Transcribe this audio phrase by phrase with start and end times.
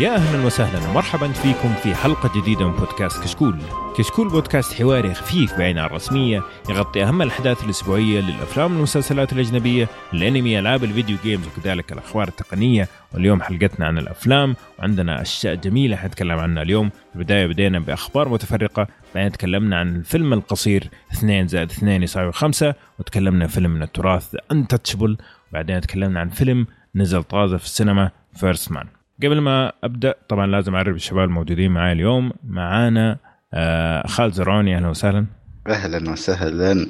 [0.00, 3.58] يا أهلا وسهلا ومرحبا فيكم في حلقة جديدة من بودكاست كشكول.
[3.98, 10.84] كشكول بودكاست حواري خفيف بعين الرسمية يغطي أهم الأحداث الأسبوعية للأفلام والمسلسلات الأجنبية، الانمي، ألعاب
[10.84, 16.90] الفيديو جيمز وكذلك الأخبار التقنية، واليوم حلقتنا عن الأفلام وعندنا أشياء جميلة حنتكلم عنها اليوم،
[16.90, 22.74] في البداية بدينا بأخبار متفرقة، بعدين تكلمنا عن الفيلم القصير 2 زائد 2 يساوي 5
[22.98, 25.16] وتكلمنا فيلم من التراث انتشبل
[25.52, 28.86] بعدين تكلمنا عن فيلم نزل طازة في السينما First Man
[29.22, 32.32] قبل ما أبدأ طبعا لازم أعرف الشباب الموجودين معي اليوم.
[32.44, 33.16] معانا
[33.54, 34.76] آه خالد زرعوني.
[34.76, 35.26] أهلا وسهلا.
[35.66, 36.86] أهلا وسهلا.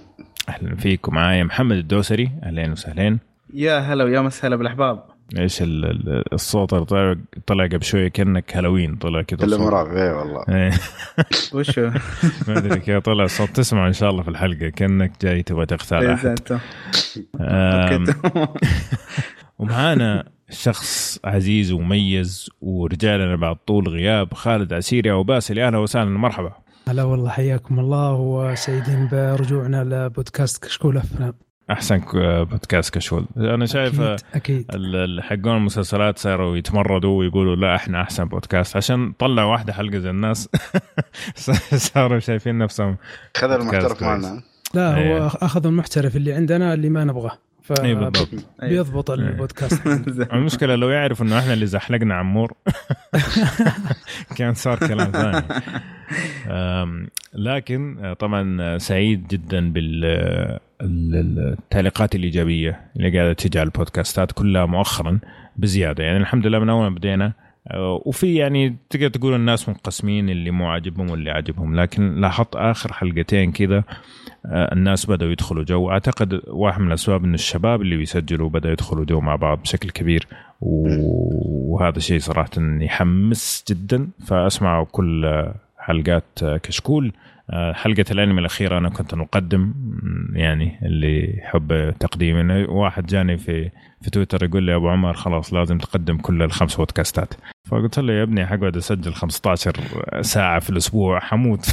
[0.48, 1.08] أهلا فيك.
[1.08, 2.30] ومعايا محمد الدوسري.
[2.44, 3.18] أهلين وسهلين.
[3.54, 5.02] يا هلا ويا مسهلا بالأحباب.
[5.38, 9.60] إيش ال- ال- الصوت اللي طلع طلع قبل شوية كأنك هالوين طلع كذا كل صوت.
[9.60, 10.44] مرة اي والله.
[10.48, 10.70] إيه،
[11.54, 11.90] وشو؟
[12.48, 13.48] ما أدري كيف طلع الصوت.
[13.50, 14.68] تسمع إن شاء الله في الحلقة.
[14.68, 16.38] كأنك جاي تبغى تغتال إيه، أحد.
[19.60, 25.58] ومعانا شخص عزيز ومميز ورجع لنا بعد طول غياب خالد عسيري أو باسل.
[25.58, 26.52] يا أهلا وسهلا مرحبا.
[26.88, 28.12] هلا والله حياكم الله.
[28.12, 31.34] وسعيدين برجوعنا لبودكاست كشكول افلام
[31.70, 32.00] أحسن
[32.50, 34.00] بودكاست كشول أنا شايف
[34.34, 34.66] أكيد.
[34.74, 38.76] ال- حقون المسلسلات صاروا يتمردوا ويقولوا لا إحنا أحسن بودكاست.
[38.76, 40.48] عشان طلعوا واحدة حلقة زي الناس
[41.94, 42.96] صاروا شايفين نفسهم
[43.36, 44.42] خذ المحترف معنا.
[44.74, 45.08] لا.
[45.08, 47.38] هو أخذ المحترف اللي عندنا اللي ما نبغاه.
[47.72, 48.28] اي بالضبط.
[48.58, 49.88] فبيضبط البودكاست.
[50.08, 50.26] زين.
[50.32, 52.52] المشكلة لو يعرف إنه إحنا اللي زحلقنا عمور.
[54.36, 55.42] كان صار كلام ثاني.
[57.34, 59.72] لكن آه، طبعا سعيد جدا
[60.80, 65.18] بالتعليقات الإيجابية اللي قاعدة تجي على البودكاستات كلها مؤخرا
[65.56, 66.04] بزيادة.
[66.04, 67.49] يعني الحمد لله من أول ما بدينا آه،
[68.06, 73.52] وفي يعني تقدر تقول الناس منقسمين اللي مو عاجبهم واللي عاجبهم لكن لاحظت آخر حلقتين
[73.52, 73.84] كذا
[74.46, 75.90] آه، الناس بدأوا يدخلوا جو.
[75.90, 80.26] أعتقد واحد من الأسباب أن الشباب اللي بيسجلوا بدأوا يدخلوا جو مع بعض بشكل كبير
[80.60, 84.08] وهذا شيء صراحة يحمس جدا.
[84.26, 87.12] فأسمعوا كل آه، حلقات آه، كشكول.
[87.50, 89.74] آه، حلقة الأنمي الأخيرة أنا كنت مقدم
[90.32, 93.70] يعني اللي يحب تقديم إنه واحد جاني في
[94.02, 97.34] في تويتر يقول لي يا أبو عمر خلاص لازم تقدم كل الخمس بودكاستات.
[97.68, 99.80] فقلت له يا ابني حقعد أسجل 15
[100.20, 101.66] ساعة في الأسبوع حموت.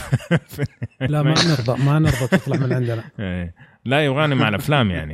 [1.01, 3.03] لا ما نرضى ما نرضى تطلع من عندنا.
[3.19, 3.53] إيه.
[3.85, 5.13] لا يبغاني مع الأفلام يعني.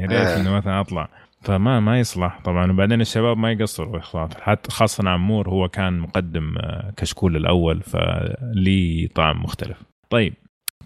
[0.00, 0.40] يا ريت آه.
[0.40, 1.08] إنه مثلا أطلع.
[1.42, 2.40] فما ما يصلح.
[2.44, 4.00] طبعا وبعدين الشباب ما يقصروا.
[4.40, 9.82] حتى خاصة عمور هو كان مقدم آه، كشكول الأول فلي طعم مختلف.
[10.10, 10.34] طيب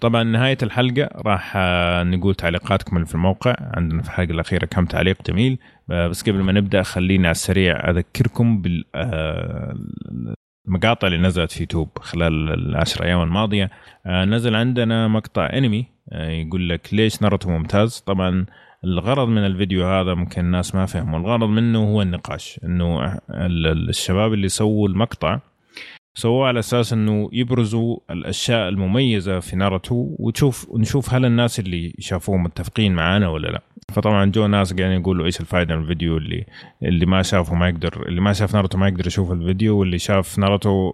[0.00, 3.54] طبعا نهاية الحلقة راح آه، نقول تعليقاتكم اللي في الموقع.
[3.60, 5.59] عندنا في الحلقة الأخيرة كم تعليق؟ جميل.
[5.91, 9.76] آه، بس قبل ما نبدأ خليني على السريع أذكركم بال آه،
[11.04, 13.70] اللي نزلت في يوتيوب خلال العشر أيام الماضية.
[14.06, 18.47] آه، نزل عندنا مقطع أنمي يقول لك ليش ناروتو ممتاز؟ طبعا
[18.84, 21.19] الغرض من الفيديو هذا ممكن الناس ما فهموا.
[21.19, 25.41] الغرض منه هو النقاش إنه ال- ال- الشباب اللي سووا المقطع
[26.19, 32.37] سووه على أساس إنه يبرزوا الأشياء المميزة في ناروتو وتشوف ونشوف هل الناس اللي شافوه
[32.37, 33.62] متفقين معانا ولا لا.
[33.93, 36.47] فطبعا جو ناس قاعدين يقولوا إيش الفائده من الفيديو اللي
[36.83, 40.39] اللي ما شافه ما يقدر اللي ما شاف ناروتو ما يقدر يشوف الفيديو واللي شاف
[40.39, 40.93] ناروتو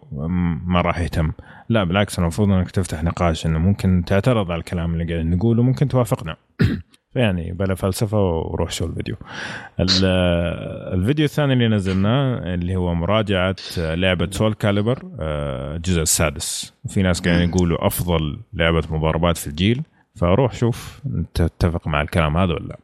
[0.66, 1.32] ما راح يهتم.
[1.68, 5.88] لا بالعكس المفروض إنك تفتح نقاش إنه ممكن تعترض على الكلام اللي قاعدين نقوله ممكن
[5.88, 6.36] توافقنا.
[7.14, 9.16] فيعني بلا فلسفة وروح شو الفيديو.
[9.80, 10.04] ال-
[10.94, 16.74] الفيديو الثاني اللي نزلناه اللي هو مراجعة لعبة Soul Calibur آه، الجزء السادس.
[16.88, 19.82] في ناس قاعدين يقولوا أفضل لعبة مضاربات في الجيل
[20.16, 21.02] فروح شوف
[21.34, 22.78] تتفق مع الكلام هذا ولا لا.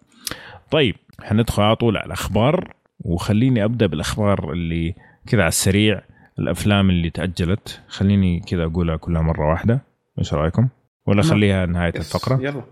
[0.70, 4.94] طيب حندخل على طول على الأخبار وخليني أبدأ بالأخبار اللي
[5.26, 6.00] كذا على السريع
[6.38, 7.80] الأفلام اللي تأجلت.
[7.88, 9.80] خليني كذا أقولها كلها مرة واحدة.
[10.18, 10.68] إيش رأيكم؟
[11.06, 12.62] ولا خليها نهاية الفقرة؟ يلا.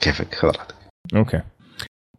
[0.00, 0.74] كيفك؟ خذ راحتك.
[1.16, 1.40] أوكي.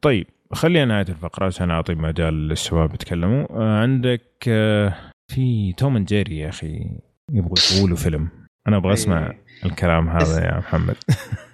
[0.01, 3.48] طيب خليها نهاية الفقرة عشان أعطي مجال للشباب يتكلموا.
[3.50, 4.95] آه، عندك آه،
[5.31, 6.86] في توم أند جيري يا أخي
[7.31, 8.30] يبغوا يسووا فيلم.
[8.68, 9.42] أنا أبغى أسمع إيه.
[9.66, 10.95] الكلام هذا يا محمد.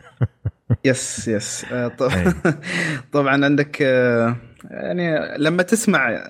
[0.86, 1.66] yes yes.
[1.72, 2.34] آه، ط- أي.
[3.14, 4.36] طبعا عندك آه،
[4.72, 6.28] يعني لما تسمع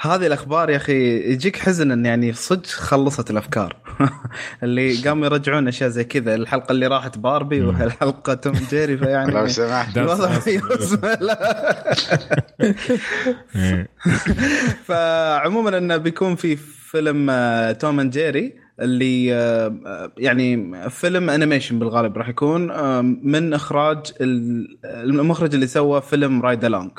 [0.00, 3.76] هذه الأخبار يا أخي يجيك حزن إن يعني صدق خلصت الأفكار
[4.62, 7.60] اللي قاموا يرجعون أشياء زي كذا الحلقة اللي راحت باربي.
[7.60, 10.38] والحلقة توم جيري لو فيعني سمحت الوضع.
[13.56, 13.88] إيه.
[14.84, 21.78] فعموما إنه بيكون في فيلم آه، Tom and Jerry اللي آه، آه، يعني فيلم animation
[21.78, 26.90] بالغالب راح يكون آه، من إخراج ال- المخرج اللي سوى فيلم Ride Along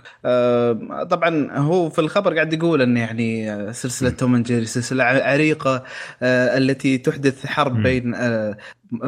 [1.10, 5.84] طبعا هو في الخبر قاعد يقول إن يعني سلسلة Tom and Jerry سلسلة عريقة
[6.24, 7.84] التي تحدث حرب.
[7.84, 8.16] بين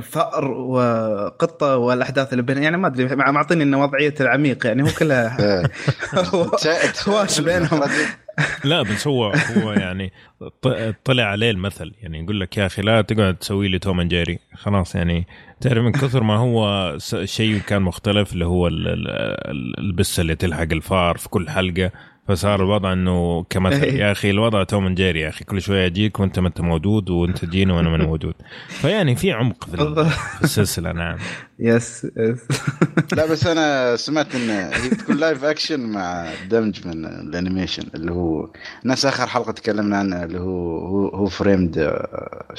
[0.02, 4.88] فأر وقطة والأحداث اللي بين يعني ما أدري مع- معطيني إنه وضعية العميق يعني هو
[5.00, 5.38] كلها
[7.08, 7.82] هواش بينهم؟
[8.64, 9.26] لا بس هو
[9.58, 10.12] هو يعني
[11.04, 11.94] طلع عليه المثل.
[12.02, 14.40] يعني يقول لك يا أخي لا تقعد تسوي لي توم جيري.
[14.56, 15.28] خلاص يعني
[15.62, 19.08] تعرف من كثر ما هو شيء كان مختلف اللي هو ال- ال-
[19.52, 21.92] ال- البسة اللي تلحق الفار في كل حلقة.
[22.28, 25.46] فصار الوضع إنه كمثل يا أخي الوضع توم جيري يا أخي.
[25.46, 28.34] كل شوية أجيك وأنت ما أنت موجود وأنت تجيني وأنا ما أنا موجود.
[28.82, 31.18] فيعني في عمق في ال- في السلسلة نعم.
[31.60, 32.48] yes yes
[33.14, 38.12] لا بس أنا سمعت إن هي بتكون live action مع دمج من ال animation اللي
[38.12, 38.50] هو
[38.86, 42.54] نفس آخر حلقة تكلمنا عنها اللي هو Who, Who Framed آه،؟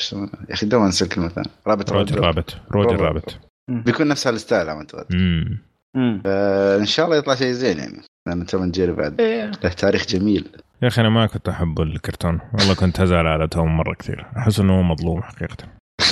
[0.48, 1.93] يا أخي دوما انسى الكلمة الثانية Rabbit.
[1.93, 5.58] Roger Rabbit Roger Rabbit بيكون نفس هال style على ما امم
[5.96, 6.20] مم.
[6.24, 8.02] فان شاء الله يطلع شيء زين يعني.
[8.26, 9.20] لأن توم جيري بعد.
[9.20, 9.50] إيه.
[9.64, 10.49] له تاريخ جميل.
[10.82, 12.40] يا أخي أنا ما كنت أحب الكرتون.
[12.58, 14.26] والله كنت أزعل على توم مرة كثير.
[14.37, 15.56] أحس إنه هو مظلوم حقيقة.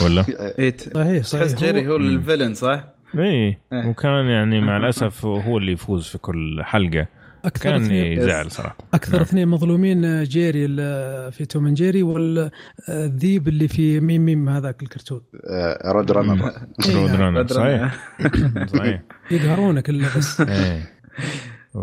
[0.05, 0.25] ولا؟
[0.59, 0.77] إيه.
[0.77, 1.97] صحيح صحيح تحس جيري هو.
[1.97, 2.85] ال villain صح؟
[3.19, 3.59] اي إيه.
[3.73, 7.07] وكان يعني مع الأسف هو اللي يفوز في كل حلقة.
[7.45, 8.77] أكثر كان يزعل صراحة.
[8.95, 9.21] أكثر نعم.
[9.23, 15.21] اثنين مظلومين جيري ال- في توم جيري والذيب اللي في ميم ميم هذاك الكرتون.
[15.51, 16.51] آه، رود رانر.
[16.89, 17.11] إيه، رود.
[17.15, 17.95] رانر صحيح.
[18.77, 19.03] صحيح.
[19.31, 20.43] يقهرونك الا بس.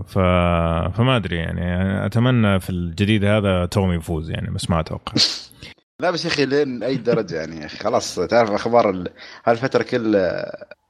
[0.07, 0.19] ف...
[0.97, 1.61] فما أدري يعني
[2.05, 5.13] أتمنى في الجديد هذا توم يفوز يعني بس ما أتوقع
[6.01, 9.09] لا بس يا أخي لين أي درجة يعني يا أخي خلاص تعرف أخبار ال-
[9.45, 10.15] هالفترة كل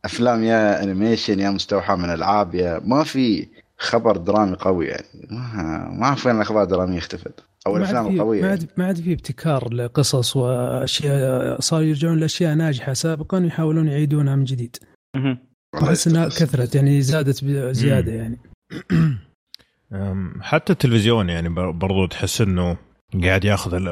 [0.06, 5.90] أفلام يا animation يا مستوحى من ألعاب يا ما في خبر درامي قوي يعني ما
[6.00, 8.60] ما اعرف وين الاخبار الدراميه اختفت أو الافلام القويه ما يعني.
[8.60, 14.44] عاد ما عاد في ابتكار لقصص وأشياء صاروا يرجعون لأشياء ناجحة سابقا ويحاولون يعيدونها من
[14.44, 14.76] جديد
[15.84, 16.26] أحس إنها.
[16.30, 18.18] كثرت يعني زادت بزياده مم.
[18.18, 18.40] يعني
[20.42, 22.78] حتى التلفزيون يعني بر- برضو تحس إنه
[23.24, 23.92] قاعد ياخذ.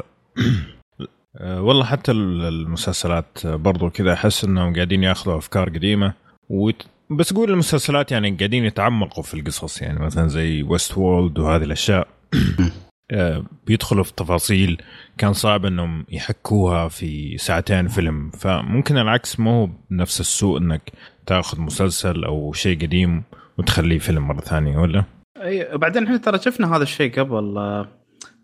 [1.36, 6.14] أه، والله حتى ال- المسلسلات برضو كذا أحس إنهم قاعدين ياخذوا أفكار قديمة
[6.48, 6.82] ويت...
[7.10, 12.08] بس قول المسلسلات يعني قاعدين يتعمقوا في القصص يعني مثلا زي ويست وولد وهذه الأشياء
[13.10, 14.82] أه، بيدخلوا في تفاصيل
[15.18, 20.92] كان صعب إنهم يحكوها في ساعتين فيلم فممكن العكس ما هو بنفس السوء إنك
[21.26, 23.22] تاخذ مسلسل أو شيء قديم
[23.60, 25.04] وتخليه فيلم مرة ثانية ولا؟
[25.42, 27.88] أي بعدين إحنا ترى شفنا هذا الشيء قبل آه،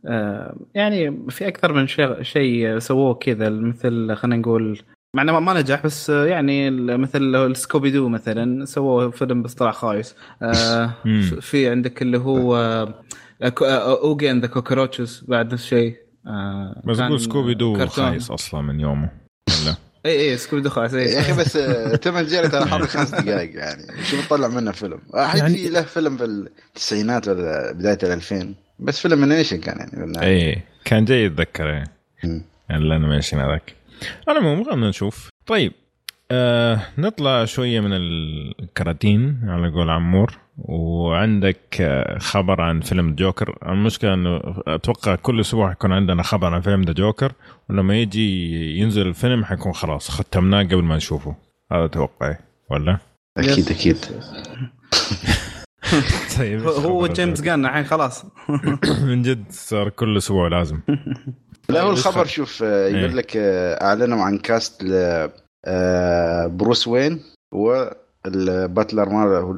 [0.06, 4.82] آه، يعني في أكثر من شيء شيء سووه كذا مثل خلينا نقول
[5.16, 9.70] مع إنه ما نجح بس آه، يعني مثل السكوبي دو مثلا سووا فيلم بس طلع
[9.70, 10.94] خايس آه،.
[11.40, 12.56] في عندك اللي هو
[13.62, 15.96] أوجي and the Cockroaches بعد نفس الشيء
[16.26, 17.86] آه، بس سكوبي دو.
[17.86, 19.10] خايس أصلا من يومه
[19.48, 22.82] ولا اي اي سكوبي دو خايس يا اي أخي بس آه، توم جيري ترى حاط
[22.82, 27.98] خمس دقائق يعني شو بتطلع منه فيلم أحد يعني- في له فيلم بالتسعينات ولا بداية
[28.02, 30.48] ال 2000 بس فيلم animation كان يعني بالنهاية.
[30.52, 31.84] اي كان جاي اتذكر إيه.
[32.24, 32.42] مم.
[32.70, 33.74] ال animation هذاك
[34.28, 35.72] على العموم خلينا نشوف طيب
[36.30, 40.38] آه نطلع شوية من الكراتين على قول عمور.
[40.58, 46.60] وعندك آه، خبر عن فيلم جوكر المشكلة إنه أتوقع كل أسبوع يكون عندنا خبر عن
[46.60, 47.32] فيلم the جوكر
[47.70, 51.36] ولما يجي ينزل الفيلم حيكون خلاص ختمناه قبل ما نشوفه.
[51.72, 52.36] هذا توقعي.
[52.70, 52.98] ولا؟
[53.38, 53.96] أكيد أكيد.
[56.38, 58.24] طيب هو- جيمس جان الحين خلاص.
[59.08, 60.80] من جد صار كل أسبوع لازم.
[61.68, 62.96] لا هو طيب، الخبر شوف آه، إيه.
[62.96, 64.90] يقول لك آه، أعلنوا عن cast ل
[66.46, 67.20] بروس وين
[67.54, 69.06] وال butler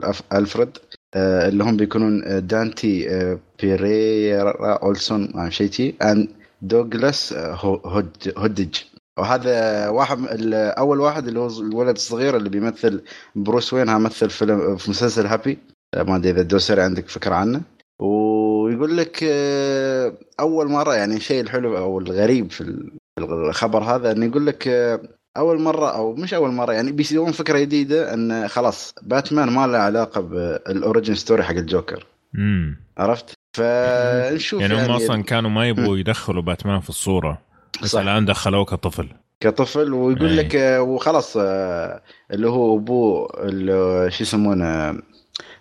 [0.01, 0.79] الأف- ألفريد
[1.15, 6.29] آه، اللي هم بيكونون آه، دانتي آه، بيريرا أولسون شيء تي and
[6.63, 8.75] دوغلاس آه، هو- هود- هودج
[9.19, 10.19] وهذا واحد
[10.55, 13.03] أول واحد اللي هو الولد الصغير اللي بيمثل
[13.37, 15.59] بروس وين مثل فيلم في مسلسل هابي.
[15.95, 17.61] آه، ما أدري إذا الدوسري عندك فكرة عنه.
[18.03, 24.13] ويقول لك آه، أول مرة يعني الشيء الحلو أو الغريب في ال- في الخبر هذا
[24.13, 25.01] إنه يقول لك آه،
[25.39, 29.79] أول مرة أو مش أول مرة يعني بيسوون فكرة جديدة إن خلاص باتمان ما له
[29.79, 35.99] علاقة بال origin story حق الجوكر امم عرفت فنشوف يعني هم أصلا كانوا ما يبغوا
[35.99, 37.39] يدخلوا باتمان في الصورة
[37.83, 38.01] بس صح.
[38.01, 39.09] الآن دخلوه كطفل
[39.41, 40.37] كطفل ويقول أي.
[40.37, 44.99] لك وخلاص آه، اللي هو أبوه اللي شو يسمونه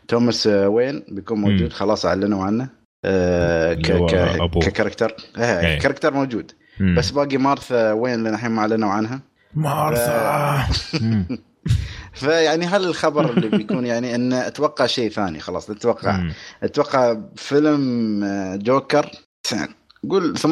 [0.07, 1.73] توماس آه، وين بيكون موجود.
[1.73, 2.69] خلاص أعلنوا عنه
[3.05, 4.59] آه، ك ك.
[4.63, 5.43] ك character أي.
[5.43, 6.95] آه character موجود مم.
[6.95, 9.19] بس باقي مارثا وين اللي الحين ما أعلنوا عنها
[9.53, 10.63] مارثا.
[12.13, 16.23] فيعني هل الخبر اللي بيكون يعني إن أتوقع شيء ثاني خلاص أتوقع.
[16.63, 19.11] أتوقع فيلم آه، جوكر
[20.09, 20.45] قول 80%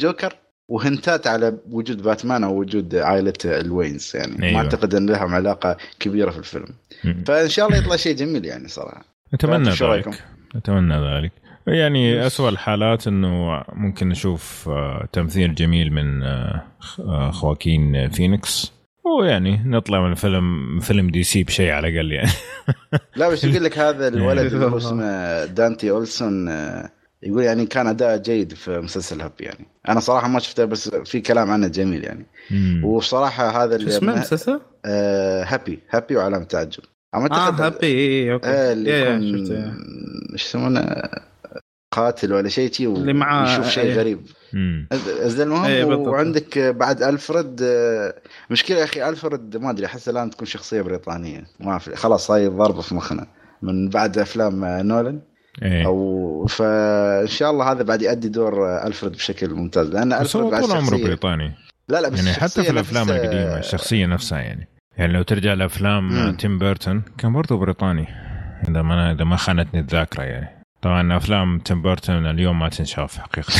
[0.00, 0.36] جوكر
[0.68, 4.58] وهنتات على وجود باتمان أو وجود عائلة الوينز يعني أيوة.
[4.58, 6.68] ما أعتقد إن لهم علاقة كبيرة في الفيلم.
[7.26, 9.04] فإن شاء الله يطلع شيء جميل يعني صراحة
[9.82, 10.24] رأيكم؟ ذلك
[10.56, 11.32] أتمنى ذلك
[11.66, 18.72] يعني أسوأ الحالات إنه ممكن نشوف آه، تمثيل جميل من آه، خ- آه، خواكين فينيكس
[19.20, 22.30] ويعني نطلع من الفيلم فيلم دي سي بشيء على الأقل يعني
[23.16, 24.76] لا بس يقول لك هذا الولد اللي هو إيه.
[24.86, 26.48] اسمه دانتي أولسون
[27.22, 31.20] يقول يعني كان أداء جيد في مسلسل هاب يعني أنا صراحة ما شفته بس في
[31.20, 32.84] كلام عنه جميل يعني مم.
[32.84, 36.82] وصراحة هذا شو اسمه المسلسل؟ آه هابي هابي وعلامة تعجب
[37.14, 39.72] آه هابي اي اي okay اللي يكون شفته.
[40.32, 41.02] إيش يسمونه
[41.92, 43.94] قاتل ولا شيء شي اللي معاه- ويشوف شيء إيه.
[43.94, 44.20] غريب.
[45.22, 46.08] زين المهم بالضبط.
[46.08, 48.14] وعندك بعد ألفريد آه،
[48.50, 51.44] مشكلة يا أخي ألفريد ما أدري أحس الآن تكون شخصية بريطانية.
[51.60, 53.26] ما في خلاص هاي ضربة في مخنا.
[53.62, 55.20] من بعد أفلام آه، نولن.
[55.62, 55.86] إيه.
[55.86, 59.88] أو فإن شاء الله هذا بعد يؤدي دور آه، ألفريد بشكل ممتاز.
[59.88, 61.52] لأن بس ألفريد هو بعد طول عمره بريطاني.
[61.88, 64.68] لا لا بس يعني حتى في الأفلام نفسها- القديمة الشخصية نفسها يعني.
[64.98, 66.36] يعني لو ترجع لأفلام.
[66.36, 68.06] تيم بيرتون كان برضه بريطاني.
[68.68, 70.61] إذا ما إذا ما خانتني الذاكرة يعني.
[70.82, 73.52] طبعا أفلام تيم بيرتون اليوم ما تنشاف حقيقة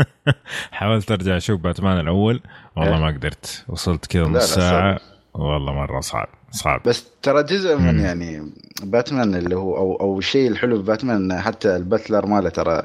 [0.72, 2.40] حاولت أرجع أشوف باتمان الأول
[2.76, 3.00] والله إيه.
[3.00, 5.00] ما قدرت وصلت كذا نص ساعة.
[5.34, 8.04] والله مرة صعب صعب بس ترى جزء من مم.
[8.04, 12.82] يعني باتمان اللي هو أو أو الشيء الحلو في باتمان حتى ال butler ماله ترى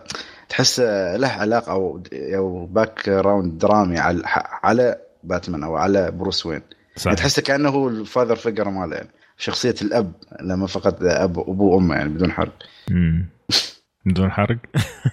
[0.49, 0.79] تحس
[1.15, 4.21] له علاقة أو أو background درامي على
[4.63, 6.61] على باتمان أو على بروس وين
[7.05, 10.11] يعني تحسه كأنه هو ال father figure ماله يعني شخصية الأب
[10.41, 12.53] لما فقد اب ابوه وأمه يعني بدون حرق
[12.89, 13.25] مم.
[14.05, 14.57] بدون حرق؟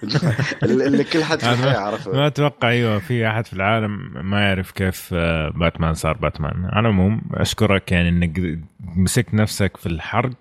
[0.63, 4.41] اللي كل حد في أنا الحياة عرفه ما أتوقع أيوه في أحد في العالم ما
[4.41, 6.65] يعرف كيف آه، باتمان صار باتمان.
[6.65, 10.33] على العموم أشكرك يعني إنك مسكت نفسك في الحرق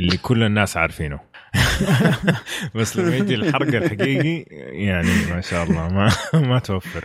[0.00, 1.20] اللي كل الناس عارفينه.
[2.74, 7.04] بس لما يجي الحرق الحقيقي يعني ما شاء الله ما ما توفر.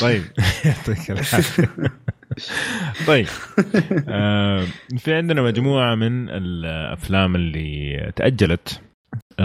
[0.00, 0.22] طيب.
[0.64, 1.68] يعطيك العافية.
[3.06, 3.26] طيب.
[4.08, 4.66] آه
[4.98, 8.80] في عندنا مجموعة من الأفلام اللي تأجلت.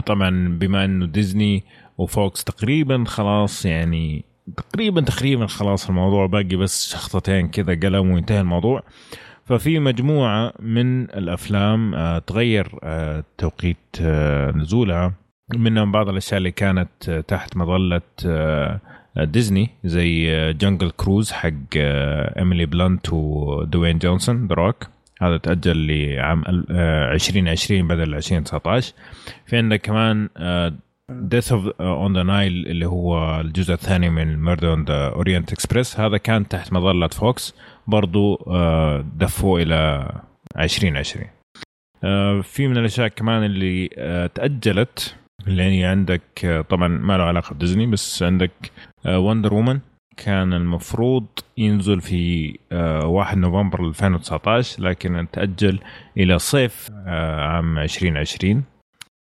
[0.06, 1.64] طبعا بما إنه ديزني
[1.98, 4.26] وفوكس تقريبا خلاص يعني
[4.58, 8.84] تقريبا تقريبا خلاص الموضوع باقي بس شخطتين كذا قلم وينتهي الموضوع.
[9.46, 15.14] ففي مجموعة من الأفلام آه، تغير آه، توقيت آه، نزولها.
[15.56, 18.02] منهم بعض الأشياء اللي كانت تحت مظلة
[19.18, 24.88] ديزني زي جنجل كروز حق إيميلي بلانت ودوين جونسون ذا روك
[25.22, 28.94] هذا تأجل لعام ال- آه، 2020 بدل 2019
[29.46, 30.30] في عندك كمان
[31.12, 36.00] Death اوف on the Nile اللي هو الجزء الثاني من Murder on the Orient Express
[36.00, 37.56] هذا كان تحت مظلة فوكس
[37.88, 40.12] برضو آه، دفوه إلى
[40.60, 41.26] 2020
[42.04, 43.88] آه، في من الأشياء كمان اللي
[44.36, 45.16] تأجلت
[45.48, 48.52] اللي يعني عندك طبعا ما له علاقة بديزني بس عندك
[49.08, 49.80] Wonder Woman
[50.18, 51.26] كان المفروض
[51.58, 55.80] ينزل في آه، 1 نوفمبر 2019 لكن تأجل
[56.18, 58.64] إلى صيف آه، عام 2020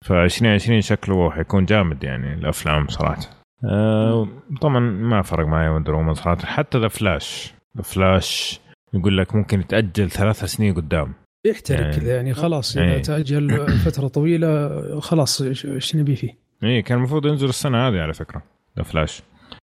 [0.05, 3.21] ف 2020 شكله حيكون جامد يعني الأفلام صراحة.
[3.65, 4.29] آه
[4.61, 6.47] طبعا ما فرق معي Wonder Woman صراحة.
[6.47, 8.61] حتى The Flash The Flash
[8.95, 11.13] يقول لك ممكن يتاجل ثلاث سنين قدام.
[11.47, 12.77] يحترق يعني- كذا يعني خلاص.
[12.77, 18.15] إذا تأجل فترة طويلة خلاص إيش نبي فيه؟ اي كان المفروض ينزل السنة هذه على
[18.15, 18.43] فكرة.
[18.79, 19.23] ذا فلاش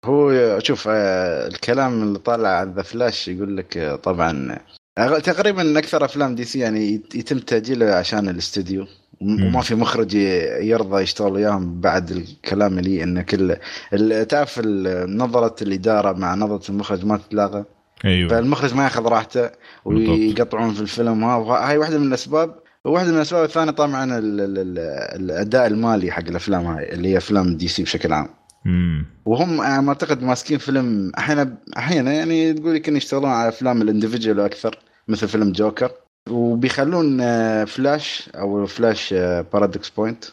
[0.05, 4.59] هو شوف آه، الكلام اللي طالع عن The Flash يقول لك آه، طبعا
[4.99, 8.87] آه، تقريبا أكثر أفلام DC يعني يت- يتم تأجيله عشان الاستوديو.
[9.21, 9.47] مم.
[9.47, 10.15] وما في مخرج
[10.61, 13.57] يرضى يشتغل وياهم بعد الكلام اللي إن كل
[14.29, 14.61] تعرف
[15.09, 17.65] نظرة الإدارة مع نظرة المخرج ما تتلاقى
[18.05, 18.29] أيوه.
[18.31, 19.51] فالمخرج ما يأخذ راحته.
[19.85, 21.25] ويقطعون في الفيلم.
[21.25, 22.55] ها- وهاي واحدة من الأسباب.
[22.85, 24.79] وواحده من الأسباب الثانية طبعا ال- ال- ال-
[25.23, 28.29] الأداء المالي حق الأفلام هاي اللي هي أفلام DC بشكل عام.
[29.27, 34.41] وهم ما أعتقد ماسكين فيلم أحيانا أحيانا يعني تقول يمكن يشتغلون على أفلام ال individual
[34.41, 35.91] أكثر مثل فيلم جوكر.
[36.31, 39.15] وبيخلون آه، فلاش أو Flash
[39.53, 40.25] Paradox Point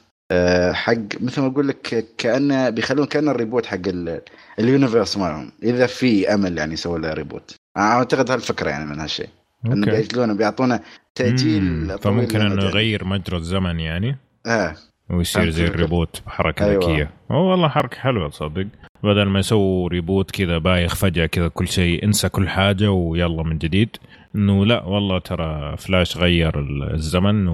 [0.71, 4.21] حق مثل ما أقول لك كانه بيخلون كانه ال reboot حق ال-
[4.59, 5.51] ال universe مالهم.
[5.63, 7.55] إذا في أمل يعني يسوي له reboot.
[7.77, 9.29] أعتقد هالفكرة يعني من هالشيء.
[9.65, 10.79] إنه بيأجلونه بيعطونا
[11.15, 12.63] تأجيل فممكن إنه.
[12.63, 14.17] يغير مجرى الزمن يعني.
[14.45, 14.75] آه.
[15.09, 16.83] ويصير زي ال reboot بحركة أيوة.
[16.83, 17.09] ذكية.
[17.29, 18.67] والله حركة حلوة تصدق.
[19.03, 23.57] بدل ما يسووا reboot كذا بايخ فجأة كذا كل شيء انسى كل حاجة ويلا من
[23.57, 23.97] جديد.
[24.35, 26.59] إنه لا والله ترى فلاش غير
[26.93, 27.47] الزمن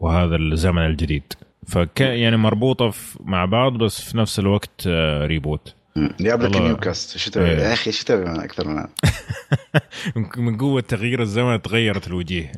[0.00, 1.32] وهذا الزمن الجديد.
[1.66, 2.92] فك يعني مربوطة
[3.24, 5.74] مع بعض بس في نفس الوقت آه، reboot.
[5.98, 6.10] مم.
[6.20, 6.66] جاب لك والله.
[6.68, 7.58] New cast شو تبي إيه.
[7.58, 8.68] يا أخي شو تبي من أكثر
[10.16, 12.52] من من قوة تغيير الزمن تغيرت الوجيه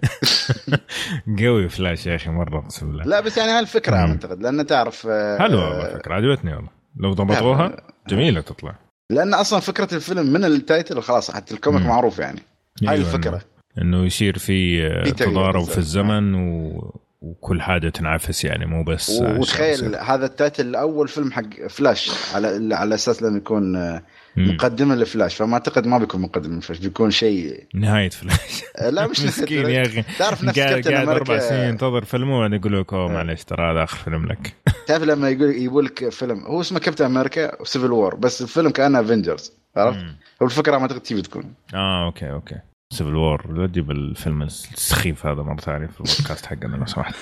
[1.45, 3.97] قوي فلاش يا أخي مرة أقسم بالله لا بس يعني هالفكرة.
[3.97, 7.77] أعتقد لأن تعرف آه، حلوة والله فكره عجبتني والله لو ضبطوها
[8.09, 8.75] جميلة تطلع
[9.11, 11.83] لأن أصلا فكرة الفيلم من ال title خلاص حتى ال comic.
[11.87, 12.41] معروف يعني
[12.83, 13.41] هاي أيوة، الفكرة
[13.79, 15.65] انه يصير في آه، تضارب.
[15.65, 17.01] في الزمن و...
[17.21, 22.75] وكل حاجة تنعفس يعني مو بس وتخيل هذا ال title الأول فيلم حق فلاش على
[22.75, 24.03] على أساس لما يكون آه،
[24.37, 25.35] مقدمة لفلاش.
[25.37, 28.63] فما أعتقد ما بيكون مقدمة لفلاش بيكون شيء نهاية فلاش.
[28.95, 30.03] لا مش مسكين يا أخي.
[30.19, 33.97] تعرف نفس قاعد أربع سنين ينتظر فيلم وبعدين يقول لك أوه معلش ترى هذا آخر
[33.97, 34.55] فيلم لك.
[34.87, 38.71] تعرف لما يقول يقول لك فيلم هو اسمه Captain America و Civil War بس الفيلم
[38.71, 39.99] كأنه Avengers عرفت؟
[40.43, 42.57] هو الفكرة ما أعتقد تبي تكون آه أوكي أوكي.
[42.93, 47.15] Civil War لا تجيب الفيلم السخيف هذا مرة ثانية في البودكاست حقنا لو سمحت.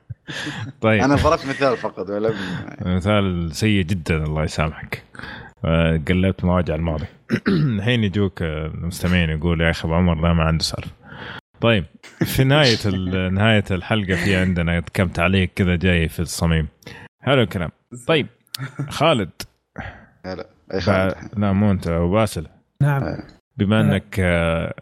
[0.80, 1.02] طيب.
[1.02, 2.34] أنا ضربت مثال فقط ولا
[2.80, 5.02] مثال سيء جدا الله يسامحك.
[5.64, 7.06] آه، قلبت مواجع الماضي.
[7.48, 10.90] الحين يجوك آه، المستمعين يقول يا أخي أبو عمر ده ما عنده سالفة.
[11.60, 11.84] طيب
[12.24, 12.90] في نهاية
[13.38, 16.68] نهاية الحلقة في عندنا كم تعليق كذا جاي في الصميم.
[17.22, 17.70] حلو الكلام
[18.06, 18.26] طيب
[18.88, 19.30] خالد.
[20.24, 20.46] لا.
[20.80, 22.46] خالد؟ لا مو أنت أبو باسل.
[22.82, 23.35] نعم.
[23.56, 24.74] بما انك آه،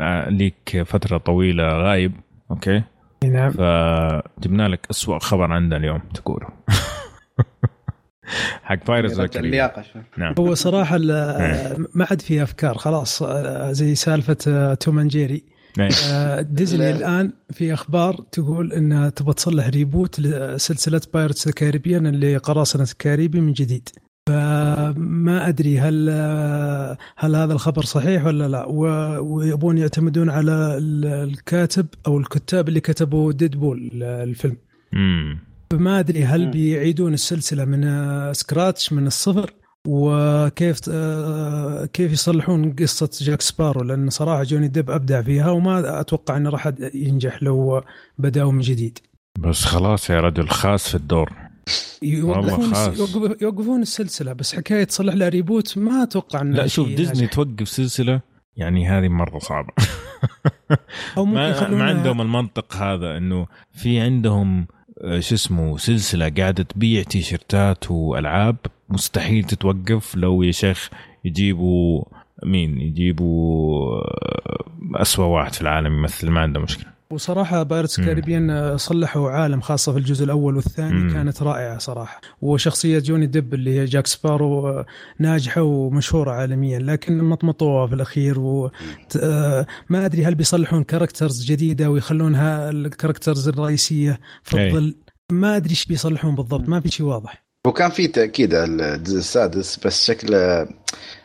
[0.00, 2.12] آه، ليك فترة طويلة غايب
[2.50, 2.82] أوكي؟
[3.24, 3.50] نعم.
[3.50, 6.48] فجبنا لك أسوأ خبر عندنا اليوم تقوله.
[8.62, 10.02] حق Pirates رجع ال Caribbean اللياقه شوي.
[10.18, 10.34] نعم.
[10.38, 15.44] هو صراحة ال- ما عاد في أفكار خلاص آه، زي سالفة آه، توم جيري.
[15.78, 15.88] إيه.
[16.12, 16.96] آه، ديزني لا.
[16.96, 23.40] الآن في أخبار تقول انها تبغى تصلح reboot لسلسلة Pirates ال Caribbean اللي قراصنة الكاريبي
[23.40, 23.88] من جديد.
[24.34, 26.10] فما أدري هل
[27.16, 28.64] هل هذا الخبر صحيح ولا لا.
[29.20, 34.56] ويبون يعتمدون على ال- الكاتب أو الكتاب اللي كتبوا Deadpool الفيلم.
[34.94, 35.38] امم
[35.72, 36.50] فما أدري هل.
[36.50, 37.82] بيعيدون السلسلة من
[38.34, 39.50] scratch من الصفر
[39.86, 40.78] وكيف
[41.92, 46.72] كيف يصلحون قصة جاك سبارو؟ لأن صراحة جوني ديب أبدع فيها وما أتوقع انه راح
[46.94, 47.82] ينجح لو
[48.18, 48.98] بدأوا من جديد.
[49.38, 51.49] بس خلاص يا رجل خاص في الدور.
[52.02, 57.32] يوقفون يوقفون السلسلة بس حكاية تصلح لها reboot ما أتوقع انه لا شوف ديزني ناجح.
[57.32, 58.20] توقف سلسلة
[58.56, 59.72] يعني هذه مرة صعبة.
[61.16, 64.66] ممكن ما, ما عندهم المنطق هذا إنه في عندهم
[65.00, 68.56] آه، شو اسمه سلسلة قاعدة تبيع تيشرتات وألعاب
[68.88, 70.90] مستحيل تتوقف لو يا شيخ
[71.24, 72.04] يجيبوا
[72.44, 76.99] مين يجيبوا آه، أسوأ واحد في العالم يمثل ما عنده مشكلة.
[77.12, 78.00] وصراحة Pirates.
[78.00, 81.12] Caribbean صلحوا عالم خاصة في الجزء الأول والثاني مم.
[81.12, 84.86] كانت رائعة صراحة وشخصية جوني ديب اللي هي جاك سبارو آه،
[85.18, 92.77] ناجحة ومشهورة عالميا لكن مطمطوها في الأخير وما أدري هل بيصلحون characters جديدة ويخلونها ال
[92.77, 94.66] characters الرئيسية في.
[94.68, 94.94] الظل
[95.32, 99.86] ما أدري إيش بيصلحون بالضبط ما في شيء واضح وكان في تأكيد على الجزء السادس
[99.86, 100.68] بس شكله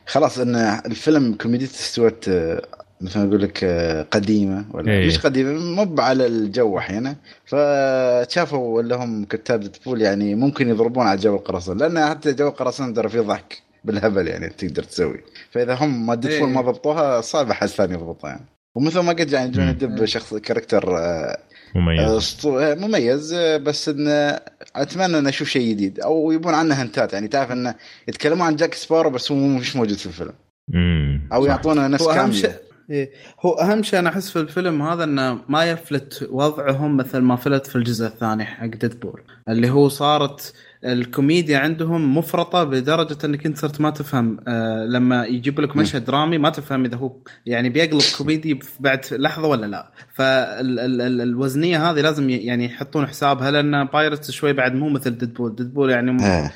[0.06, 5.08] خلاص إن الفيلم كوميديته استوت آه، مثل ما أقول لك آه، قديمة ولا إيه.
[5.08, 5.52] مش قديمة
[5.86, 7.16] مو على الجو أحيانا.
[7.46, 13.10] فشافوا لهم كتاب Deadpool يعني ممكن يضربون على جو القراصنه لأن حتى جو القراصنه ترى
[13.10, 15.20] فيه ضحك بالهبل يعني تقدر تسوي.
[15.52, 16.56] فإذا هم ما Deadpool إيه.
[16.56, 18.46] ما ضبطوها صعب أحد ثاني يضبطها يعني.
[18.76, 19.74] ومثل ما قلت يعني جوني.
[19.74, 21.38] ديب شخص character آه،
[21.76, 22.20] مميز.
[22.24, 24.40] أسطو- مميز آه، بس إنه
[24.76, 26.00] أتمنى ان أشوف شيء جديد.
[26.00, 27.28] أو يبون عنه hint ات يعني.
[27.28, 27.76] تعرف إنه
[28.08, 30.34] يتكلمون عن جاك سبارو بس هو مش موجود في الفيلم.
[30.74, 31.46] امم أو.
[31.46, 32.52] يعطونا نفس كامل
[32.90, 33.12] إيه.
[33.42, 37.68] هو أهم شيء أنا أحس في الفيلم هذا إنه ما يفلت وضعهم مثل ما فلت
[37.68, 40.54] في الجزء الثاني حق Deadpool اللي هو صارت
[40.86, 46.38] الكوميديا عندهم مفرطة بدرجة إنك أنت صرت ما تفهم آه لما يجيب لك مشهد درامي
[46.38, 52.66] ما تفهم إذا هو يعني بيقلب كوميدي بعد لحظة ولا لا فالوزنية هذه لازم يعني
[52.66, 56.52] يحطون حسابها لأن Pirates شوي بعد مو مثل ديدبول ديدبول يعني م- آه.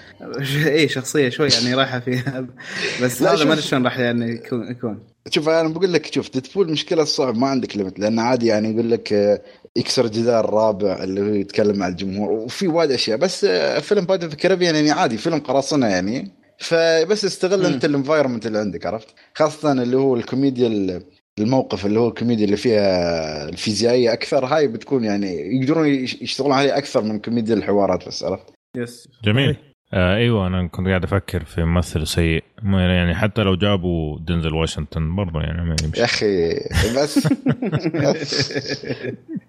[0.65, 2.45] اي شخصية شوي يعني رايحة فيها
[3.03, 3.53] بس لا، هذا ما.
[3.53, 7.77] أدري شلون راح يعني يكون شوف أنا بقول لك شوف ديدبول مشكلة الصعب ما عندك
[7.77, 9.41] limit لأن عادي يعني يقول لك آه،
[9.75, 12.31] يكسر جدار الرابع اللي هو يتكلم مع الجمهور.
[12.31, 13.17] وفي وايد أشياء.
[13.17, 16.31] بس آه، فيلم Pirates of الكاريبيان يعني عادي فيلم قراصنة يعني.
[16.59, 17.65] فبس استغل.
[17.65, 21.01] أنت ال environment اللي عندك عرفت؟ خاصة اللي هو الكوميديا ال-
[21.39, 26.77] الموقف اللي هو الكوميديا اللي فيها الفيزيائية أكثر هاي بتكون يعني يقدرون يش- يشتغلون عليها
[26.77, 28.45] أكثر من كوميديا الحوارات بس عرفت؟
[28.77, 29.57] yes جميل.
[29.93, 32.43] آه أيوه أنا كنت قاعد أفكر في ممثل سيء.
[32.63, 35.99] ما يعني حتى لو جابوا دينزل واشنطن برضه يعني ما يمشي.
[35.99, 36.53] يا أخي
[36.95, 37.27] بس.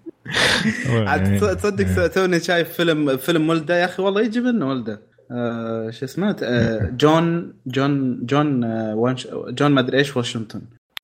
[1.07, 4.03] عاد يعني- تص- تصدق توني شايف فيلم فيلم ولده يا أخي.
[4.03, 5.01] والله يجي منه ولده.
[5.31, 10.61] آه شو اسمه؟ آه جون جون جون آه واش جون ما أدري إيش واشنطن.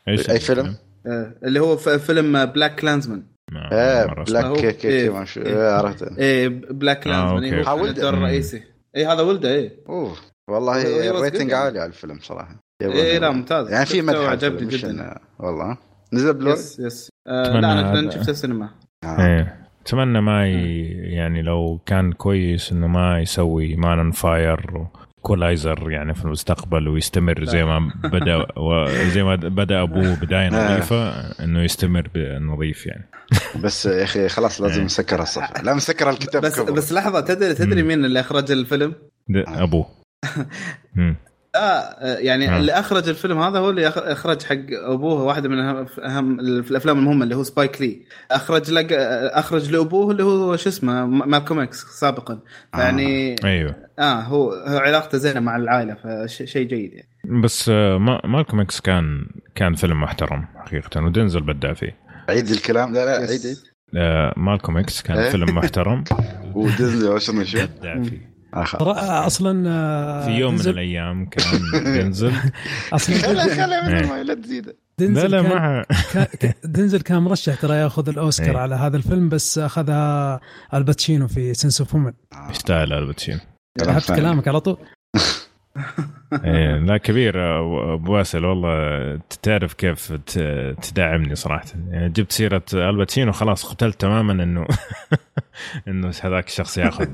[0.08, 0.76] إيش أي فيلم؟
[1.08, 5.26] آه اللي هو فيلم BlacKkKlansman ما- إيه Black هو- كيك إيه.
[5.38, 5.46] إيه.
[5.46, 6.04] إيه، عرفت.
[6.18, 7.44] إيه BlacKkKlansman.
[7.44, 7.86] إيه هو.
[7.86, 8.10] الدور.
[8.14, 8.64] الرئيسي.
[8.96, 9.72] اي هذا ولده إيه.
[9.90, 10.14] أوه
[10.50, 12.56] والله rating عالي على الفيلم صراحة.
[12.82, 13.70] إيه لا ممتاز.
[13.72, 15.18] يعني في مدح مش جدا.
[15.40, 15.78] والله.
[16.14, 18.66] نزل بلو yes yes لا أنا شفته السينما.
[18.66, 18.87] آه.
[19.20, 19.58] إيه.
[19.82, 20.88] أتمنى ما ي...
[20.92, 27.46] يعني لو كان كويس إنه ما يسوي Man on Fire Equalizer يعني في المستقبل ويستمر
[27.46, 31.10] زي ما بدأ وزي ما بدأ أبوه بداية نظيفة
[31.44, 33.10] إنه يستمر نظيف يعني.
[33.64, 35.62] بس يا أخي خلاص لازم نسكر الصفحة.
[35.62, 36.72] لا نسكر الكتاب بس كبر.
[36.72, 37.84] بس لحظة تدري تدري.
[37.84, 38.96] مين اللي اخرج الفيلم؟
[39.36, 39.86] أبوه.
[41.56, 41.62] مم.
[41.62, 42.58] آه يعني آه.
[42.58, 46.98] اللي أخرج الفيلم هذا هو اللي أخ- أخرج حق أبوه واحدة من اهم أهم الأفلام
[47.00, 48.88] المهمة اللي هو سبايك لي أخرج لـ
[49.38, 52.40] أخرج لأبوه اللي هو شو اسمه؟ مالكوم إكس سابقا.
[52.74, 53.76] يعني أيوه.
[54.00, 55.94] آه هو هو علاقته زينة مع العائلة
[56.28, 57.42] فشيء جيد يعني.
[57.44, 61.96] بس آه، ما مالكوم إكس كان كان فيلم محترم حقيقة ودنزل بدع فيه.
[62.30, 63.30] عيد الكلام؟ لا لا عيد.
[63.30, 63.58] عيد.
[63.96, 66.04] آه، مالكوم إكس كان إيه؟ فيلم محترم.
[66.56, 68.37] ودنزل وش شو بدع فيه.
[68.66, 71.44] ترى أصلا آه، في يوم من دنزل- الأيام كان
[71.84, 72.34] بينزل
[72.94, 74.00] أصلا خلا إيه.
[74.00, 75.86] الماء لا تزيده لا دنزل لا كان ما
[76.40, 78.58] كان- دنزل كان مرشح ترى ياخذ الأوسكار إيه.
[78.62, 80.40] على هذا الفيلم بس أخذها
[80.74, 82.14] آل باتشينو في Scent of a Woman
[82.50, 83.40] يستاهل آل باتشينو
[83.88, 84.12] عرفت.
[84.14, 84.78] كلامك على طول
[86.46, 90.12] إيه، لا كبير ابو باسل والله تعرف كيف
[90.82, 91.66] تدعمني صراحة.
[91.90, 94.68] يعني جبت سيرة الباتشينو خلاص قتلت تماما إنه
[95.88, 97.10] إنه هذاك الشخص ياخذ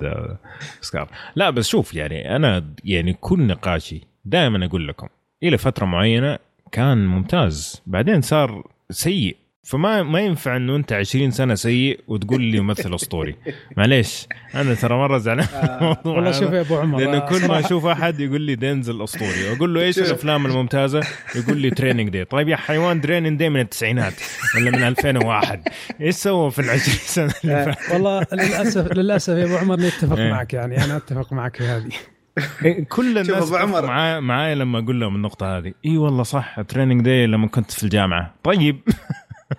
[0.77, 1.09] أوسكار.
[1.35, 5.07] لا بس شوف يعني أنا يعني كل نقاشي دائما أقول لكم
[5.43, 6.39] إلى فترة معينة
[6.71, 7.81] كان ممتاز.
[7.87, 9.37] بعدين صار سيء.
[9.63, 13.35] فما ما ينفع إنه أنت 20 سنة سيء وتقول لي ممثل أسطوري.
[13.77, 15.47] معليش أنا ترى مرة زعلان
[15.81, 16.31] الموضوع والله.
[16.31, 19.73] شوف يا أبو عمر لأنه آه، كل ما أشوف أحد يقول لي دينزل أسطوري واقول
[19.73, 21.01] له إيش الأفلام الممتازة؟
[21.35, 24.13] يقول لي Training Day طيب يا حيوان Training Day من التسعينات
[24.55, 25.61] ولا من 2001
[26.01, 30.17] إيش سوى في العشرين سنة اللي آه، فاتت؟ والله للأسف للأسف يا أبو عمر نتفق
[30.17, 30.31] إيه.
[30.31, 31.89] معك يعني أنا أتفق معك في هذه.
[32.89, 35.73] كل الناس معاي معاي لما أقول لهم النقطة هذه.
[35.85, 38.33] إي والله صح Training Day لما كنت في الجامعة.
[38.43, 38.79] طيب.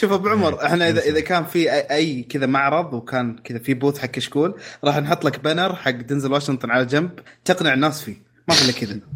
[0.00, 3.74] شوف أبو عمر إحنا اذا إذا كان في اي, أي كذا معرض وكان كذا في
[3.74, 4.54] booth حق كشكول
[4.84, 7.10] راح نحط لك banner حق دنزل واشنطن على جنب
[7.44, 8.16] تقنع الناس فيه.
[8.48, 9.00] ما في الا كذا.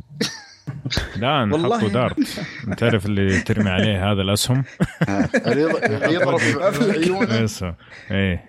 [1.17, 1.88] لا نحطه والله.
[1.88, 2.16] dart
[2.79, 4.64] تعرف اللي ترمي عليه هذا الأسهم؟
[6.03, 7.47] يضرب في عيونه.
[8.11, 8.47] إيه.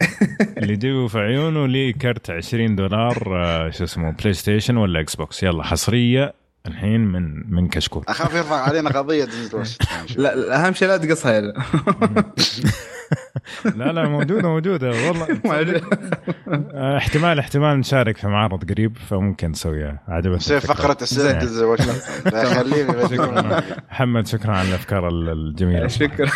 [0.58, 5.64] اللي يجيبه في عيونه ليه كرت 20 دولار آه، شو اسمه PlayStation ولا Xbox يلا
[5.64, 6.34] حصرية
[6.68, 8.04] الحين من من كشكول.
[8.08, 9.28] أخاف يرفع علينا قضية
[10.18, 11.54] لا أهم شيء لا تقصها يعني.
[13.76, 13.92] لا.
[13.92, 15.28] لا موجودة موجودة والله.
[16.74, 20.66] آه، احتمال احتمال نشارك في معرض قريب فممكن نسويها عجبتني سيف.
[20.66, 21.40] فقرة اسئله
[22.54, 25.88] خليني شكرا محمد شكرا على الأفكار ال- الجميلة.
[25.88, 26.30] شكرا.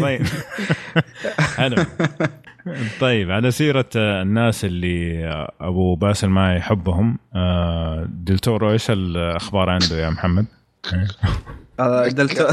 [0.00, 0.26] طيب.
[1.56, 1.84] حلو
[3.00, 5.26] طيب على سيرة الناس اللي
[5.60, 10.46] أبو باسل ما يحبهم آه، دلتورو إيش الأخبار عنده يا محمد؟
[11.80, 12.46] آه، ديل تورو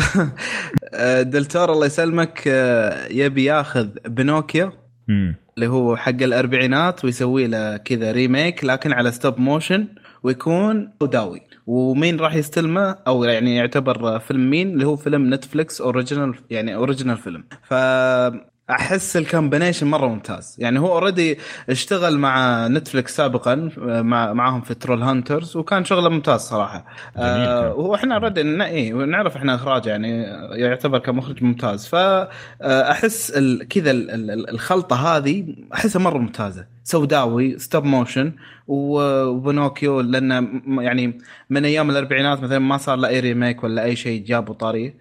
[0.93, 2.48] آه، ديل تورو الله يسلمك
[3.12, 4.71] يبي ياخذ بينوكيو
[5.08, 5.36] مم.
[5.56, 9.88] اللي هو حق الأربعينات ويسوي له كذا remake لكن على stop motion
[10.24, 16.36] ويكون سوداوي ومين راح يستلمه أو يعني يعتبر فيلم مين اللي هو فيلم Netflix original
[16.50, 17.74] يعني original فيلم ف
[18.69, 20.56] أحس ال combination مرة ممتاز.
[20.60, 21.38] يعني هو already
[21.69, 26.86] اشتغل مع Netflix سابقا مع معاهم في Trollhunters وكان شغله ممتاز صراحة.
[27.17, 27.73] آه.
[27.73, 31.88] وإحنا already إيه نعرف إحنا إخراج يعني يعتبر كمخرج ممتاز.
[31.88, 36.65] فاحس ال- كذا ال- ال- الخلطة هذه أحسها مرة ممتازة.
[36.84, 38.32] سوداوي stop motion
[38.67, 41.17] وبينوكيو لأن م- يعني
[41.49, 44.88] من أيام الأربعينات مثلا ما صار له أي remake ولا أي شيء جابوا طاري.
[44.88, 44.93] آه،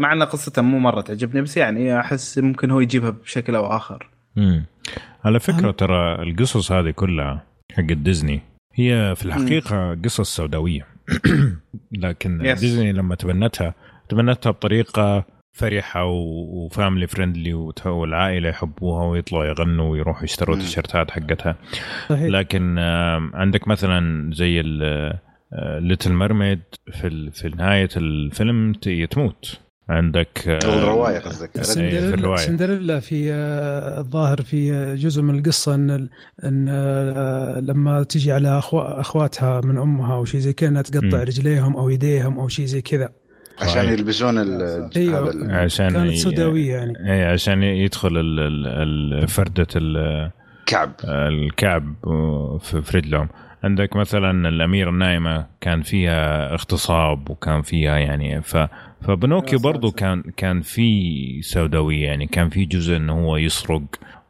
[0.00, 4.08] مع ان قصته مو مرة تعجبني بس يعني أحس ممكن هو يجيبها بشكل أو آخر
[4.36, 4.64] مم.
[5.24, 7.42] على فكرة ترى القصص هذه كلها
[7.76, 8.40] حق ديزني
[8.74, 10.86] هي في الحقيقة قصص سوداوية
[11.92, 12.60] لكن Yes.
[12.60, 13.74] ديزني لما تبنتها
[14.08, 15.24] تبنتها بطريقة
[15.58, 20.60] فرحة و- و family friendly وت- والعائلة يحبوها ويطلعوا يغنوا ويروحوا يشتروا مم.
[20.60, 21.56] التيشيرتات حقتها
[22.08, 22.78] صحيح لكن
[23.34, 24.60] عندك مثلا زي
[25.78, 26.60] Little Mermaid
[26.92, 28.72] في في نهاية الفيلم
[29.10, 31.50] تموت عندك آه، الرواية قصدك.
[31.56, 32.36] في سندريلا الرواية.
[32.46, 36.08] سندريلا في آه، الظاهر في آه، جزء من القصة إن
[36.44, 41.22] إن آه، لما تجي على أخو- أخواتها من أمها أو شيء زي كذا إنها تقطع.
[41.22, 43.08] رجليهم أو يديهم أو شيء زي كذا.
[43.62, 44.62] عشان يلبسون ال
[45.26, 47.12] ال- عشان كانت سوداوية يعني.
[47.12, 48.66] اي عشان يدخل ال- ال-
[50.66, 50.92] كعب.
[51.04, 51.94] الكعب
[52.60, 53.28] في في رجلهم.
[53.64, 58.56] عندك مثلا الأميرة النايمة كان فيها اغتصاب وكان فيها يعني ف
[59.00, 59.90] فبنوكيو برضو.
[59.90, 63.82] كان كان في سوداوية يعني كان في جزء إنه هو يسرق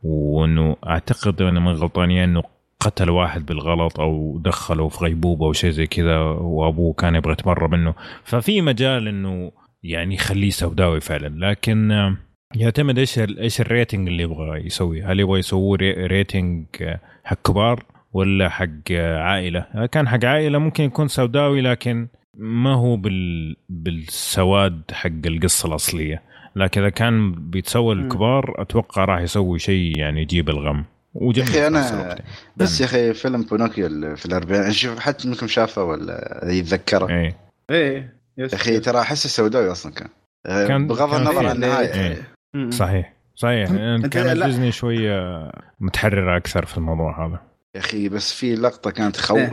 [0.02, 2.42] وإنه أعتقد أنا ما ني غلطان إنه
[2.80, 7.68] قتل واحد بالغلط أو دخله في غيبوبة أو شيء زي كذا وأبوه كان يبغى يتبرى
[7.68, 7.94] منه.
[8.24, 11.50] ففي مجال إنه يعني يخليه سوداوي فعلا.
[11.50, 11.90] لكن
[12.56, 15.02] يعتمد إيش إيش ال rating اللي يبغى يسوي.
[15.02, 16.64] هل يبغى يسوي ra- rating
[17.24, 19.86] حق كبار ولا حق عائلة.
[19.92, 26.22] كان حق عائلة ممكن يكون سوداوي لكن ما هو بال بالسواد حق القصة الأصلية.
[26.56, 27.94] لكن إذا كان بيتسوى.
[27.94, 30.84] الكبار أتوقع راح يسوي شيء يعني يجيب الغم.
[31.14, 32.22] وجميل يا أنا- الوقت.
[32.56, 37.36] بس يا أخي فيلم بونوكيو في الأربعين شوف حتى منكم شافه ولا يتذكره؟ إيه.
[37.70, 40.08] إيه يا أخي ترى أحسه سوداوي أصلا كان,
[40.46, 41.94] كان- بغض كان النظر عن النهاية.
[41.94, 42.70] إيه.
[42.70, 43.12] صحيح.
[43.34, 43.68] صحيح.
[43.68, 44.16] كانت.
[44.44, 47.40] ديزني شوية متحررة أكثر في الموضوع هذا.
[47.74, 49.52] يا أخي بس في لقطة كانت تخوف إيه.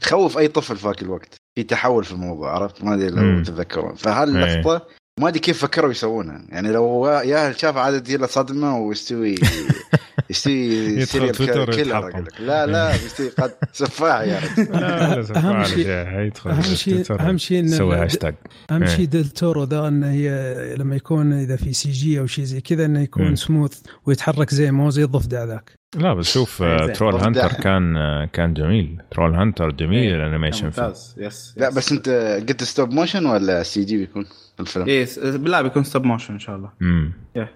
[0.00, 3.42] تخوف أي طفل في ذاك الوقت في تحول في الموضوع عرفت ما أدري لو.
[3.42, 4.86] تتذكرون فهاللقطة
[5.20, 9.34] ما أدري كيف فكروا يسوونها يعني لو يا شاف تجي له صدمه ويستوي
[10.30, 12.24] يستوي يدخل تويتر.
[12.40, 16.50] لا لا يستوي قد سفاح يا رجل على شيء- شيء.
[16.50, 18.34] أهم شيء تويتر أهم شيء هاشتاج
[18.70, 18.88] أهم إيه.
[18.96, 22.84] شيء ديل تورو ذا انه هي لما يكون إذا في CG أو شيء زي كذا
[22.84, 23.36] إنه يكون.
[23.36, 26.86] سموث ويتحرك زي ما هو زي الضفدع ذاك لا بس شوف إيه، آه،.
[26.86, 27.14] Troll.
[27.14, 31.70] Hunter كان آه، كان جميل Troll Hunter جميل إيه، ال animation فيه ممتاز yes لا.
[31.70, 32.08] بس أنت
[32.48, 34.26] قلت stop motion ولا CG بيكون
[34.62, 35.06] الفيلم؟ إيه
[35.38, 37.12] لا بيكون stop motion إن شاء الله امم.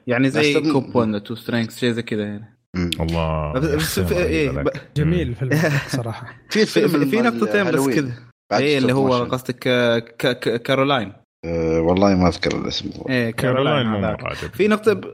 [0.07, 2.59] يعني زي Kubo and Two Strings شيء زي كذا يعني.
[3.01, 4.64] الله بس- في هذاك.
[4.64, 5.51] ب- جميل الفيلم
[5.97, 7.88] صراحة في في, في, نقطتين بس.
[7.88, 8.12] كذا
[8.53, 9.25] إيه اللي هو.
[9.25, 11.12] قصدك آه، ك- ك- كارولاين
[11.45, 14.16] أه والله ما أذكر الاسم إيه كارولاين مو.
[14.53, 15.05] في نقطة ب...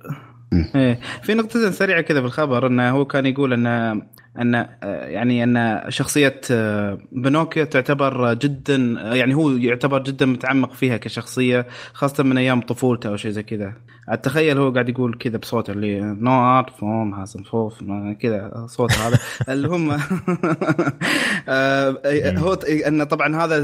[0.74, 4.02] إيه في نقطة سريعة كذا في الخبر إنه هو كان يقول ان
[4.38, 4.68] أن آه،
[5.06, 11.66] يعني أن شخصية آه، بنوكيو تعتبر جدا آه، يعني هو يعتبر جدا متعمق فيها كشخصية
[11.92, 13.72] خاصة من أيام طفولته أو شيء زي كذا.
[14.08, 17.84] أتخيل هو قاعد يقول كذا بصوته اللي you know art form has evolved
[18.20, 19.18] كذا صوت هذا.
[19.52, 19.90] اللي هم
[22.38, 22.54] هو
[22.86, 23.58] أن طبعا هذا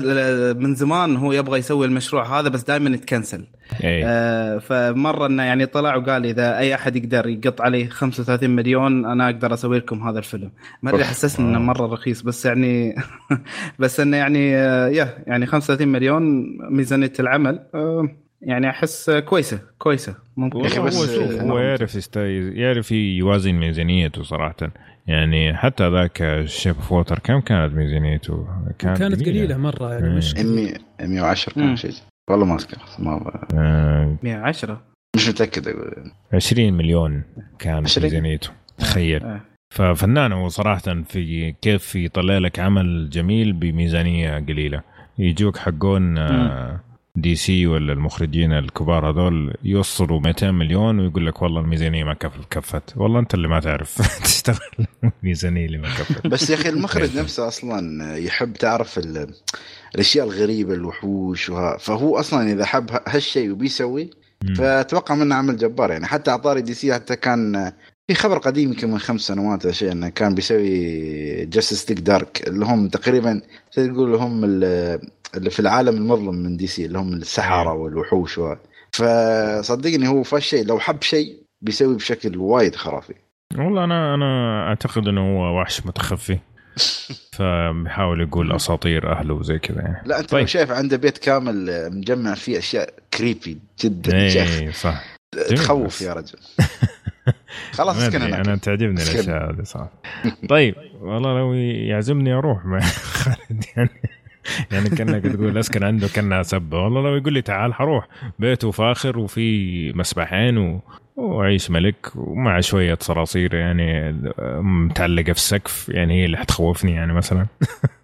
[0.52, 3.44] من زمان هو يبغى يسوي المشروع هذا بس دائما يتكنسل.
[4.60, 9.54] فمرة إنه يعني طلع وقال إذا أي أحد يقدر يقط علي 35 مليون أنا أقدر
[9.54, 10.50] أسوي لكم هذا الفيلم.
[10.82, 11.04] ما أدري.
[11.04, 11.62] حسسني إنه آه.
[11.62, 12.94] مرة رخيص بس يعني
[13.78, 16.22] بس إنه يعني آه، يا يعني 35 مليون
[16.70, 18.08] ميزانية العمل آه،
[18.42, 22.16] يعني أحس كويسة كويسة ممكن يا بس- هو شوف هو يعرف.
[22.56, 24.56] يعرف يوازن ميزانيته صراحة
[25.06, 28.46] يعني حتى ذاك Shape of Water كم كانت ميزانيته؟
[28.78, 30.08] كانت, كانت قليلة مرة يعني.
[30.16, 31.64] مش 100 110 مم.
[31.66, 31.92] كان شيء
[32.30, 34.82] والله ما أذكر ما آه 110
[35.16, 37.22] مش متأكد أقول 20 مليون
[37.58, 39.38] كانت 20 ميزانيته تخيل.
[39.70, 44.82] ففنان هو صراحة في كيف يطلع لك عمل جميل بميزانية قليلة.
[45.18, 46.80] يجوك حقون آه،
[47.16, 52.46] دي سي ولا المخرجين الكبار هذول يوصلوا 200 مليون ويقول لك والله الميزانية ما كف-
[52.50, 52.94] كفت.
[52.96, 54.02] والله أنت اللي ما تعرف.
[54.24, 54.86] تشتغل
[55.22, 56.26] الميزانية اللي ما كفت.
[56.26, 59.34] بس يا أخي المخرج نفسه أصلا يحب تعرف ال-
[59.94, 61.78] الأشياء الغريبة الوحوش وها.
[61.78, 64.10] فهو أصلا إذا حب هالشيء وبيسوي.
[64.56, 65.90] فأتوقع منه عمل جبار.
[65.90, 67.72] يعني حتى على طاري DC حتى كان
[68.08, 72.48] في خبر قديم يمكن من خمس سنوات أو شيء إنه كان بيسوي Justice League Dark
[72.48, 73.40] اللي هم تقريبا
[73.72, 75.00] تقول هم ال-
[75.36, 77.72] اللي في العالم المظلم من DC اللي هم السحرة.
[77.72, 78.54] والوحوش و...
[78.92, 83.14] فصدقني هو فالشيء لو حب شيء بيسوي بشكل وايد خرافي
[83.58, 86.38] والله أنا أنا أعتقد إنه هو وحش متخفي
[87.36, 90.46] فبيحاول يقول أساطير أهله وزي كذا يعني لا أنت طيب.
[90.46, 95.04] شايف عنده بيت كامل مجمع فيه أشياء كريبي جدا اي صح
[95.56, 96.02] تخوف.
[96.02, 96.38] يا رجل
[97.72, 98.90] خلاص اسكن هناك أنا تعجبني.
[99.02, 99.92] الأشياء هذه صراحة.
[100.48, 103.90] طيب والله لو يعزمني أروح مع خالد يعني
[104.72, 109.18] يعني كأنك تقول اسكن عنده كانها سبه والله لو يقول لي تعال حروح بيته فاخر
[109.18, 110.80] وفي مسبحين و...
[111.16, 114.12] وعيش ملك ومع شوية صراصير يعني
[114.62, 117.46] متعلقة في السقف يعني هي اللي حتخوفني يعني مثلا.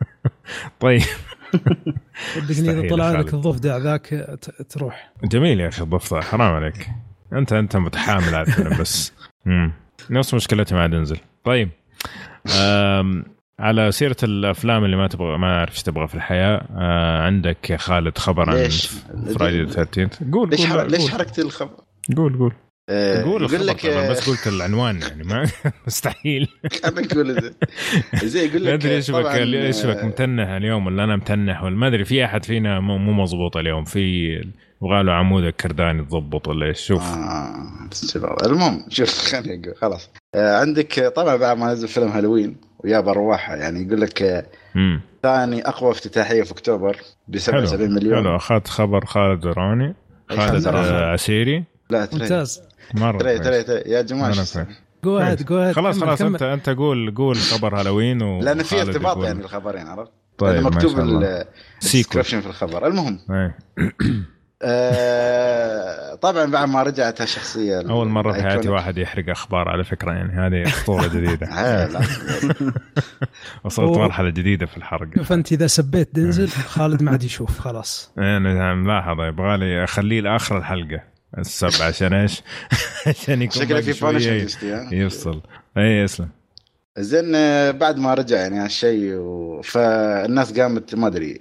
[0.81, 1.03] طيب.
[2.51, 3.35] مستحيل إذا طلع لك.
[3.35, 4.07] الضفدع ذاك
[4.41, 5.13] ت- تروح.
[5.25, 6.89] جميل يا أخي الضفدع حرام عليك.
[7.35, 9.13] انت أنت متحامل على الفيلم بس.
[10.11, 11.69] نفس مشكلتي مع دنزل طيب.
[12.61, 13.25] أم
[13.59, 17.77] على سيرة الأفلام اللي ما تبغى ما أعرف إيش تبغى في الحياة آه عندك يا
[17.77, 18.87] خالد خبر عن ليش؟
[19.39, 21.71] فرايدي 13 قول ليش قول ليش حرقت الخبر؟
[22.17, 22.53] قول قول.
[22.91, 25.47] آه، قول يقول لك آه، بس قلت العنوان يعني ما
[25.87, 26.49] مستحيل.
[26.85, 27.53] أنا أقول
[28.25, 31.17] زي- يقول لك ما أدري إيش بك طبعاً، إيش بك آه، متنح اليوم ولا أنا
[31.17, 34.31] متنح ولا ما أدري في أحد فينا مو مضبوط اليوم في
[34.85, 38.37] يبغى له عمود الكرداني يتضبط ولا إيش شوف آه،.
[38.47, 43.57] المهم شوف خليني أقول خلاص آه، عندك طبعا بعد ما نزل فيلم هالوين وياب ارواحها
[43.57, 46.97] يعني يقول لك آه، امم ثاني أقوى افتتاحية في أكتوبر
[47.29, 49.95] ب 77 مليون حلو أخذت خبر خالد زراني
[50.31, 52.63] خالد عسيري لا ممتاز
[52.95, 53.47] مرة ترى كويس.
[53.47, 54.33] ترى ترى يا جماعة؟
[55.05, 55.19] go.
[55.19, 56.23] ahead go ahead خلاص خلاص.
[56.23, 59.25] أنت أنت قول قول خبر هالوين و لأن في ارتباط.
[59.25, 61.41] يعني الخبرين عرفت؟ طيب مكتوب شاء الله.
[61.41, 61.47] ال-
[61.81, 63.57] sequel ال description في الخبر المهم إيه.
[64.63, 68.69] آه طبعا بعد ما رجعت الشخصيه أول مرة في حياتي.
[68.69, 71.47] واحد يحرق أخبار على فكرة يعني هذه أسطورة جديدة.
[73.65, 73.99] وصلت.
[73.99, 75.23] مرحلة جديدة في الحرق.
[75.23, 78.13] فانت إذا سبيت دنزل خالد ما عاد يشوف خلاص.
[78.19, 81.01] أنا ملاحظ يبغى لي أخليه لآخر الحلقة
[81.39, 82.43] السب عشان إيش؟
[83.07, 83.93] عشان يكون شكله في
[84.93, 85.43] يفصل
[85.79, 86.29] اي يسلم.
[86.99, 89.63] زين آه، بعد ما رجع يعني هالشيء و...
[89.63, 91.39] فالناس قامت ما أدري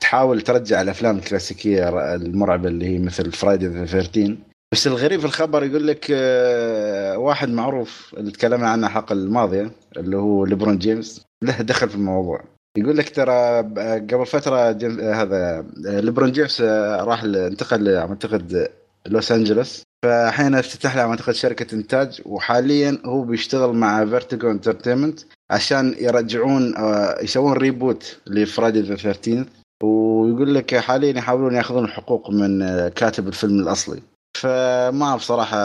[0.00, 4.36] تحاول ترجع الأفلام الكلاسيكية المرعبة اللي هي مثل Friday the 13
[4.72, 10.16] بس الغريب في الخبر يقول لك آه، واحد معروف اللي تكلمنا عنه الحلقة الماضية اللي
[10.16, 12.44] هو ليبرون جيمس له دخل في الموضوع
[12.78, 13.78] يقول لك ترى ب-
[14.12, 14.56] قبل فترة.
[14.56, 18.68] آه، هذا آه، ليبرون جيمس آه، راح انتقل اعتقد
[19.06, 19.82] لوس أنجلوس.
[20.04, 27.18] فحين افتتح له أعتقد شركة إنتاج وحاليا هو بيشتغل مع Vertigo Entertainment عشان يرجعون آه،
[27.22, 29.44] يسوون reboot ل Friday the 13
[29.82, 34.02] ويقول لك حاليا يحاولون يأخذون الحقوق من آه، كاتب الفيلم الأصلي.
[34.36, 35.58] فما أعرف صراحة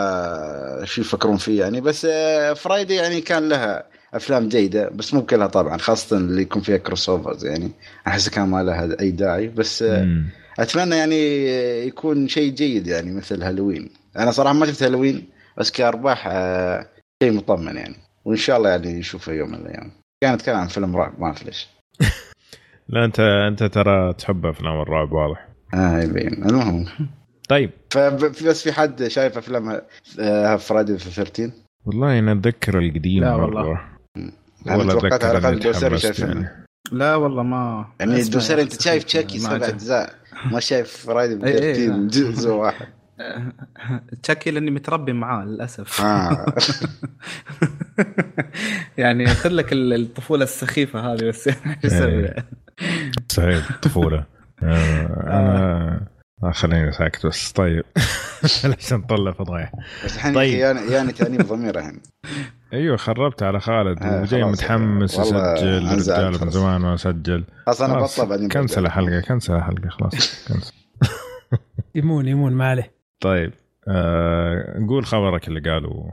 [0.86, 1.82] شو يفكرون فيه يعني.
[1.82, 6.62] بس آه، Friday يعني كان لها أفلام جيدة بس مو كلها طبعا خاصة اللي يكون
[6.62, 7.72] فيها crossovers يعني.
[8.08, 10.30] أحس كان ما لها أي داعي بس آه، مم.
[10.60, 11.48] أتمنى يعني
[11.88, 13.90] يكون شيء جيد يعني مثل هالوين.
[14.18, 16.88] أنا صراحة ما شفت هالوين بس كأرباح آه،
[17.24, 17.96] شيء مطمن يعني.
[18.26, 19.92] وإن شاء الله يعني نشوفه يوم من الأيام.
[20.24, 21.68] كانت كان عن فيلم رعب ما اعرف ليش.
[22.90, 25.48] لا انت أنت ترى تحب أفلام الرعب واضح.
[25.74, 26.86] آه يبين المهم.
[27.50, 27.72] طيب.
[27.90, 29.82] فبس في حد شايف أفلام
[30.20, 31.52] آه، فرايدي في 13
[31.86, 33.46] والله أنا أتذكر القديم لا مرة.
[33.46, 33.82] والله.
[34.68, 36.66] أنا ولا توقعت أتذكر على إني الاقل دوسري تحمست شايف يعني.
[36.92, 38.82] لا والله ما يعني دوسري أنت.
[38.82, 39.56] شايف تشاكي سبع.
[39.56, 40.16] أجزاء.
[40.52, 42.88] ما شايف فرايدي إيه، إيه، 13 جزء واحد.
[44.24, 46.02] تشاكي لأني متربي معاه للأسف.
[46.02, 46.46] آه.
[48.98, 52.34] يعني خذ لك ال- الطفولة السخيفة هذه بس يعني شو أسوي
[53.32, 54.26] صحيح طفوله
[54.64, 56.08] آه، أنا
[56.44, 57.52] آه، خليني ساكت بس.
[57.52, 57.84] طيب.
[58.44, 59.72] عشان نطلع فضايح.
[60.06, 60.60] بس الحين طيب.
[60.60, 62.02] يعني يعني تأنيب ضميره الحين.
[62.74, 64.44] أيوه خربت على خالد آه، وجاي.
[64.44, 66.50] متحمس يسجل الرجال من.
[66.50, 68.86] زمان ما سجل خلاص أنا بطلع بعدين كنسل.
[68.86, 70.14] الحلقة كنسل الحلقة خلاص
[70.48, 70.74] كنسل
[71.96, 73.54] يمون يمون ما عليه طيب
[73.88, 76.04] آه قول خبرك اللي قالوا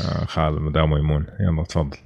[0.00, 1.96] آه خالد مدامه يمون يلا تفضل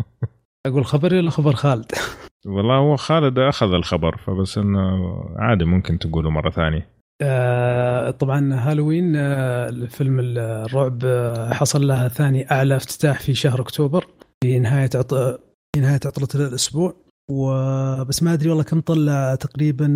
[0.66, 1.92] أقول خبري ولا خبر خالد؟
[2.46, 4.98] والله هو خالد أخذ الخبر فبس إنه
[5.36, 6.88] عادي ممكن تقوله مرة ثانية
[7.22, 14.06] آه، طبعا هالوين آه، الفيلم الرعب آه، حصل له ثاني أعلى افتتاح في شهر أكتوبر
[14.44, 15.14] في نهاية عط...
[15.14, 16.96] في نهاية عطلة الأسبوع.
[17.30, 19.86] وبس ما أدري والله كم طلع تقريبا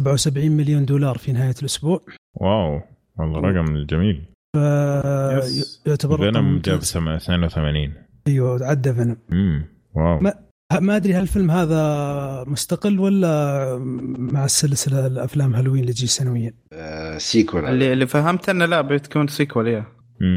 [0.00, 2.00] 77 مليون دولار في نهاية الأسبوع.
[2.34, 2.80] واو
[3.18, 4.24] والله رقم جميل.
[4.56, 6.58] فيعتبر رقم فينوم.
[6.58, 7.92] جاب سما- 82
[8.26, 10.20] أيوه عدى فينوم امم wow.
[10.20, 10.34] ما-
[10.80, 13.78] ما أدري هل الفيلم هذا مستقل ولا
[14.18, 19.28] مع السلسلة الأفلام هالوين اللي تجي سنويا؟ آه، sequel اللي اللي فهمت إنه لا بتكون
[19.28, 19.84] sequel يا.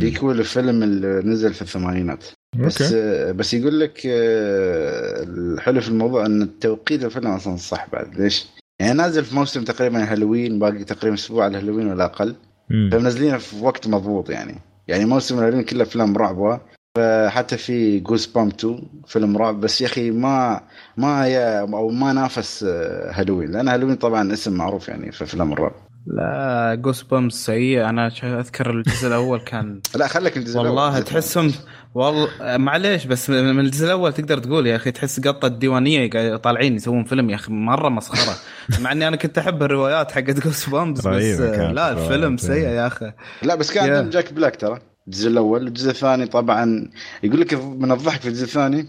[0.02, 2.26] sequel الفيلم اللي نزل في الثمانينات.
[2.60, 2.95] بس okay.
[2.95, 8.19] آه، بس يقول لك آه، الحلو في الموضوع إن التوقيت الفيلم أصلا صح بعد.
[8.19, 8.45] ليش؟
[8.80, 12.36] يعني نازل في موسم تقريبا هالوين باقي تقريبا أسبوع على هالوين ولا أقل.
[12.69, 14.56] فمنزلينه في وقت مضبوط يعني.
[14.88, 16.60] يعني موسم الهالوين كله أفلام رعب
[16.95, 19.60] فحتى في Goosebumps 2 فيلم رعب.
[19.60, 20.62] بس يا أخي ما
[20.97, 23.51] ما يا أو ما نافس آه، هالوين.
[23.51, 25.71] لأن هالوين طبعا اسم معروف يعني في افلام الرعب.
[26.08, 27.89] لا Goosebumps سيء.
[27.89, 30.67] أنا أذكر الجزء الأول كان لا خليك الجزء الأول.
[30.77, 31.51] والله تحسهم
[31.95, 32.27] والله
[32.58, 37.03] معليش بس من الجزء الأول تقدر تقول يا أخي تحس قطة ديوانية قاعد- طالعين يسوون
[37.03, 38.36] فيلم يا أخي مرة مسخرة.
[38.81, 42.67] مع إني أنا كنت أحب الروايات حقت Goosebumps بس كانت لا الفيلم سيء إيه.
[42.67, 43.12] يا أخي.
[43.43, 44.79] لا بس كان Jack Black ترى.
[45.08, 45.68] الجزء الأول.
[45.68, 46.91] الجزء الثاني طبعا
[47.24, 48.88] يقول لك من الضحك في الجزء الثاني.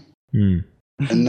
[1.11, 1.27] إن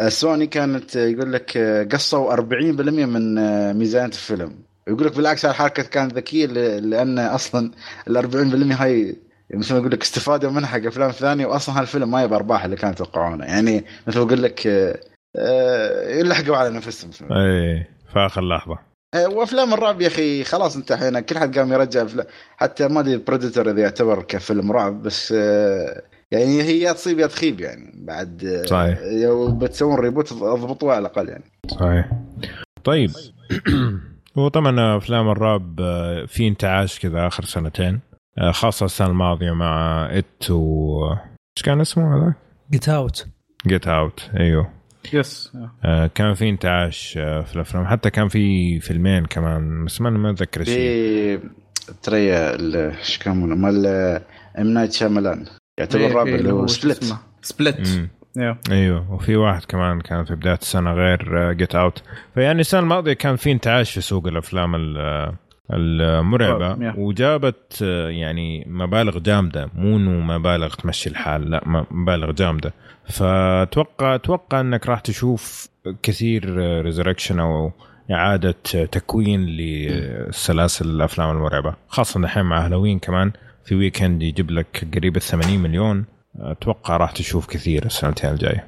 [0.00, 3.34] آه، سوني كانت آه، يقول لك آه، قصوا 40% من
[3.78, 4.52] ميزانية الفيلم.
[4.88, 6.46] يقول لك بالعكس الحركه كانت ذكية
[6.78, 7.70] لأن أصلا
[8.08, 9.16] ال 40% هاي
[9.54, 12.76] مثل ما يقول لك استفادوا منها حق افلام ثانية واصلا هالفيلم ما يبى ارباح اللي
[12.76, 13.44] كانوا يتوقعونه.
[13.44, 14.66] يعني مثل ما أقول لك
[16.20, 17.10] يلحقوا على نفسهم.
[17.32, 18.78] اي في آخر لحظة.
[19.24, 22.26] وأفلام الرعب يا أخي خلاص انت الحين كل حد قام يرجع أفلام
[22.56, 27.26] حتى ما أدري Predator إذا يعتبر كفيلم رعب بس آه، يعني هي يا تصيب يا
[27.26, 27.92] تخيب يعني.
[27.94, 28.98] بعد آه، صحيح.
[29.50, 31.44] بتسوون reboot اضبطوها على الأقل يعني.
[31.68, 32.10] صحيح.
[32.84, 33.10] طيب.
[34.38, 38.00] هو طبعا أفلام الرعب آه، في انتعاش كذا آخر سنتين
[38.38, 42.34] آه، خاصة السنة الماضية مع It و إيش كان اسمه هذا؟
[42.70, 43.26] Get Out
[43.66, 44.70] Get Out أيوه.
[45.14, 45.52] Yes
[45.84, 47.86] آه، كان في انتعاش آه، في الأفلام.
[47.86, 51.40] حتى كان في فيلمين كمان بس ما ما أتذكر شيء.
[52.02, 53.86] تريا ال- إيش كان مال
[54.58, 54.66] M.
[54.66, 55.44] Night Shyamalan
[55.78, 58.08] يعتبر رعب اللي هو سبلت سبلت.
[58.36, 58.58] يا.
[58.70, 59.12] أيوه.
[59.12, 62.02] وفي واحد كمان كان في بداية السنة غير Get Out
[62.34, 65.34] فيعني السنة الماضية كان في انتعاش في سوق الأفلام ال- آه،
[65.70, 66.94] المرعبة.
[66.98, 69.70] وجابت يعني مبالغ جامدة.
[69.74, 72.74] مو إنه مبالغ تمشي الحال لا مبالغ جامدة.
[73.08, 75.68] فأتوقع أتوقع إنك راح تشوف
[76.02, 77.72] كثير resurrection أو
[78.10, 78.54] إعادة
[78.92, 81.74] تكوين لسلاسل الأفلام المرعبة.
[81.88, 83.32] خاصة الحين مع هالوين كمان.
[83.64, 86.04] في weekend يجيب لك قريب ال 80 مليون.
[86.40, 88.66] أتوقع راح تشوف كثير السنتين الجاية.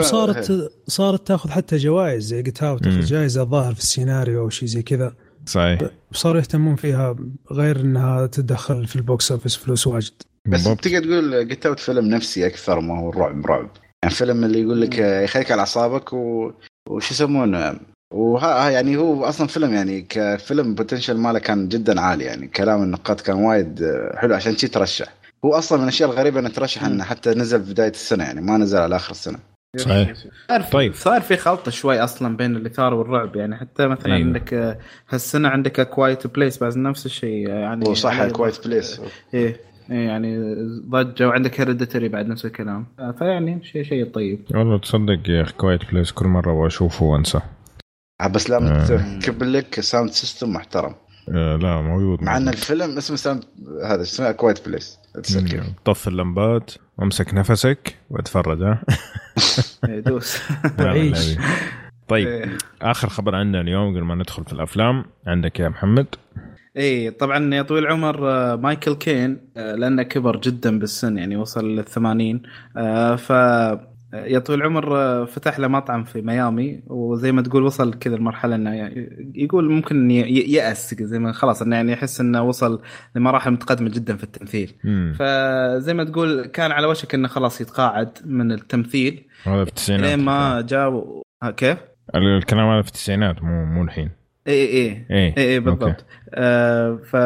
[0.00, 2.56] صارت صارت تاخذ حتى جوائز زي قلت.
[2.56, 5.12] تاخذ جائزه الظاهر في السيناريو أو شيء زي كذا.
[5.46, 5.80] صحيح.
[6.12, 7.16] صاروا يهتمون فيها
[7.52, 10.12] غير إنها تدخل في ال box office فلوس واجد.
[10.48, 10.64] بس.
[10.64, 13.70] تقدر تقول Get Out فيلم نفسي أكثر ما هو الرعب رعب.
[14.02, 16.50] يعني فيلم اللي يقول لك يخليك على أعصابك و...
[16.88, 17.80] وش يسمونه؟
[18.14, 22.48] وها يعني هو أصلا فيلم يعني كفيلم potential ماله كان جدا عالي يعني.
[22.48, 25.14] كلام النقاد كان وايد حلو عشان شي ترشح.
[25.44, 28.56] هو أصلا من الأشياء الغريبة إنه ترشح إنه حتى نزل في بداية السنة يعني ما
[28.56, 29.38] نزل على آخر السنة.
[29.76, 30.12] صحيح.
[30.48, 30.94] صار في طيب.
[30.94, 34.26] صار في خلطة شوي أصلا بين الاثاره والرعب يعني حتى مثلا أيوه.
[34.26, 37.84] عندك آه، هالسنة عندك Quiet Place بس نفس الشيء آه، يعني
[38.30, 38.68] Quiet ضجة.
[38.68, 39.00] Place
[39.34, 39.56] إيه
[39.90, 40.54] إيه يعني
[40.88, 42.86] ضجة وعندك Hereditary بعد نفس الكلام.
[42.98, 44.44] آه، فيعني شيء شيء طيب.
[44.54, 47.40] والله تصدق يا أخي Quiet Place كل مرة واشوفه وأنسى.
[48.30, 48.86] بس لا آه.
[48.86, 50.94] تركب لك sound system محترم.
[51.28, 52.22] آه لا موجود.
[52.22, 53.44] مع إن الفيلم اسمه sound
[53.84, 56.70] هذا اسمه Quiet Place تسكر طف اللمبات.
[57.02, 58.82] وامسك نفسك وأتفرج ها؟
[59.88, 60.42] إيه، دوس.
[60.80, 61.36] عيش.
[62.08, 62.58] طيب إيه.
[62.82, 65.04] آخر خبر عندنا اليوم قبل ما ندخل في الأفلام.
[65.26, 66.06] عندك يا محمد؟
[66.76, 71.76] إيه طبعا يا طويل العمر آه، مايكل كين آه، لأنه كبر جدا بالسن يعني وصل
[71.76, 72.42] للثمانين.
[72.76, 73.32] آه، ف
[74.12, 78.54] يا طويل العمر آه، فتح له مطعم في ميامي وزي ما تقول وصل كذا المرحلة
[78.54, 78.92] إنه
[79.34, 82.82] يقول ممكن يأس زي ما خلاص إنه يعني يحس إنه وصل
[83.16, 85.12] لمراحل متقدمة جدا في التمثيل مم.
[85.18, 90.24] فزي ما تقول كان على وشك إنه خلاص يتقاعد من التمثيل هذا في التسعينات لين
[90.24, 91.22] ما جاء
[91.56, 91.78] كيف؟
[92.14, 94.10] الكلام هذا في التسعينات مو مو الحين
[94.48, 95.60] اي اي اي اي okay.
[95.60, 95.96] بالضبط آه
[97.10, 97.16] ف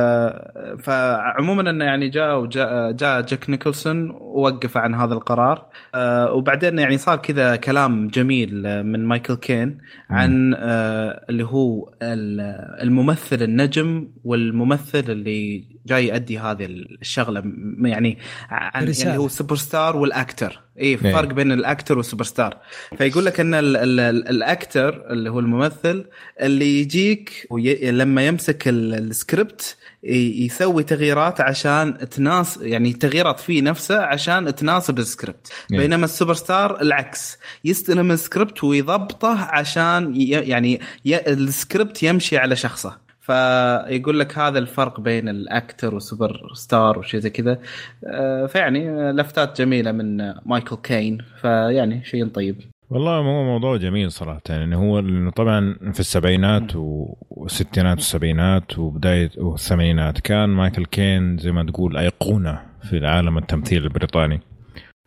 [0.82, 6.98] فعموما إنه يعني جاء وجاء جاء جاك نيكلسون ووقف عن هذا القرار آه وبعدين يعني
[6.98, 9.78] صار كذا كلام جميل آه، من مايكل كين
[10.10, 17.42] عن آه اللي هو ال- الممثل النجم والممثل اللي جاي يؤدي هذه الشغلة
[17.82, 18.18] يعني
[18.50, 19.08] عن الرسالة.
[19.10, 20.96] يعني هو superstar وال actor اي.
[20.96, 22.56] فرق بين ال actor وال superstar
[22.98, 26.04] فيقول لك إن ال ال ال ال actor اللي هو الممثل
[26.40, 27.46] اللي يجيك.
[27.82, 35.52] لما يمسك ال- السكريبت يسوي تغييرات عشان تناس يعني تغييرات فيه نفسه عشان تناسب السكريبت.
[35.72, 35.78] إيه.
[35.78, 40.28] بينما السوبر ستار العكس يستلم السكريبت ويضبطه عشان ي...
[40.28, 41.32] يعني ي...
[41.32, 43.06] السكريبت يمشي على شخصه.
[43.20, 47.58] فيقول لك هذا الفرق بين ال actor وال superstar وشيء زي كذا.
[48.06, 52.75] آه، فيعني لفتات جميلة من مايكل كين فيعني شيء طيب.
[52.90, 60.48] والله هو موضوع جميل صراحة يعني هو طبعا في السبعينات والستينات والسبعينات وبداية والثمانينات كان
[60.48, 64.40] مايكل كين زي ما تقول أيقونة في العالم التمثيل البريطاني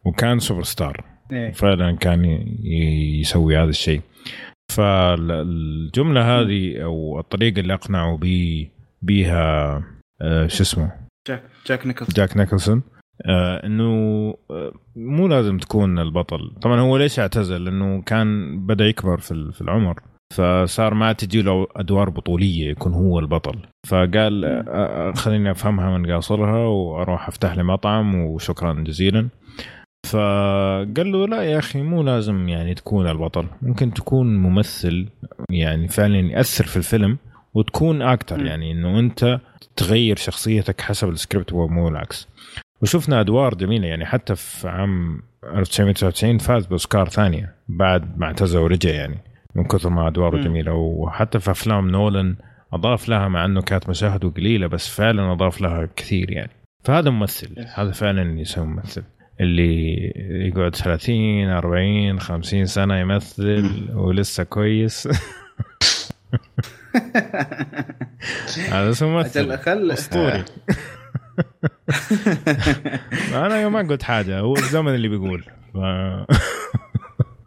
[0.06, 1.04] وكان سوبر ستار.
[1.32, 1.52] إيه.
[1.52, 2.26] فعلا كان
[3.20, 4.02] يسوي هذا الشيء.
[4.72, 8.70] فالجملة هذه أو الطريقة اللي أقنعوا بي
[9.02, 9.84] بيها
[10.22, 10.92] آه، شو اسمه؟
[11.28, 12.14] جاك جاك نيكلسون.
[12.16, 12.84] جاك نيكلسون.
[13.26, 13.84] آه إنه
[14.51, 16.51] آه مو لازم تكون البطل.
[16.61, 19.99] طبعا هو ليش اعتزل؟ لأنه كان بدأ يكبر في في العمر.
[20.34, 23.59] فصار ما تجي له أدوار بطولية يكون هو البطل.
[23.88, 29.28] فقال آه، خليني أفهمها من قاصرها وأروح أفتح لي مطعم وشكرا جزيلا.
[30.05, 33.45] فقال له لا يا أخي مو لازم يعني تكون البطل.
[33.61, 35.07] ممكن تكون ممثل
[35.51, 37.17] يعني فعلا يأثر في الفيلم
[37.53, 38.45] وتكون أكتر.
[38.45, 39.39] يعني إنه أنت
[39.76, 42.28] تغير شخصيتك حسب السكريبت ومو العكس.
[42.82, 48.90] وشفنا أدوار جميلة يعني حتى في عام 1999 فاز بأوسكار ثانية بعد ما اعتزل ورجع
[48.90, 49.18] يعني
[49.56, 50.44] من كثر ما أدواره مم.
[50.44, 50.74] جميلة.
[50.74, 52.36] وحتى في أفلام نولن
[52.74, 56.52] أضاف لها مع إنه كانت مشاهده قليلة بس فعلا أضاف لها كثير يعني.
[56.84, 57.80] فهذا ممثل Yes.
[57.80, 59.04] هذا فعلا اللي يسوي ممثل.
[59.42, 59.96] اللي
[60.48, 63.70] يقعد 30 40 50 سنة يمثل
[64.06, 65.08] ولسه كويس.
[68.70, 69.52] هذا اسمه ممثل.
[69.92, 70.44] أسطوري.
[73.46, 75.78] أنا ما قلت حاجة هو الزمن اللي بيقول ف...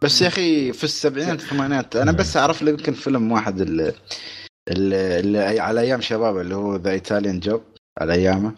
[0.01, 3.93] بس يا أخي في السبعينات والثمانينات أنا بس أعرف لي يمكن فيلم واحد اللي,
[4.67, 7.61] اللي, اللي على أيام شباب اللي هو ذا ايطاليان جوب
[7.99, 8.55] على أيامه.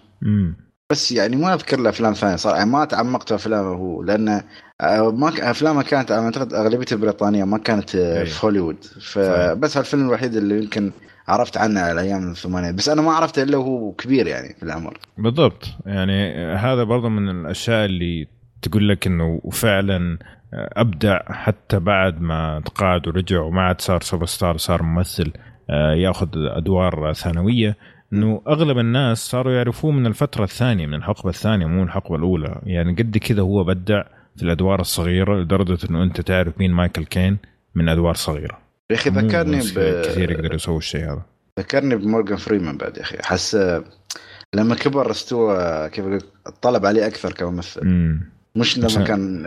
[0.89, 4.41] بس يعني ما أذكر له أفلام ثانية صراحة ما تعمقت في أفلامه هو لأن
[4.81, 8.23] آه، ما أفلامه كانت أعتقد اغلبيتها بريطانيه ما كانت آه،.
[8.23, 8.83] في هوليوود.
[8.83, 10.91] فبس هالفيلم الوحيد اللي يمكن
[11.27, 14.97] عرفت عنه على أيام الثمانينات بس أنا ما عرفته إلا وهو كبير يعني في العمر.
[15.17, 15.67] بالضبط.
[15.85, 18.27] يعني هذا برضه من الأشياء اللي
[18.61, 20.17] تقول لك إنه فعلا
[20.53, 25.33] أبدع حتى بعد ما تقاعد ورجع وما عاد صار سوبر ستار صار ممثل
[25.69, 27.77] آه، يأخذ أدوار ثانوية.
[28.13, 32.61] إنه أغلب الناس صاروا يعرفوه من الفترة الثانية من الحقبة الثانية مو الحقبة الأولى.
[32.63, 34.03] يعني قد كذا هو بدع
[34.37, 37.37] في الأدوار الصغيرة لدرجة إنه أنت تعرف مين مايكل كين
[37.75, 38.64] من أدوار صغيرة.
[38.91, 41.21] يا أخي ذكرني ب كثير يقدروا يسووا الشيء هذا.
[41.59, 43.17] ذكرني بمورجان فريمان بعد يا أخي.
[43.19, 43.57] أحس
[44.55, 46.21] لما كبر استوى كيف أقول
[46.61, 47.81] طلب عليه أكثر كممثل.
[47.81, 49.45] امم مش لما كان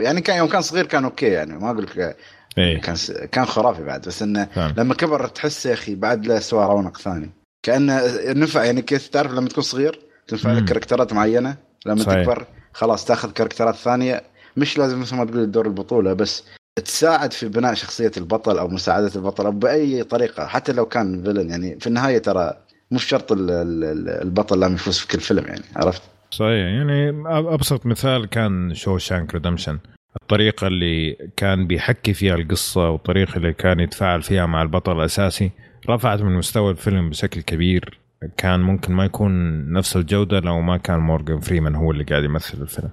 [0.00, 1.58] يعني كان يوم كان صغير كان okay يعني.
[1.58, 2.16] ما أقول لك
[2.58, 2.80] إيه.
[2.80, 2.96] كان
[3.32, 4.08] كان خرافي بعد.
[4.08, 7.30] بس إنه فاهم لما كبر تحس يا أخي بعد له سوى رونق ثاني.
[7.62, 8.02] كأنه
[8.32, 8.64] نفع.
[8.64, 10.66] يعني كيف تعرف لما تكون صغير تنفع لك مم.
[10.68, 11.56] characterات معينة؟
[11.86, 12.22] لما صحيح.
[12.22, 14.22] تكبر خلاص تاخذ كاركترات ثانية.
[14.56, 16.44] مش لازم مثل ما تقول دور البطولة بس
[16.80, 21.50] تساعد في بناء شخصية البطل أو مساعدة البطل أو بأي طريقة حتى لو كان villain
[21.50, 22.52] يعني في النهاية ترى
[22.90, 27.10] مش شرط ال- ال- ال- البطل لازم يفوز في كل فيلم يعني عرفت؟ صحيح يعني
[27.26, 29.78] أبسط مثال كان Shawshank Redemption.
[30.22, 35.50] الطريقة اللي كان بيحكي فيها القصة والطريقة اللي كان يتفاعل فيها مع البطل الأساسي
[35.90, 37.98] رفعت من مستوى الفيلم بشكل كبير.
[38.36, 39.32] كان ممكن ما يكون
[39.72, 42.90] نفس الجودة لو ما كان مورغان فريمان هو اللي قاعد يمثل الفيلم.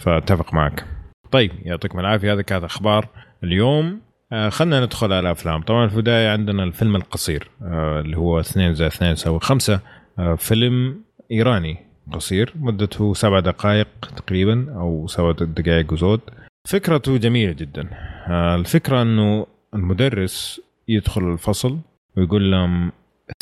[0.00, 0.84] فأتفق معك.
[1.30, 2.32] طيب يعطيكم العافية.
[2.32, 3.08] هذه كانت أخبار
[3.44, 4.00] اليوم.
[4.32, 8.74] آه خلينا ندخل على الافلام طبعا في البداية عندنا الفيلم القصير آه اللي هو 2
[8.74, 9.80] زائد 2 يساوي 5
[10.18, 11.00] آه فيلم
[11.30, 11.76] إيراني
[12.12, 16.20] قصير مدته سبع دقائق تقريبا أو سبع دقائق وزود.
[16.68, 17.88] فكرته جميلة جدا.
[18.28, 21.78] آه الفكرة إنه المدرس يدخل الفصل
[22.16, 22.92] ويقول لهم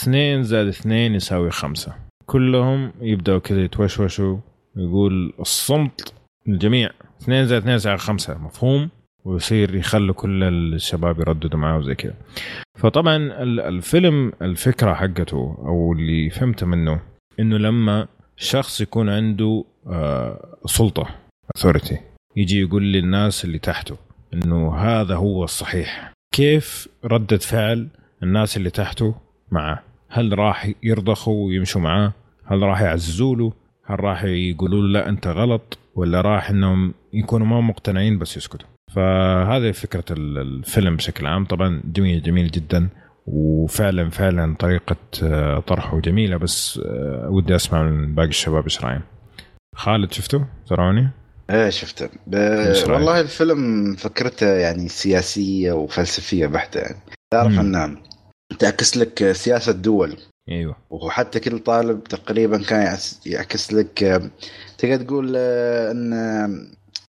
[0.01, 1.95] 2 زائد 2 يساوي 5
[2.26, 4.36] كلهم يبدأوا كذا يتوشوشوا
[4.76, 6.14] ويقول الصمت
[6.47, 6.91] للجميع.
[7.23, 8.91] 2 زائد 2 يساوي 5 مفهوم؟
[9.25, 12.14] ويصير يخلوا كل الشباب يرددوا معاه وزي كذا.
[12.79, 17.01] فطبعا ال- الفيلم الفكرة حقته أو اللي فهمته منه
[17.41, 18.07] إنه لما
[18.37, 21.07] شخص يكون عنده آه، سلطة
[21.59, 21.95] authority
[22.37, 23.97] يجي يقول للناس اللي تحته
[24.35, 26.12] إنه هذا هو الصحيح.
[26.35, 27.89] كيف ردة فعل
[28.23, 29.14] الناس اللي تحته
[29.51, 32.12] معه؟ هل راح يرضخوا ويمشوا معاه؟
[32.47, 33.53] هل راح يعززوا له
[33.87, 38.69] هل راح يقولوا له لا أنت غلط؟ ولا راح إنهم يكونوا ما مقتنعين بس يسكتوا.
[38.95, 41.45] فهذه فكرة ال- الفيلم بشكل عام.
[41.45, 42.89] طبعا جميل جميل جدا.
[43.27, 46.37] وفعلا فعلا طريقة آه، طرحه جميلة.
[46.37, 49.03] بس آه، ودي أسمع من باقي الشباب إيش رأيهم.
[49.75, 51.11] خالد شفته تروني؟
[51.51, 52.09] إيه شفته.
[52.27, 52.35] ب...
[52.89, 56.97] والله الفيلم فكرته يعني سياسية وفلسفية بحتة يعني.
[57.33, 57.59] تعرف مم.
[57.59, 57.99] انه
[58.59, 60.17] تعكس لك سياسة دول
[60.51, 60.77] أيوه.
[60.91, 62.97] وحتى كل طالب تقريبا كان
[63.27, 64.31] يعكس لك آه،
[64.79, 66.13] تقدر تقول إن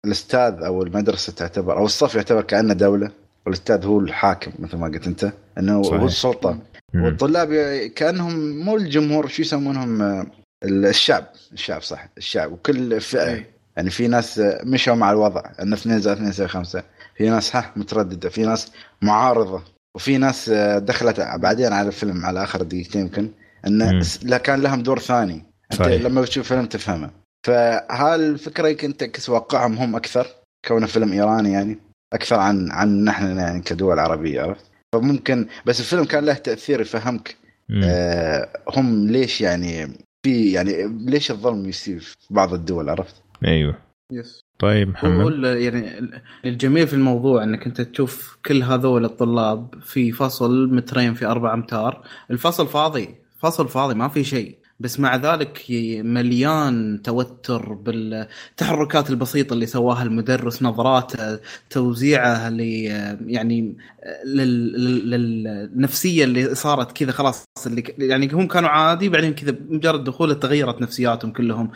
[0.06, 3.12] الأستاذ أو المدرسة تعتبر أو الصف يعتبر كأنه دولة
[3.46, 6.00] والأستاذ هو الحاكم مثل ما قلت أنت إنه صحيح.
[6.00, 6.58] هو السلطة
[6.94, 7.04] مم.
[7.04, 7.54] والطلاب
[7.96, 10.26] كأنهم مو الجمهور شو يسمونهم
[10.64, 13.50] الشعب الشعب صح الشعب وكل فئة إيه.
[13.78, 16.84] يعني في ناس مشوا مع الوضع إن 2 زائد 2 يساوي 5
[17.18, 18.72] في ناس ها مترددة في ناس
[19.02, 19.64] معارضة
[19.96, 23.30] وفي ناس دخلت بعدين على الفيلم على آخر دقيقتين يمكن
[23.68, 26.02] انه لا كان لهم دور ثاني أنت صحيح.
[26.02, 27.10] لما بتشوف فيلم تفهمه
[27.48, 30.28] فهالفكره يمكن تعكس واقعهم هم أكثر؟
[30.68, 31.78] كونه فيلم إيراني يعني؟
[32.14, 34.66] أكثر عن عن نحن يعني كدول عربية عرفت؟
[34.96, 37.38] فممكن بس الفيلم كان له تأثير يفهمك.
[37.84, 39.88] آه هم ليش يعني
[40.26, 43.16] في يعني ليش الظلم يصير في بعض الدول عرفت؟
[43.46, 43.76] أيوه.
[44.12, 44.40] يس.
[44.60, 50.12] طيب هو محمد يعني ال- الجميل في الموضوع إنك أنت تشوف كل هذول الطلاب في
[50.12, 55.66] فصل مترين في أربع أمتار، الفصل فاضي، فصل فاضي ما في شيء، بس مع ذلك
[56.04, 62.60] مليان توتر بالتحركات البسيطة اللي سواها المدرس، نظراته، توزيعه ل
[63.28, 63.78] يعني
[64.26, 65.10] لل- لل-
[65.44, 70.82] للنفسية اللي صارت كذا خلاص اللي يعني هم كانوا عادي بعدين كذا مجرد دخوله تغيرت
[70.82, 71.72] نفسياتهم كلهم.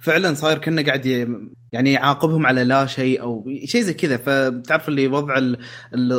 [0.00, 1.06] فعلا صاير كأنه قاعد
[1.72, 4.16] يعني يعاقبهم على لا شيء أو شيء زي كذا.
[4.16, 5.58] فتعرف اللي وضع ال
[5.94, 6.12] ال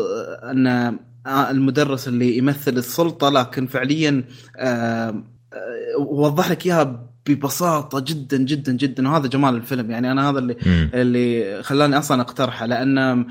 [0.43, 4.23] أن المدرس اللي يمثل السلطة لكن فعليا
[5.99, 10.91] وضح لك إياها ببساطة جدا جدا جدا وهذا جمال الفيلم يعني أنا هذا اللي مم.
[10.93, 13.25] اللي خلاني أصلا أقترحه لأن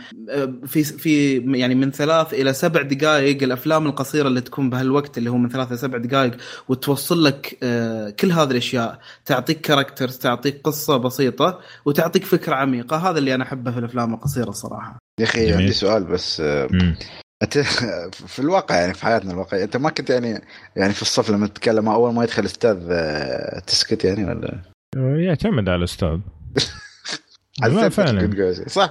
[0.67, 5.37] في في يعني من ثلاث إلى سبع دقائق الأفلام القصيرة اللي تكون بهالوقت اللي هو
[5.37, 6.33] من ثلاث إلى سبع دقائق
[6.69, 13.19] وتوصل لك آه، كل هذه الأشياء تعطيك كاركترز تعطيك قصة بسيطة وتعطيك فكرة عميقة هذا
[13.19, 15.53] اللي أنا أحبه في الأفلام القصيرة الصراحه يا أخي.
[15.53, 16.97] عندي سؤال بس آه، مم.
[18.27, 20.41] في الواقع يعني في حياتنا الواقعية أنت ما كنت يعني
[20.77, 24.63] يعني في الصف لما تتكلم أول ما يدخل أستاذ آه، تسكت يعني ولا؟
[24.97, 26.19] يعتمد على الأستاذ.
[27.63, 28.21] لا حسيت فعلا.
[28.69, 28.91] صح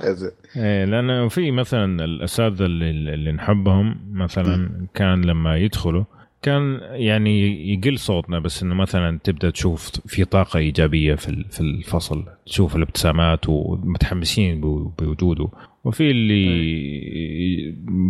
[0.55, 6.03] إيه لأنه في مثلا الاساتذه اللي, اللي نحبهم مثلا كان لما يدخلوا
[6.41, 7.41] كان يعني
[7.73, 13.49] يقل صوتنا بس إنه مثلا تبدأ تشوف في طاقة إيجابية في في الفصل تشوف الابتسامات
[13.49, 15.47] ومتحمسين بو- بوجوده.
[15.85, 16.45] وفي اللي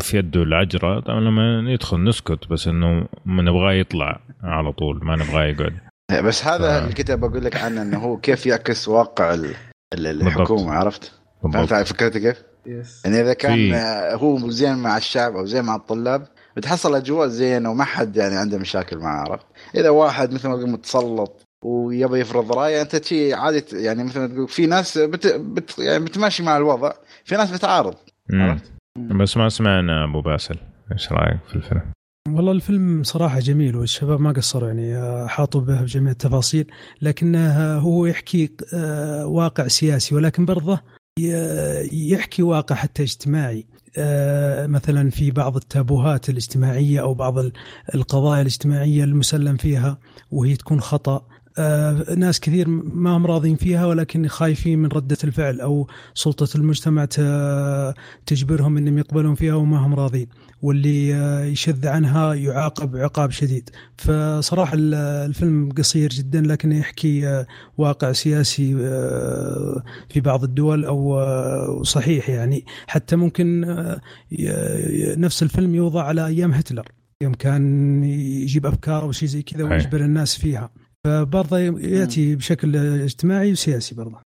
[0.01, 5.15] في يده العجرة طبعا لما يدخل نسكت بس إنه ما نبغاه يطلع على طول ما
[5.15, 5.73] نبغاه يقعد
[6.23, 9.55] بس هذا ف- اللي كنت بقول لك عنه إنه هو كيف يعكس واقع ال-
[9.93, 11.11] ال- الحكومة عرفت؟
[11.43, 15.63] بالضبط فهمت فكرتي كيف؟ يس يعني إذا كان في- هو زين مع الشعب أو زين
[15.65, 19.45] مع الطلاب بتحصل أجواء زينة وما حد يعني عنده مشاكل معه عرفت؟
[19.75, 24.27] إذا واحد مثل ما تقول متسلط ويبي يفرض رأيه أنت شيء عادي يعني مثل ما
[24.27, 26.91] تقول في ناس بت بت يعني بتماشي مع الوضع
[27.25, 27.95] في ناس بتعارض.
[28.33, 28.71] عرفت؟
[29.19, 30.55] بس ما سمعنا أبو باسل
[30.91, 31.81] إيش رأيك في الفيلم؟
[32.29, 38.05] والله الفيلم صراحة جميل والشباب ما قصروا يعني آه، حاطوا به بجميع التفاصيل لكنه هو
[38.05, 40.79] يحكي آه، واقع سياسي ولكن برضه
[41.19, 43.65] ي- يحكي واقع حتى اجتماعي
[43.97, 47.53] آه، مثلا في بعض التابوهات الاجتماعية أو بعض ال-
[47.95, 49.97] القضايا الاجتماعية المسلم فيها
[50.31, 51.25] وهي تكون خطأ آه،
[52.17, 57.05] ناس كثير ما هم راضين فيها ولكن خايفين من ردة الفعل أو سلطة المجتمع
[58.25, 60.27] تجبرهم أنهم يقبلون فيها وما هم راضين.
[60.61, 63.69] واللي آه، يشذ عنها يعاقب عقاب شديد.
[63.97, 64.93] فصراحة ال-
[65.29, 67.45] الفيلم قصير جدا لكن يحكي آه،
[67.77, 72.65] واقع سياسي آه، في بعض الدول أو آه، صحيح يعني.
[72.87, 74.01] حتى ممكن آه،
[75.17, 76.87] نفس الفيلم يوضع على أيام هتلر.
[77.21, 79.63] يوم كان يجيب أفكار أو شيء زي كذا.
[79.63, 80.69] ويجبر الناس فيها.
[81.05, 84.17] فبرضه يأتي بشكل اجتماعي وسياسي برضه.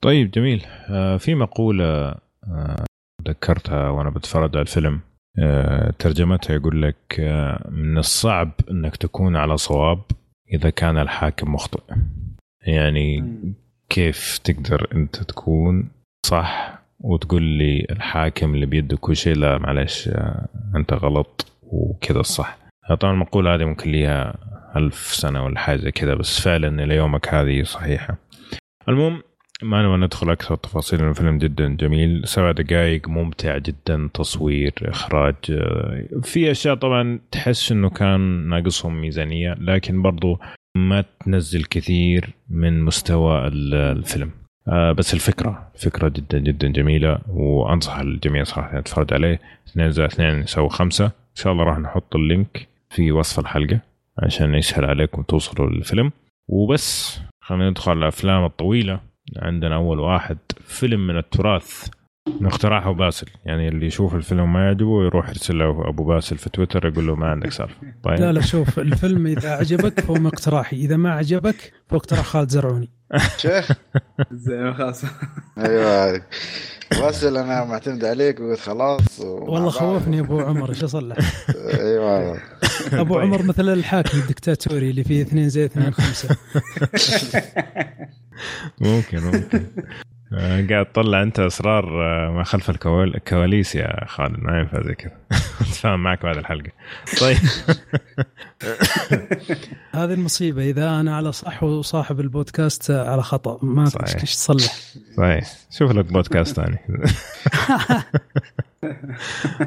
[0.00, 0.66] طيب جميل.
[0.88, 2.14] آه في مقولة
[2.44, 2.84] آه
[3.28, 5.00] ذكرتها وأنا بتفرج على الفيلم.
[5.38, 7.20] آه ترجمتها يقول لك
[7.70, 10.02] من الصعب إنك تكون على صواب
[10.54, 11.94] إذا كان الحاكم مخطئ.
[12.66, 13.38] يعني
[13.88, 15.90] كيف تقدر أنت تكون
[16.26, 20.10] صح وتقول لي الحاكم اللي بيده كل شيء؟ لا معلش
[20.76, 22.58] أنت غلط وكذا الصح.
[23.00, 24.34] طبعا المقولة هذه ممكن ليها
[24.76, 28.16] ألف سنة ولا حاجة كذا بس فعلا إلى يومك هذه صحيحة.
[28.88, 29.22] المهم
[29.62, 32.22] ما نبغى ندخل أكثر تفاصيل الفيلم جدا جميل.
[32.24, 35.34] سبع دقائق ممتع جدا تصوير إخراج
[36.22, 40.38] في أشياء طبعا تحس إنه كان ناقصهم ميزانية لكن برضو
[40.76, 44.30] ما تنزل كثير من مستوى ال- الفيلم.
[44.68, 49.40] آه بس الفكرة فكرة جدا جدا جميلة وأنصح الجميع صراحة يتفرج عليه.
[49.68, 53.80] 2 زائد 2 يساوي 5 إن شاء الله راح نحط اللينك في وصف الحلقة.
[54.18, 56.12] عشان يسهل عليكم توصلوا للفيلم.
[56.48, 59.00] وبس خلينا ندخل على الأفلام الطويلة.
[59.36, 61.88] عندنا أول واحد فيلم من التراث.
[62.28, 63.26] اقتراحه باسل.
[63.44, 67.14] يعني اللي يشوف الفيلم ما يعجبه يروح يرسل له أبو باسل في تويتر يقول له
[67.14, 67.76] ما عندك سالفة.
[68.04, 68.20] طيب.
[68.20, 72.48] لا لا شوف الفيلم إذا عجبك فهو من اقتراحي إذا ما عجبك فهو اقتراح خالد
[72.48, 72.90] زرعوني.
[73.36, 73.72] شيخ؟
[74.32, 75.04] زين خلاص.
[75.58, 76.22] أيوه.
[77.00, 81.16] واسل أنا معتمد عليك وقلت خلاص والله خوفني أبو عمر إيش أصلح؟
[81.80, 82.40] أيوه.
[82.92, 83.22] أبو طيب.
[83.22, 86.28] عمر مثل الحاكم الدكتاتوري اللي فيه اثنين زي اثنين خمسة.
[88.80, 89.66] ممكن ممكن.
[90.70, 95.12] قاعد تطلع انت اسرار آه، ما خلف الكوال- الكواليس يا خالد ما ينفع زي كذا.
[95.60, 96.70] اتفاهم معك بعد الحلقة.
[97.20, 97.36] طيب.
[99.94, 103.58] هذه المصيبة إذا أنا على صح وصاحب البودكاست على خطأ.
[103.62, 104.20] ما صحيح.
[104.20, 104.72] إيش تصلح.
[105.16, 106.78] طيب شوف لك بودكاست ثاني.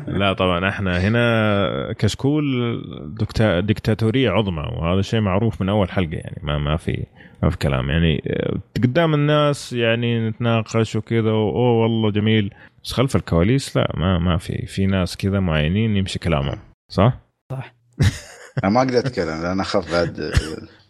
[0.07, 2.45] لا طبعا إحنا هنا كشكول
[3.19, 7.05] دكتا دكتاتوريه عظمى وهذا شيء معروف من أول حلقة يعني ما ما في
[7.43, 7.89] ما في كلام.
[7.89, 12.53] يعني آه، قدام الناس يعني نتناقش وكذا أوه والله جميل.
[12.83, 14.65] بس خلف الكواليس لا ما ما في.
[14.65, 16.59] في ناس كذا معينين يمشي كلامهم
[16.91, 17.17] صح؟
[18.63, 20.31] أنا ما أقدر أتكلم لأن اخاف بعد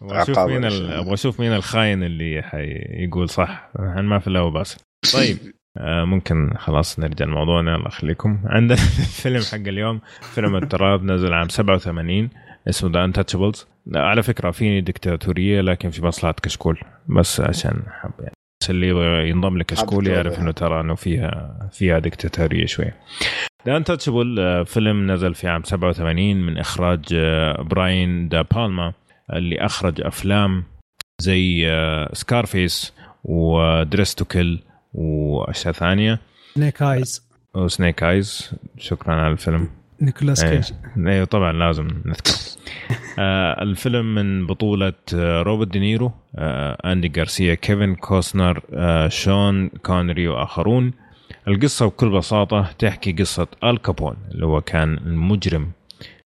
[0.02, 3.70] أبغى أشوف مين أبغى أشوف مين الخاين اللي حيقول صح.
[3.76, 4.80] إحنا ما في الا هو باسل
[5.14, 5.36] طيب.
[5.80, 8.78] ممكن خلاص نرجع لموضوعنا الله يخليكم عندنا
[9.22, 10.00] فيلم حق اليوم
[10.34, 12.30] فيلم التراب نزل عام 87
[12.68, 18.32] اسمه The Untouchables على فكرة في دكتاتوريه لكن في مصلحة كشكول بس عشان حب يعني.
[18.70, 20.38] اللي يبغى ينضم لكشكول يعرف.
[20.38, 22.96] إنه ترى إنه فيها فيها دكتاتوريه شوية.
[23.66, 28.92] The Untouchable فيلم نزل في عام 87 من إخراج آه، براين دا بالما
[29.32, 30.64] اللي أخرج أفلام
[31.20, 31.66] زي
[32.12, 32.94] Scarface
[33.24, 34.58] و Dressed to Kill
[34.96, 36.20] واشياء ثانية.
[36.56, 39.68] Snake Eyes و Snake Eyes شكرا على الفيلم.
[40.00, 40.44] نيكولاس.
[40.44, 40.72] كيج
[41.06, 42.32] أيوه طبعا لازم نذكر.
[43.18, 50.28] آه الفيلم من بطولة آه روبرت دينيرو آه أندي غارسيا كيفن كوسنر آه شون كونري
[50.28, 50.92] وآخرون.
[51.48, 55.70] القصة بكل بساطة تحكي قصة آل كابون اللي هو كان المجرم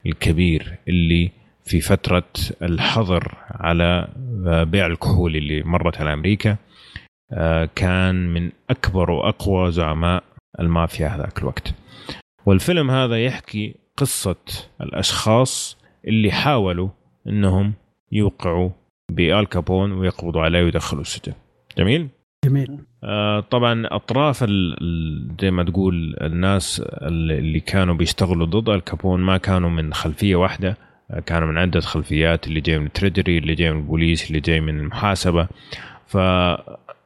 [0.07, 1.31] الكبير اللي
[1.65, 2.25] في فترة
[2.63, 4.09] الحظر على
[4.47, 6.51] آه، بيع الكحول اللي مرت على أمريكا.
[6.51, 6.59] آه
[7.75, 10.25] كان من أكبر وأقوى زعماء
[10.61, 11.75] المافيا هذاك الوقت.
[12.47, 14.37] والفيلم هذا يحكي قصة
[14.81, 15.79] الأشخاص
[16.09, 16.89] اللي حاولوا
[17.27, 17.73] أنهم
[18.13, 18.71] يوقعوا
[19.11, 21.33] بآل كابون ويقبضوا عليه ويدخلوا السجن.
[21.79, 22.09] جميل؟
[22.45, 22.79] جميل.
[23.05, 24.45] آه، طبعا أطراف
[25.41, 30.77] زي ما تقول الناس اللي كانوا بيشتغلوا ضد الكابون ما كانوا من خلفية واحدة
[31.11, 34.41] آه، كانوا من عدة خلفيات اللي جاي من ال treasury اللي جاي من البوليس اللي
[34.41, 35.49] جاي من المحاسبه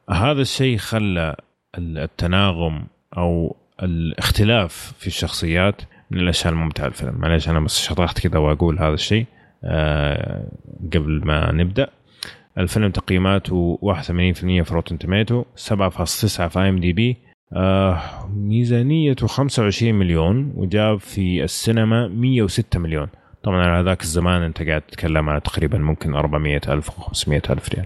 [0.07, 1.35] فهذا الشيء خلى
[1.77, 2.87] ال- التناغم
[3.17, 5.81] أو الاختلاف في الشخصيات
[6.11, 7.15] من الأشياء الممتعة الفيلم.
[7.19, 9.25] معلش أنا بس شطحت كذا وأقول هذا الشيء
[9.63, 10.47] آه،
[10.93, 11.87] قبل ما نبدأ.
[12.57, 17.17] الفيلم تقييماته 81% في Rotten Tomatoes 7.9 في IMDb
[18.35, 23.07] ميزانيته 25 مليون وجاب في السينما 106 مليون.
[23.43, 27.69] طبعا على ذاك الزمان أنت قاعد تتكلم على تقريبا ممكن 400 ألف و 500 ألف
[27.69, 27.85] ريال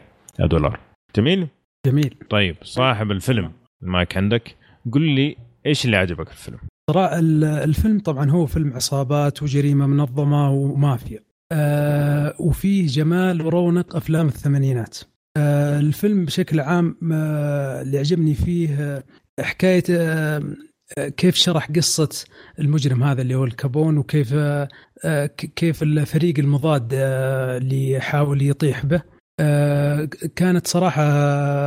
[0.49, 0.79] دولار.
[1.15, 1.47] جميل؟
[1.85, 2.15] جميل.
[2.29, 3.51] طيب صاحب الفيلم
[3.83, 4.55] المايك عندك
[4.91, 6.59] قل لي إيش اللي عجبك في الفيلم؟
[6.97, 11.19] ال- الفيلم طبعا هو فيلم عصابات وجريمة منظمة ومافيا.
[11.51, 14.97] آه وفيه جمال ورونق أفلام الثمانينات.
[15.37, 19.03] آه الفيلم بشكل عام آه اللي عجبني فيه آه
[19.41, 20.43] حكاية آه
[20.97, 22.25] آه، كيف شرح قصة
[22.59, 24.67] المجرم هذا اللي هو الكابون وكيف آه
[25.05, 25.25] آه،
[25.55, 29.01] كيف الفريق المضاد اللي يحاول يطيح به.
[30.35, 31.03] كانت صراحة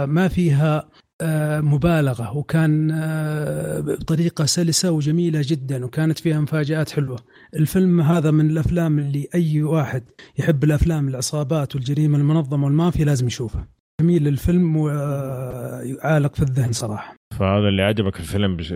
[0.06, 0.88] ما فيها
[1.22, 7.18] آه، مبالغة وكان آه، بطريقه سلسة وجميلة جدا وكانت فيها مفاجآت حلوة.
[7.56, 10.02] الفيلم هذا من الأفلام اللي أي واحد
[10.38, 13.66] يحب الأفلام العصابات والجريمة المنظمة والمافيا لازم يشوفه.
[14.00, 17.16] جميل الفيلم ويعالق في الذهن صراحة.
[17.38, 18.70] فهذا اللي عجبك في الفيلم بش...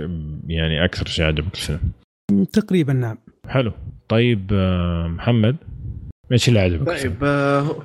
[0.46, 1.92] يعني أكثر شيء عجبك في الفيلم
[2.44, 3.18] تقريبا نعم.
[3.48, 3.72] حلو
[4.08, 5.56] طيب آه، محمد
[6.32, 7.76] إيش اللي عجبك؟ طيب آه،.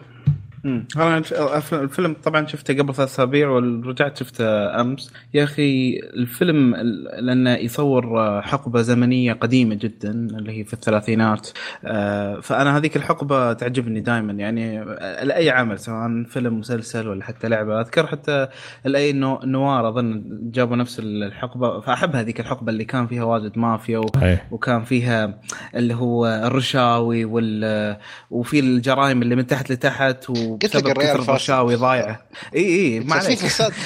[0.66, 5.14] أنا الف- الف- الفيلم طبعا شفته قبل ثلاث أسابيع ورجعت شفته أمس.
[5.34, 11.50] يا أخي الفيلم ال- لأنه يصور آه، حقبة زمنية قديمة جدا اللي هي في الثلاثينات.
[11.86, 17.48] آه، فأنا هذيك الحقبة تعجبني دائما يعني آه، لأي عمل سواء فيلم مسلسل ولا حتى
[17.48, 17.82] لعبة.
[17.82, 18.48] أذكر حتى
[18.86, 21.80] الاي نو- نوار أظن جابوا نفس الحقبة.
[21.80, 24.06] فأحب هذيك الحقبة اللي كان فيها واجد مافيا و...
[24.52, 25.40] وكان فيها
[25.76, 27.98] اللي هو الرشاوي وال
[28.32, 30.30] وفي الجرائم اللي من تحت لتحت
[30.62, 31.22] قلت لك الريال.
[31.22, 32.22] الرشاوي ضايعه
[32.56, 33.40] إي إي ما عليك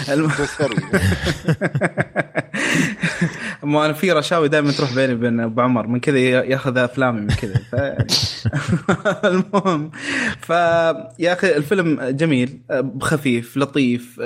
[0.09, 0.31] الم-.
[3.63, 7.27] ما أنا في رشاوي دائما تروح بيني وبين أبو عمر من كذا ياخذ أفلامي من
[7.27, 7.75] كذا ف...
[9.25, 9.91] المهم
[10.41, 12.59] فيا أخي الفيلم جميل
[13.01, 14.19] خفيف لطيف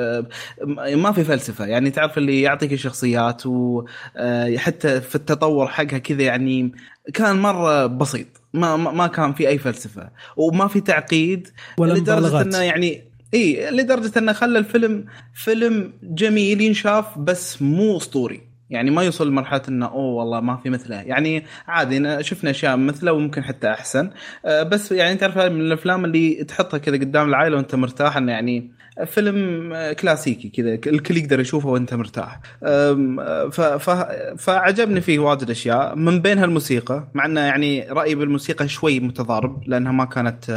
[0.96, 6.72] ما في فلسفة يعني تعرف اللي يعطيك الشخصيات وحتى في التطور حقها كذا يعني
[7.14, 12.42] كان مرة بسيط ما ما كان في أي فلسفة وما في تعقيد ولا لدرجة.
[12.42, 13.04] إنه يعني
[13.34, 19.62] إي لدرجة إنه خلى الفيلم فيلم جميل ينشاف بس مو أسطوري يعني ما يوصل لمرحلة
[19.70, 20.96] إنه أوه والله ما في مثله.
[20.96, 24.12] يعني عادي شفنا أشياء مثله وممكن حتى أحسن.
[24.46, 28.79] أه بس يعني تعرف من الأفلام اللي تحطها كذا قدام العائلة وأنت مرتاح إنه يعني
[29.06, 32.39] فيلم كلاسيكي كذا الكل يقدر يشوفه وانت مرتاح.
[34.38, 39.91] فعجبني فيه واجد أشياء من بينها الموسيقى مع إنه يعني رأيي بالموسيقى شوي متضارب لأنها
[39.91, 40.50] ما كانت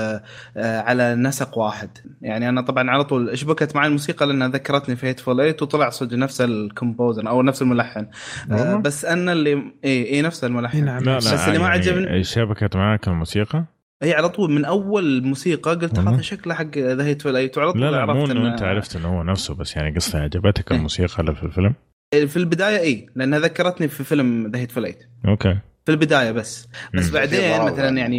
[0.56, 1.90] آه، على نسق واحد
[2.22, 6.16] يعني أنا طبعا على طول شبكت مع الموسيقى لأنها ذكرتني في Hateful Eight وطلع صدق
[6.16, 8.06] نفس ال composer أو نفس الملحن
[8.50, 10.98] والله؟ بس أنا اللي اي اي نفس الملحن نعم.
[10.98, 13.64] لا لا بس اللي ما يعني عجبني شبكت معاك الموسيقى
[14.02, 17.80] إي على طول من أول موسيقى قلت؟ هذا شكله حق The Hateful Eight وعلى طول
[17.80, 20.70] لا لا مو عرفت إنه إنه- أنت عرفت إنه هو نفسه بس يعني قصدي عجبتك
[20.70, 20.76] إيه.
[20.78, 21.74] الموسيقى اللي في الفيلم
[22.12, 27.06] في البداية إي لأنها ذكرتني في فيلم The Hateful Eight okay في البداية بس بس
[27.06, 27.12] مم.
[27.12, 28.18] بعدين مثلا يعني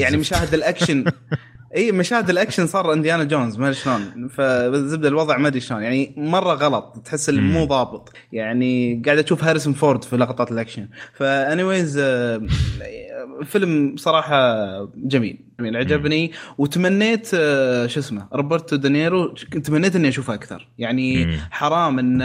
[0.00, 0.16] يعني.
[0.16, 1.04] مشاهد الأكشن
[1.76, 4.28] إي مشاهد الأكشن صار إنديانا جونز ما أدري شلون.
[4.28, 5.82] فزبده الوضع ما أدري شلون.
[5.82, 7.52] يعني مرة غلط تحس اللي مم.
[7.52, 8.12] مو ضابط.
[8.32, 10.88] يعني قاعد أشوف هاريسون فورد في لقطات الأكشن.
[11.12, 12.00] ف anyways
[13.44, 14.54] فيلم صراحة
[14.96, 16.32] جميل جميل عجبني.
[16.58, 20.68] وتمنيت آه، شو اسمه روبرتو دانيرو تمنيت إني أشوفه أكثر.
[20.78, 21.38] يعني.
[21.50, 22.22] حرام إن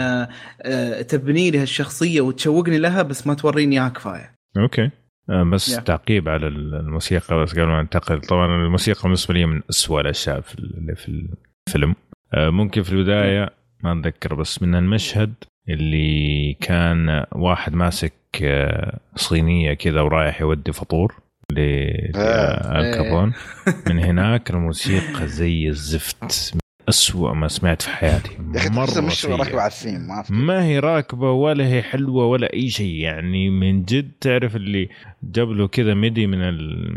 [0.62, 4.36] آه، تبني لي هالشخصية وتشوقني لها بس ما توريني اياها كفاية.
[4.56, 4.82] okay.
[4.82, 5.82] آه، بس Yeah.
[5.82, 10.54] تعقيب على الموسيقى بس قبل ما ننتقل طبعا الموسيقى بالنسبة لي من أسوأ الأشياء في
[10.58, 11.28] اللي في
[11.68, 11.94] الفيلم.
[12.34, 13.50] آه، ممكن في البداية
[13.82, 15.34] ما أتذكر بس من المشهد
[15.68, 18.12] اللي كان واحد ماسك
[18.42, 21.14] آه، صينية كذا ورايح يودي فطور
[21.52, 23.32] للكابون
[23.88, 26.56] من هناك الموسيقى زي الزفت.
[26.88, 28.30] أسوأ ما سمعت في حياتي.
[28.54, 29.26] يا أخي مرة مش.
[29.26, 33.82] راكبه على الثيم ما ما هي راكبة ولا هي حلوة ولا أي شيء يعني من
[33.84, 34.88] جد تعرف اللي
[35.22, 36.90] جاب له كذا MIDI من ال...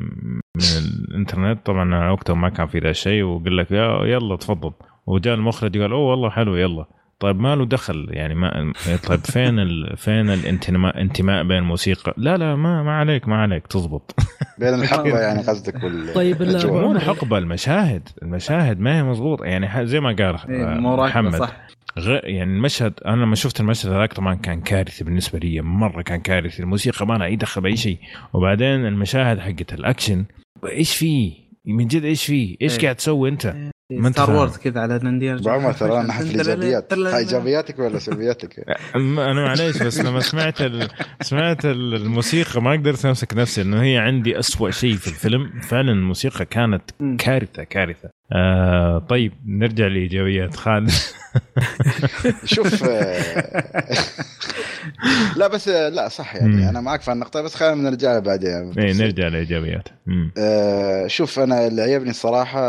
[0.55, 0.63] من
[1.09, 4.71] الإنترنت؟ طبعا وقتها ما كان في ذا الشيء وقال لك يا يلا تفضل.
[5.07, 6.85] وجاء المخرج قال أوه والله حلو يلا.
[7.19, 8.73] طيب ما له دخل يعني ما
[9.07, 9.97] طيب فين ال...
[9.97, 14.15] فين الانتماء انتماء بين الموسيقى لا لا ما ما عليك ما عليك تزبط
[14.57, 16.43] بين الحقبة يعني قصدك وال طيب،.
[16.65, 21.35] مو الحقبة المشاهد المشاهد ما هي مضبوطه يعني ح- زي ما قال إيه، آه، محمد
[21.35, 21.67] صح.
[21.99, 22.19] غ...
[22.23, 26.63] يعني المشهد أنا لما شفت المشهد هذاك طبعا كان كارثي بالنسبة لي مرة كان كارثي
[26.63, 27.97] الموسيقى ما لها أي دخل بأي شيء.
[28.33, 30.25] وبعدين المشاهد حقت الأكشن
[30.65, 31.33] إيش فيه؟
[31.65, 32.81] من جد إيش فيه؟ إيش إيه.
[32.81, 33.55] قاعد تسوي أنت؟
[33.91, 34.35] ما أنت Star.
[34.35, 38.65] Wars كذا على انديانا ابو عمر ترى أنا في الايجابيات هاي إيجابياتك ولا سلبياتك؟
[38.95, 40.87] أنا معليش بس لما سمعت ال...
[41.21, 45.91] سمعت ال- الموسيقى ما قدرت أمسك نفسي انه هي عندي أسوأ شيء في الفيلم فعلا
[45.91, 47.17] الموسيقى كانت مم.
[47.17, 50.91] كارثة كارثة آه طيب نرجع لإيجابيات خالد
[52.45, 53.43] شوف آه،
[55.35, 56.41] لا بس آه، لا صح مم.
[56.59, 60.31] يعني أنا معك في النقطة بس خلينا نرجع لها بعدين إيه نرجع لإيجابيات مم.
[60.37, 62.59] آه، شوف أنا اللي عجبني الصراحة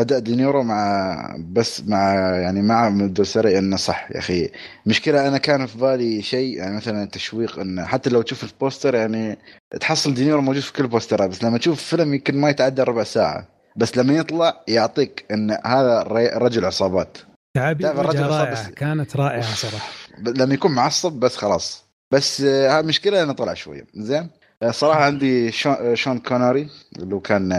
[0.00, 4.50] أداء دينيرو مع بس مع يعني مع دوسري إنه صح يا أخي.
[4.86, 9.38] مشكلة أنا كان في بالي شيء يعني مثلا تشويق إنه حتى لو تشوف البوستر يعني
[9.80, 13.48] تحصل دينيرو موجود في كل البوسترات بس لما تشوف فيلم يمكن ما يتعدى ربع ساعة.
[13.76, 16.02] بس لما يطلع يعطيك إن هذا
[16.36, 17.18] رجل عصابات.
[17.56, 19.88] أصاب رائعه بس- كانت رائعة صراحة.
[20.18, 21.84] لما يكون معصب بس خلاص.
[22.12, 23.86] بس آه، المشكلة إنه طلع شوية.
[23.94, 24.28] زين؟
[24.62, 26.68] آه، صراحة عندي شون, آه، شون كوناري
[26.98, 27.52] اللي كان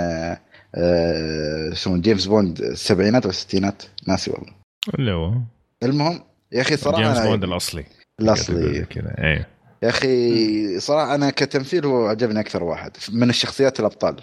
[0.76, 4.54] آه، اسمه جيمس بوند السبعينات والستينات ناسي والله.
[5.00, 5.34] اللي هو؟
[5.84, 6.20] المهم
[6.52, 7.84] يا أخي صراحة جيمس أنا بوند الأصلي.
[8.20, 8.86] الأصلي.
[8.86, 9.16] كذا.
[9.18, 9.48] إيه.
[9.84, 14.16] يا أخي صراحة أنا كتمثيل هو عجبني أكثر واحد من الشخصيات الأبطال.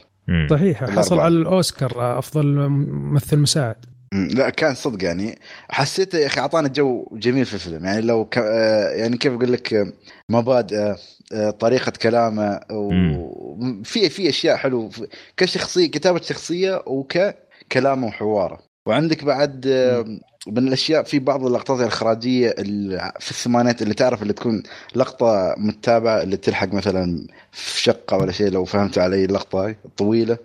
[0.51, 0.85] صحيح.
[0.85, 3.77] حصل على الأوسكار أفضل ممثل مساعد.
[4.15, 5.39] لا كان صدق يعني.
[5.69, 7.85] حسيته يا أخي أعطانا جو جميل في الفيلم.
[7.85, 8.39] يعني لو ك...
[8.39, 9.93] آه، يعني كيف أقول لك آه،
[10.29, 10.97] مبادئه
[11.33, 14.91] آه، طريقة كلامه وفي في أشياء حلوة.
[15.37, 18.59] كشخصية كتابة شخصية وككلامه وحواره.
[18.87, 20.05] وعندك بعد آه،
[20.47, 24.63] من الأشياء في بعض اللقطات الإخراجية ال- في الثمانينات اللي تعرف اللي تكون
[24.95, 30.39] لقطة متابعة اللي تلحق مثلا في شقة ولا شيء لو فهمت علي اللقطة الطويلة.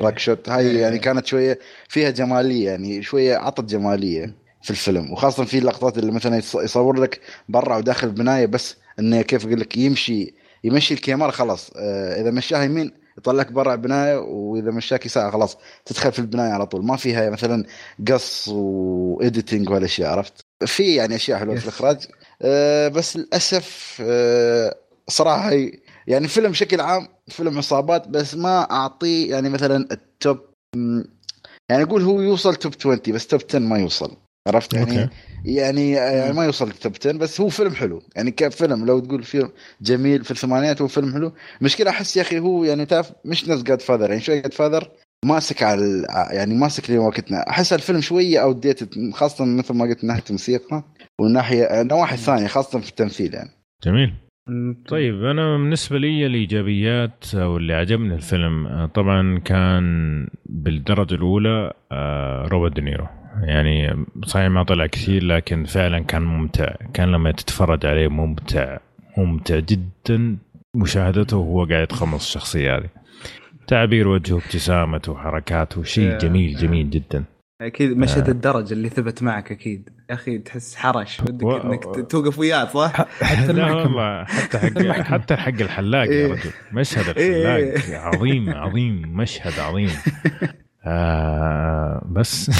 [0.00, 5.12] back shot هاي يعني كانت شوية فيها جمالية يعني شوية عطت جمالية في الفيلم.
[5.12, 9.60] وخاصة في اللقطات اللي مثلا يص- يصور لك برا وداخل البنايه بس إنه كيف أقول
[9.60, 10.34] لك يمشي
[10.64, 11.70] يمشي الكاميرا خلاص.
[11.76, 16.66] آه إذا مشاها يمين يطلعك برا البنايه وإذا مشاك يسار خلاص تدخل في البناية على
[16.66, 16.84] طول.
[16.86, 17.64] ما فيها مثلا
[18.08, 21.62] قص و editing ولا شيء عرفت؟ في يعني أشياء حلوة في.
[21.64, 22.06] الإخراج.
[22.42, 24.74] آه بس للأسف آه
[25.08, 25.72] صراحة هي
[26.06, 30.38] يعني فيلم بشكل عام فيلم عصابات بس ما اعطيه يعني مثلا ال top
[31.70, 34.16] يعني أقول هو يوصل top 20 بس top 10 ما يوصل
[34.48, 35.08] عرفت؟ يعني okay.
[35.44, 38.02] يعني يعني ما يوصل top 10 بس هو فيلم حلو.
[38.16, 39.50] يعني كفيلم لو تقول فيلم
[39.80, 41.32] جميل في الثمانينات هو فيلم حلو.
[41.60, 44.90] مشكلة أحس يا أخي هو يعني تعرف مش نفس Godfather يعني شوية Godfather
[45.24, 50.08] ماسك على ال- يعني ماسك لوقتنا أحس الفيلم شوية outdated خاصة مثل ما قلت من
[50.08, 50.84] ناحية الموسيقى
[51.20, 53.50] والناحيه النواحي الثانية خاصة في التمثيل يعني.
[53.84, 54.14] جميل.
[54.88, 62.46] طيب أنا بالنسبة لي الإيجابيات أو اللي عجبني الفيلم آه، طبعا كان بالدرجة الأولى آه،
[62.46, 63.06] روبرت دينيرو.
[63.42, 66.74] يعني صحيح ما طلع كثير لكن فعلا كان ممتع.
[66.94, 68.78] كان لما تتفرج عليه ممتع
[69.18, 70.36] ممتع جدا.
[70.76, 72.88] مشاهدته وهو قاعد يتقمص الشخصية هذه.
[73.66, 77.24] تعبير وجهه ابتسامته حركاته شيء جميل جميل جدا.
[77.60, 79.88] أكيد مشهد الدرج اللي ثبت معك أكيد.
[80.10, 81.20] يا أخي تحس حرش.
[81.20, 82.92] ودك و- إنك توقف وياه صح؟
[83.22, 83.82] حتى لا المحكمة.
[83.82, 86.32] والله حتى حق حتى حق الحلاق يا إيه.
[86.32, 86.50] رجل.
[86.72, 87.74] مشهد إيه.
[87.76, 89.90] الحلاق عظيم عظيم مشهد عظيم.
[90.86, 92.50] آه بس.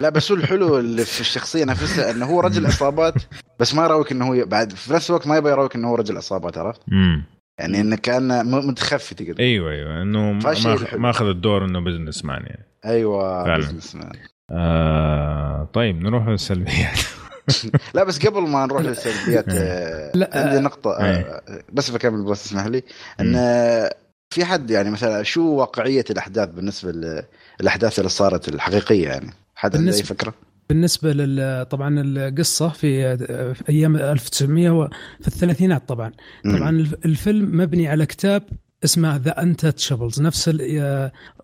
[0.00, 3.14] لا بس هو الحلو اللي في الشخصية نفسها إنه هو رجل عصابات
[3.60, 6.16] بس ما يراويك إنه هو بعد في نفس الوقت ما يبغى يراويك إنه هو رجل
[6.16, 7.24] عصابات عرفت؟ امم
[7.58, 9.38] يعني إنه كان متخفي تقدر.
[9.40, 11.00] أيوه أيوه إنه ما فالشيء ما- الحلو.
[11.00, 12.66] ما اخذ الدور إنه businessman يعني.
[12.84, 13.44] أيوه.
[13.44, 13.58] فعلا.
[13.66, 14.12] businessman.
[14.50, 16.98] آه طيب نروح للسلبيات.
[17.94, 21.04] لا بس قبل ما نروح للسلبيات آه، لا، عندي نقطة إيه.
[21.20, 22.82] آه، بس بكمل بس اسمح لي.
[23.20, 23.94] إن آه،
[24.34, 27.22] في حد يعني مثلا شو واقعية الأحداث بالنسبة
[27.60, 30.34] للاحداث اللي صارت الحقيقية يعني؟ حد عنده أي بالنسبة- فكرة؟
[30.68, 33.16] بالنسبة لل طبعا القصة في
[33.54, 36.12] في أيام 1900 وفي الثلاثينات طبعا.
[36.44, 38.42] طبعا الف- الفيلم مبني على كتاب
[38.84, 40.50] اسمه The Untouchables نفس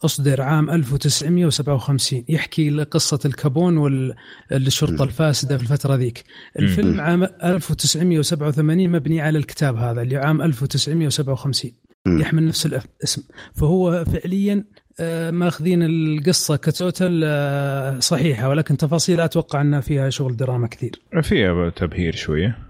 [0.05, 5.05] أصدر عام 1957 يحكي قصه آل كابون والشرطه.
[5.05, 6.25] الفاسدة في الفترة ذيك
[6.59, 7.01] الفيلم.
[7.01, 11.73] عام 1987 مبني على الكتاب هذا اللي عام 1957
[12.07, 12.21] مم.
[12.21, 13.23] يحمل نفس الاسم
[13.55, 14.65] فهو فعليا
[15.01, 21.03] آه، ماخذين القصة ك total آه، صحيحة ولكن تفاصيل أتوقع ان فيها شغل دراما كثير
[21.23, 22.66] فيها تبهير شوية.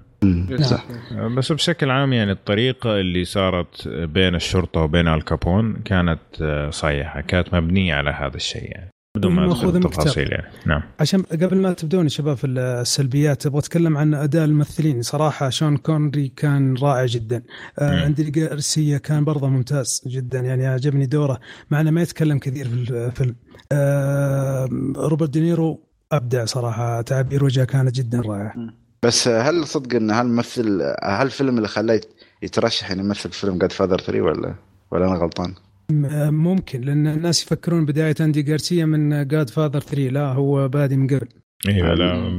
[0.63, 0.87] صح.
[1.13, 7.21] آه، بس بشكل عام يعني الطريقة اللي صارت بين الشرطة وبين الكابون كانت آه، صحيحة
[7.21, 8.91] كانت مبنية على هذا الشيء يعني.
[9.17, 9.77] بدون ما أدخل.
[9.77, 10.47] التفاصيل يعني.
[10.67, 10.83] نعم.
[11.01, 15.03] عشان قبل ما تبدون يا شباب في السلبيات أبغى أتكلم عن أداء الممثلين.
[15.03, 17.43] صراحة شون كونري كان رائع جدا.
[17.79, 18.05] آه.
[18.05, 20.41] عندي جارسيا كان برضه ممتاز جدا.
[20.41, 21.41] يعني عجبني دوره
[21.71, 23.37] مع أنه ما يتكلم كثير في الفيلم
[23.73, 25.81] آه روبرت دينيرو
[26.13, 27.01] أبدع صراحة.
[27.03, 28.55] تعبير وجهه كانت جدا رائعة.
[29.07, 32.01] بس هل صدق إن هالممثل هل الفيلم اللي خلاه
[32.43, 34.55] يترشح انه يمثل فيلم Godfather 3 ولا
[34.93, 35.55] ولا أنا غلطان؟
[36.31, 41.29] ممكن لأن الناس يفكرون بداية أندي جارسيا من Godfather 3 لا هو بادي من قبل
[41.69, 42.31] أيوه لا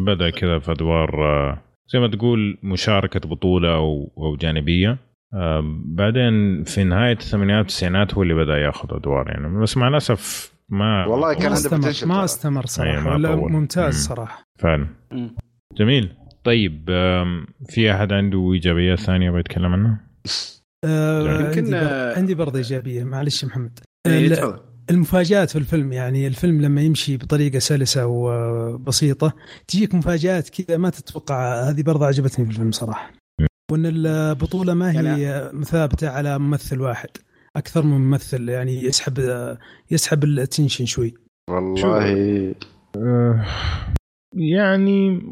[0.00, 1.62] بدأ كذا في أدوار آه،
[1.92, 4.98] زي ما تقول مشاركة بطولة أو أو جانبية
[5.34, 10.52] آه، بعدين في نهاية الثمانينات والتسعينات هو اللي بدأ ياخذ أدوار يعني بس مع الأسف
[10.68, 12.24] ما والله كان ما عنده ما.
[12.24, 13.52] استمر صراحة ما ولا طول.
[13.52, 14.14] ممتاز مم.
[14.16, 14.86] صراحة فعلا.
[15.76, 16.12] جميل.
[16.44, 16.84] طيب
[17.68, 20.00] في أحد عنده ايجابيات ثانية يبغى يتكلم عنها؟
[20.84, 22.16] آه يمكن، عندي, آه،.
[22.18, 23.04] عندي برضه إيجابية.
[23.04, 23.78] معلش يا محمد.
[24.06, 24.60] إيه، ال- تفضل.
[24.90, 29.32] المفاجآت في الفيلم يعني الفيلم لما يمشي بطريقة سلسة وبسيطة
[29.68, 31.70] تجيك مفاجآت كذا ما تتوقع.
[31.70, 33.12] هذه برضه عجبتني في الفيلم صراحة.
[33.72, 37.08] وإن البطولة ما هي ثابته على ممثل واحد
[37.56, 39.18] أكثر من ممثل يعني يسحب
[39.90, 41.14] يسحب ال attention شوي.
[41.50, 42.54] والله.
[42.96, 43.44] آه،
[44.36, 45.22] يعني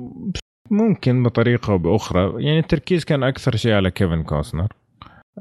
[0.71, 2.45] ممكن بطريقة أو بأخرى.
[2.45, 4.69] يعني التركيز كان أكثر شيء على كيفن كوستنر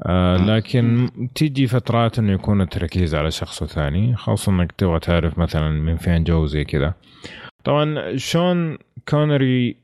[0.06, 5.70] آه لكن تيجي فترات إنه يكون التركيز على شخص ثاني خاصة إنك تبغى تعرف مثلا
[5.70, 6.94] من فين جو زي كذا.
[7.64, 8.78] طبعا شون
[9.08, 9.76] كونري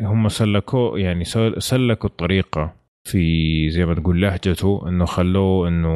[0.00, 2.72] هم سلكوا يعني سل- سلكوا الطريقة
[3.08, 5.92] في زي ما تقول لهجته إنه خلوه إنه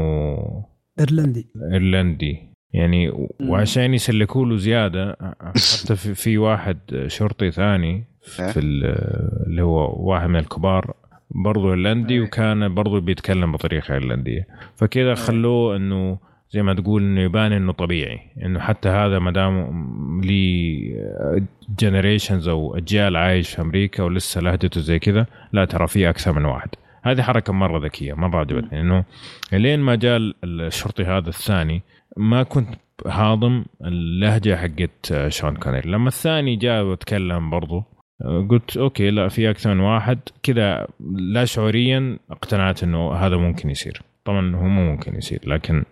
[1.00, 1.46] إيرلندي.
[1.72, 2.49] إيرلندي.
[2.72, 10.08] يعني وعشان يسلكوا له زيادة حتى في, في واحد شرطي ثاني في ال- اللي هو
[10.10, 10.94] واحد من الكبار
[11.30, 12.20] برضو ايرلندي إيه.
[12.20, 14.46] وكان برضو بيتكلم بطريقة ايرلنديه
[14.76, 16.18] فكذا خلوه إنه
[16.50, 20.80] زي ما تقول إنه يبان إنه طبيعي إنه حتى هذا ما دام لي
[21.78, 26.44] generations أو أجيال عايش في أمريكا ولسه لهجته زي كذا لا ترى في أكثر من
[26.44, 26.68] واحد.
[27.02, 28.80] هذه حركة مرة ذكية مرة عجبتني.
[28.80, 29.04] إنه
[29.52, 31.82] لين ما جاء الشرطي هذا الثاني
[32.16, 32.68] ما كنت
[33.06, 37.84] هاضم اللهجة حقت شون كونيري لما الثاني جاء وتكلم برضو
[38.50, 40.18] قلت okay لا في أكثر من واحد.
[40.42, 44.02] كذا لا شعوريا اقتنعت إنه هذا ممكن يصير.
[44.24, 45.84] طبعا هو مو ممكن يصير لكن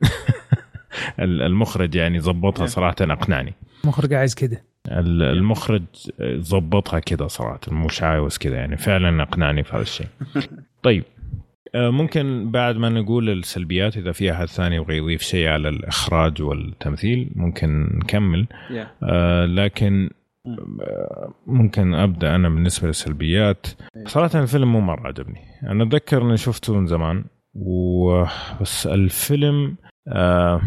[1.21, 3.55] المخرج يعني ظبطها صراحة أقنعني.
[3.85, 4.63] مخرج عايز كده.
[4.89, 5.83] ال- المخرج
[6.37, 10.07] ظبطها كده صراحة مش عاوز كده يعني فعلا أقنعني في هذا الشيء.
[10.83, 11.05] طيب.
[11.75, 17.31] ممكن بعد ما نقول السلبيات إذا في أحد ثاني يبغى يضيف شيء على الإخراج والتمثيل
[17.37, 18.47] ممكن نكمل.
[18.51, 18.87] Yeah.
[19.03, 20.11] آه، لكن
[20.47, 23.67] آه، ممكن أبدأ أنا بالنسبة للسلبيات.
[24.07, 25.41] صراحة الفيلم مو مرة عجبني.
[25.63, 29.77] أنا أتذكر إني شفته من زمان وبس الفيلم
[30.09, 30.61] آه،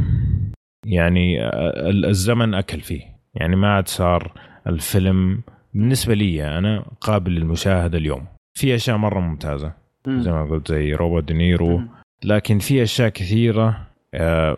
[0.86, 3.02] يعني آه، الزمن أكل فيه.
[3.36, 4.32] يعني ما عاد صار
[4.68, 5.42] الفيلم
[5.74, 8.26] بالنسبة لي أنا قابل للمشاهدة اليوم.
[8.54, 9.81] في أشياء مرة ممتازة.
[10.08, 11.82] زي ما قلت زي روبرت دينيرو.
[12.24, 14.58] لكن في أشياء كثيرة آه،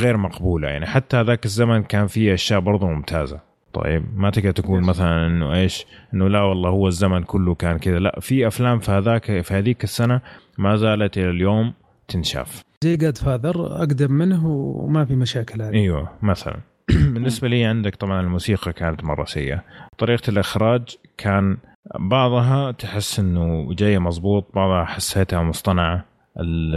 [0.00, 0.68] غير مقبولة.
[0.68, 3.40] يعني حتى هذاك الزمن كان في أشياء برضه ممتازة.
[3.72, 7.98] طيب ما تقدر تقول مثلا إنه إيش؟ إنه لا والله هو الزمن كله كان كذا.
[7.98, 10.20] لا في أفلام في هذاك في هذيك السنة
[10.58, 11.72] ما زالت إلى اليوم
[12.08, 12.62] تنشاف.
[12.84, 15.74] زي جاد فاذر أقدم منه وما في مشاكل هذه.
[15.74, 16.56] أيوه مثلا.
[17.12, 19.64] بالنسبة لي عندك طبعا الموسيقى كانت مرة سيئة.
[19.98, 21.56] طريقة الإخراج كان
[21.98, 26.04] بعضها تحس إنه جاية مزبوط بعضها حسيتها مصطنعة.
[26.40, 26.74] ال-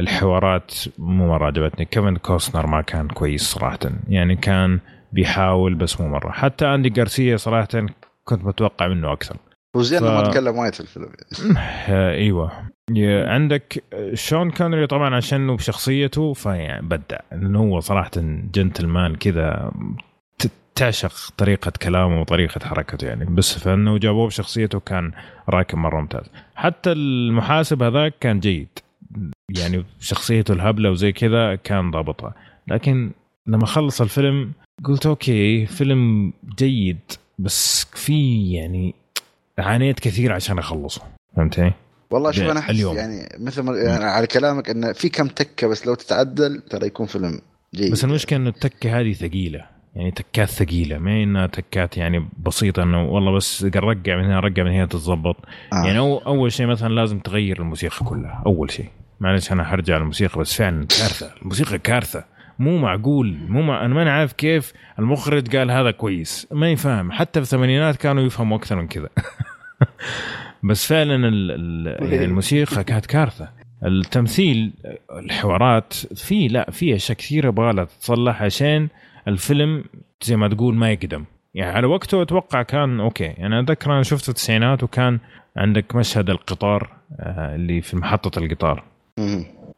[0.00, 1.84] الحوارات مو مرة عجبتني.
[1.84, 3.78] كيفن كوستنر ما كان كويس صراحة.
[4.08, 4.80] يعني كان
[5.12, 6.30] بيحاول بس مو مرة.
[6.30, 7.68] حتى أندي جارسيا صراحة
[8.24, 9.36] كنت متوقع منه أكثر.
[9.76, 10.02] وزين ف-.
[10.02, 11.08] ما تكلم وايد في الفيلم.
[11.88, 12.52] إيوه.
[13.28, 13.84] عندك
[14.14, 18.10] شون كونري طبعا عشانه بشخصيته فيعني بدع إنه هو صراحة
[18.54, 19.72] جنتلمان كذا
[20.74, 25.12] تعشق طريقة كلامه وطريقة حركته يعني بس فإنه جابوه بشخصيته كان
[25.48, 26.26] راكب مرة ممتاز.
[26.54, 28.68] حتى المحاسب هذاك كان جيد.
[29.56, 32.34] يعني شخصيته الهبلة وزي كذا كان ضابطها.
[32.68, 33.10] لكن
[33.46, 34.52] لما خلص الفيلم
[34.84, 36.98] قلت أوكي فيلم جيد
[37.38, 38.94] بس في يعني
[39.58, 41.02] عانيت كثير عشان أخلصه.
[41.36, 41.72] فهمتني؟
[42.10, 42.96] والله شوف أنا أحس اليوم.
[42.96, 47.06] يعني مثل ما يعني على كلامك انه في كم تكة بس لو تتعدل ترى يكون
[47.06, 47.40] فيلم
[47.74, 47.92] جيد.
[47.92, 49.73] بس المشكلة إنه التكة هذه ثقيلة.
[49.94, 54.62] يعني تكات ثقيلة ما إنها تكات يعني بسيطة إنه والله بس رقع من هنا رقع
[54.62, 55.36] من هنا تتظبط.
[55.72, 55.86] آه.
[55.86, 58.88] يعني أو أول شيء مثلا لازم تغير الموسيقى كلها أول شيء.
[59.20, 62.24] معلش أنا حرجع للموسيقى بس فعلا كارثة الموسيقى كارثة.
[62.58, 63.84] مو معقول مو مع...
[63.84, 68.56] أنا ما عارف كيف المخرج قال هذا كويس ما يفهم حتى في الثمانينات كانوا يفهموا
[68.56, 69.08] أكثر من كذا.
[70.68, 71.50] بس فعلا ال...
[71.50, 72.12] ال...
[72.12, 73.48] يعني الموسيقى كانت كارثة.
[73.84, 74.72] التمثيل
[75.12, 78.88] الحوارات في لا في أشياء كثيرة يبغى لها تتصلح عشان
[79.28, 79.84] الفيلم
[80.22, 81.24] زي ما تقول ما يقدم.
[81.54, 83.24] يعني على وقته أتوقع كان أوكي.
[83.24, 85.18] يعني أتذكر أنا شفته التسعينات وكان
[85.56, 88.84] عندك مشهد القطار آه، اللي في محطة القطار.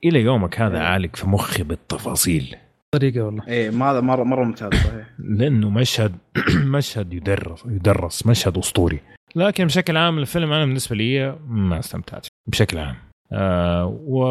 [0.05, 2.57] إلى يومك هذا عالق في مخي بالتفاصيل.
[2.91, 3.49] طريقة والله.
[3.49, 5.07] إيه ما هذا مره مرة ممتاز صحيح.
[5.39, 6.17] لأنه مشهد
[6.77, 9.01] مشهد يدرس يدرس مشهد أسطوري.
[9.37, 12.97] لكن بشكل عام الفيلم أنا بالنسبة لي ما استمتعت بشكل عام.
[13.33, 13.87] آه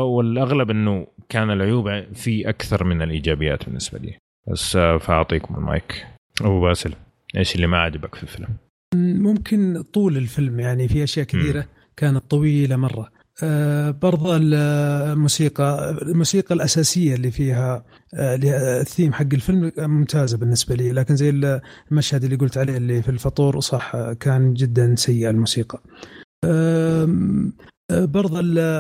[0.05, 4.17] والأغلب إنه كان العيوب فيه أكثر من الإيجابيات بالنسبة لي.
[4.51, 6.05] بس آه فأعطيكم المايك
[6.41, 6.93] أبو باسل
[7.37, 8.47] إيش اللي ما عجبك في الفيلم؟
[8.95, 11.65] ممكن طول الفيلم يعني في أشياء كثيرة م.
[11.97, 13.09] كانت طويلة مرة
[13.43, 18.39] آه برضه الموسيقى الموسيقى الأساسية اللي فيها آه
[18.81, 21.29] الثيم حق الفيلم ممتازة بالنسبة لي لكن زي
[21.91, 25.81] المشهد اللي قلت عليه اللي في الفطور صح كان جدا سيء الموسيقى
[26.43, 27.07] آه
[27.91, 28.39] برضه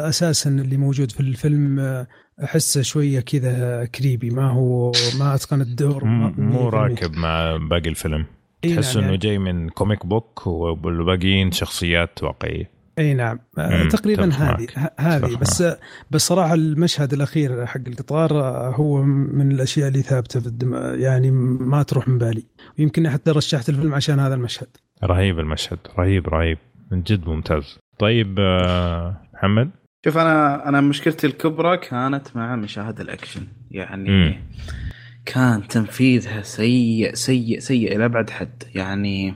[0.09, 2.07] أساسا اللي موجود في الفيلم آه،
[2.43, 4.29] احسه شوية كذا كريبي.
[4.29, 8.25] ما هو ما أتقن الدور مو راكب مع باقي الفيلم.
[8.65, 9.17] نعم، تحس إنه يعني.
[9.17, 12.75] جاي من comic book والباقيين شخصيات واقعية.
[12.99, 13.39] إي نعم.
[13.57, 14.67] مم، تقريبا هذه
[14.99, 15.35] هذه.
[15.35, 15.63] بس
[16.11, 18.33] بس صراحة المشهد الأخير حق القطار
[18.75, 22.43] هو من الأشياء اللي ثابتة في الدم يعني ما تروح من بالي.
[22.79, 24.67] ويمكن حتى رشحت الفيلم عشان هذا المشهد.
[25.03, 25.79] رهيب المشهد.
[25.99, 26.57] رهيب رهيب.
[26.91, 27.79] من جد ممتاز.
[27.99, 29.69] طيب آه، محمد؟
[30.05, 33.47] شوف أنا أنا مشكلتي الكبرى كانت مع مشاهد الأكشن.
[33.71, 34.35] يعني مم.
[35.25, 38.63] كان تنفيذها سيء سيء سيء إلى أبعد حد.
[38.75, 39.35] يعني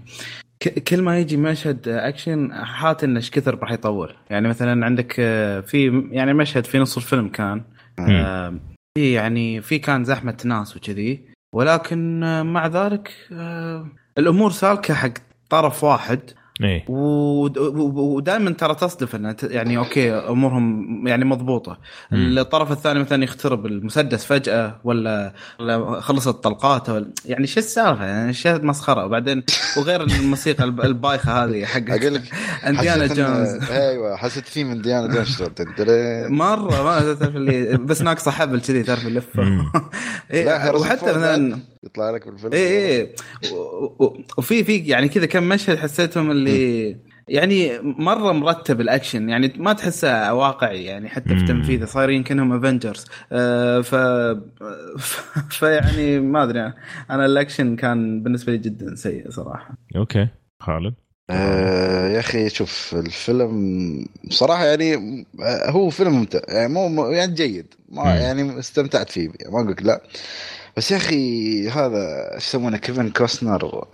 [0.87, 4.15] كل ما يجي مشهد أكشن حات إنه إيش كثر راح يطول.
[4.29, 7.63] يعني مثلا عندك آه، في يعني مشهد في نص الفيلم كان
[7.99, 8.59] آه،
[8.97, 11.21] في يعني في كان زحمة ناس وكذي.
[11.55, 15.13] ولكن آه، مع ذلك آه، الأمور سالكة حق
[15.49, 16.19] طرف واحد.
[16.63, 16.85] إيه.
[16.89, 21.77] ودائما ترى تصدف يعني okay أمورهم يعني مضبوطة.
[22.11, 22.37] مم.
[22.37, 25.33] الطرف الثاني مثلا يخترب المسدس فجأة ولا,
[25.99, 29.43] خلصت طلقاته يعني شو السالفة؟ يعني شيء مسخرة؟ وبعدين
[29.77, 32.21] وغير الموسيقى الب- البايخة هذه حق أقول لك
[32.67, 33.69] إنديانا جونز.
[33.71, 35.43] أيوه حسيت فيه من ديانا جونز.
[36.29, 39.05] مرة ما تعرف اللي بس ناقصة حبل كذي تعرف
[39.35, 39.71] مم.
[40.31, 43.15] إيه وحتى مثلا يطلع لك بالفيلم اي اي
[44.37, 50.33] وفي في يعني كذا كم مشهد حسيتهم اللي يعني مرة مرتب الأكشن يعني ما تحسه
[50.33, 51.45] واقعي يعني حتى في.
[51.45, 53.95] تنفيذه صايرين كانهم Avengers آه ف
[55.59, 56.73] فيعني ما أدري
[57.09, 59.73] أنا الأكشن كان بالنسبة لي جدا سيء صراحة.
[59.95, 60.27] okay
[60.59, 60.93] خالد؟
[61.29, 65.25] آه يا أخي شوف الفيلم بصراحه يعني
[65.69, 67.73] هو فيلم ممتع يعني مو مو- يعني جيد.
[67.89, 68.15] ما.
[68.15, 70.01] يعني استمتعت فيه ما أقول لك لا.
[70.79, 73.87] بس يا أخي هذا إيش يسمونه كيفن كوستنر و-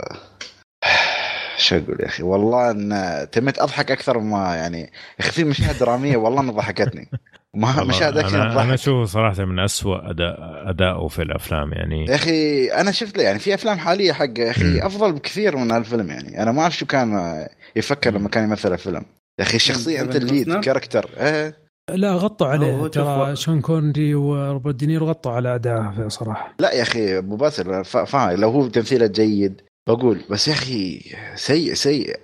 [1.57, 5.79] شو أقول يا أخي؟ والله أن تميت أضحك أكثر ما يعني يا أخي في مشاهد
[5.79, 7.09] درامية والله أنها ضحكتني.
[7.53, 10.35] ما مشاهد أكشن أنا تضحك أشوفه صراحة من أسوأ اداء
[10.69, 12.05] أداؤه في الأفلام يعني.
[12.05, 14.51] يا أخي أنا شفت له يعني في أفلام حالية حق يا.
[14.51, 16.43] أخي أفضل بكثير من هالفيلم يعني.
[16.43, 19.05] أنا ما أعرف شو كان يفكر لما كان يمثل الفيلم.
[19.39, 21.64] يا أخي الشخصيه أنت ال lead؟ character إيه.
[21.89, 22.87] لا غطوا عليه.
[22.87, 26.55] ترى شون كونري وروبرت دينيرو غطوا على أداءه صراحة.
[26.59, 31.01] لا يا أخي ابو باسل فاهم لو هو تمثيله جيد بقول بس يا أخي
[31.35, 32.15] سيء سيء.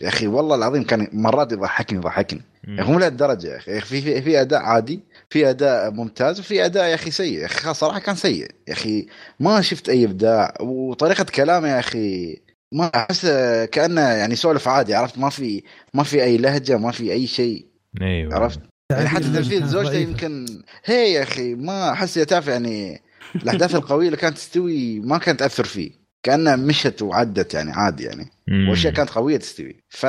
[0.00, 2.40] يا أخي والله العظيم كان مرات يضحكني يضحكني.
[2.68, 3.80] يا أخي مو لهالدرجة يا أخي.
[3.80, 5.00] في في, في أداء عادي
[5.30, 7.38] في أداء ممتاز وفي أداء يا أخي سيء.
[7.38, 8.50] يا أخي صراحة كان سيء.
[8.68, 9.06] يا أخي
[9.40, 10.54] ما شفت أي إبداع.
[10.60, 12.40] وطريقة كلامه يا أخي
[12.72, 13.26] ما أحس
[13.72, 15.62] كأنه يعني سولف عادي عرفت؟ ما في
[15.94, 17.66] ما في أي لهجة ما في أي شيء.
[18.02, 18.34] أيوه.
[18.34, 18.60] عرفت؟
[18.90, 19.94] يعني حتى تمثيل زوجته.
[19.94, 20.46] يمكن
[20.84, 23.02] هي يا أخي ما أحس يا تعرف يعني
[23.42, 25.90] الاحداث القوية اللي كانت تستوي ما كانت تأثر فيه
[26.22, 28.26] كأنها مشت وعدت يعني عادي يعني.
[28.68, 30.06] وأشياء كانت قوية تستوي ف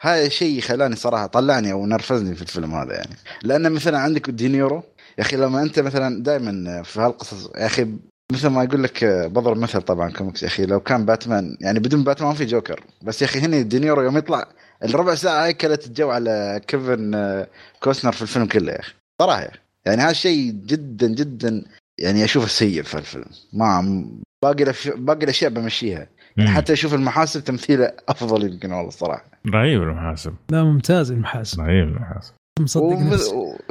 [0.00, 4.82] هذا الشيء خلاني صراحة طلعني أو نرفزني في الفيلم هذا يعني لأن مثلا عندك دينيرو
[5.18, 7.86] يا أخي لما أنت مثلا دائما في هالقصص يا أخي
[8.32, 12.04] مثل ما يقول لك بضرب مثل طبعا كوميكس يا أخي لو كان باتمان يعني بدون
[12.04, 14.48] باتمان ما في جوكر بس يا أخي هنا دينيرو يوم يطلع
[14.84, 17.48] الربع ساعة هاي كلت الجو على كيفن آه،
[17.80, 18.92] كوستنر في الفيلم كله يا أخي.
[19.22, 19.58] صراحة يا أخي.
[19.86, 21.64] يعني هذا الشيء جدا جدا
[21.98, 23.24] يعني أشوفه سيء في الفيلم.
[23.52, 24.04] ما
[24.42, 26.06] باقي الأف- باقي الأشياء بمشيها.
[26.36, 26.50] يعني.
[26.50, 29.24] حتى أشوف المحاسب تمثيله أفضل يمكن والله الصراحه
[29.54, 30.34] رهيب المحاسب.
[30.50, 31.60] لا ممتاز المحاسب.
[31.60, 32.32] رهيب المحاسب.
[32.60, 33.56] مصدق و...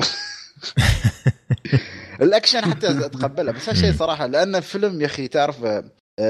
[2.21, 5.84] الأكشن حتى اتقبلها بس هالشيء صراحة لأن الفيلم يا أخي تعرف آه،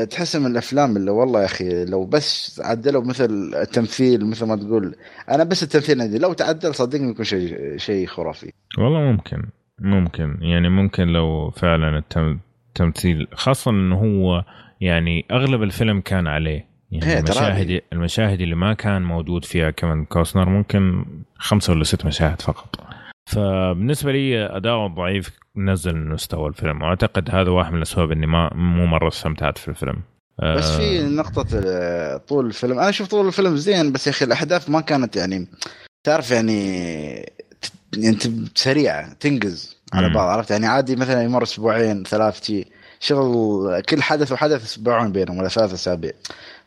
[0.09, 4.95] تحس من الأفلام اللي والله يا أخي لو بس عدلوا مثل التمثيل مثل ما تقول.
[5.31, 8.51] أنا بس التمثيل عندي لو تعدل صدقني يكون شيء شيء خرافي.
[8.77, 9.43] والله ممكن
[9.79, 10.37] ممكن.
[10.41, 14.43] يعني ممكن لو فعلا التم- التمثيل خاصة إنه هو
[14.81, 16.73] يعني أغلب الفيلم كان عليه.
[16.91, 21.05] يعني إيه، المشاهد المشاهد اللي ما كان موجود فيها كمان كوسنر ممكن
[21.37, 22.75] خمسة ولا ست مشاهد فقط.
[23.25, 26.81] فبالنسبة لي أداؤه ضعيف نزل من مستوى الفيلم.
[26.81, 30.01] وأعتقد هذا واحد من الأسباب إني ما مو مرة استمتعت في الفيلم.
[30.57, 32.79] بس آه، في نقطة آه، طول الفيلم.
[32.79, 35.47] أنا شفت طول الفيلم زين بس يا أخي الأحداث ما كانت يعني
[36.03, 37.31] تعرف يعني
[37.61, 38.17] ت- يعني
[38.55, 40.13] سريعة تنجز على.
[40.13, 42.65] بعض عرفت؟ يعني عادي مثلا يمر أسبوعين ثلاث شي
[42.99, 46.11] شغل كل حدث وحدث أسبوعين بينهم ولا ثلاث أسابيع.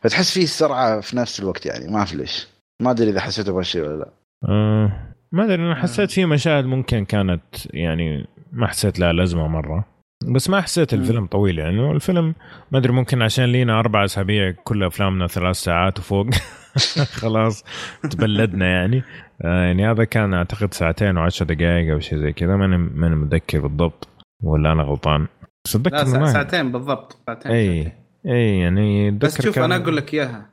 [0.03, 2.47] فتحس فيه سرعه في نفس الوقت يعني ما أعرف ليش.
[2.81, 4.09] ما أدري إذا حسيته بهالشيء ولا لا.
[4.49, 5.06] آه.
[5.31, 7.41] ما أدري أنا حسيت في مشاهد ممكن كانت
[7.73, 9.85] يعني ما حسيت لها لازمة مرة.
[10.27, 10.93] بس ما حسيت.
[10.93, 12.35] الفيلم طويل يعني الفيلم
[12.71, 16.27] ما أدري ممكن عشان لينا أربع أسابيع كل أفلامنا ثلاث ساعات وفوق.
[17.21, 17.63] خلاص
[18.11, 19.03] تبلدنا يعني.
[19.41, 22.55] آه يعني هذا كان أعتقد ساعتين وعشر دقائق أو شيء زي كذا.
[22.55, 24.07] ماني ماني متذكر بالضبط
[24.43, 25.27] ولا أنا غلطان.
[25.65, 27.91] بس أتذكر ساعتين بالضبط ساعتين إي.
[28.25, 30.49] إي يعني بس شوف كان- أنا أقول لك إياها.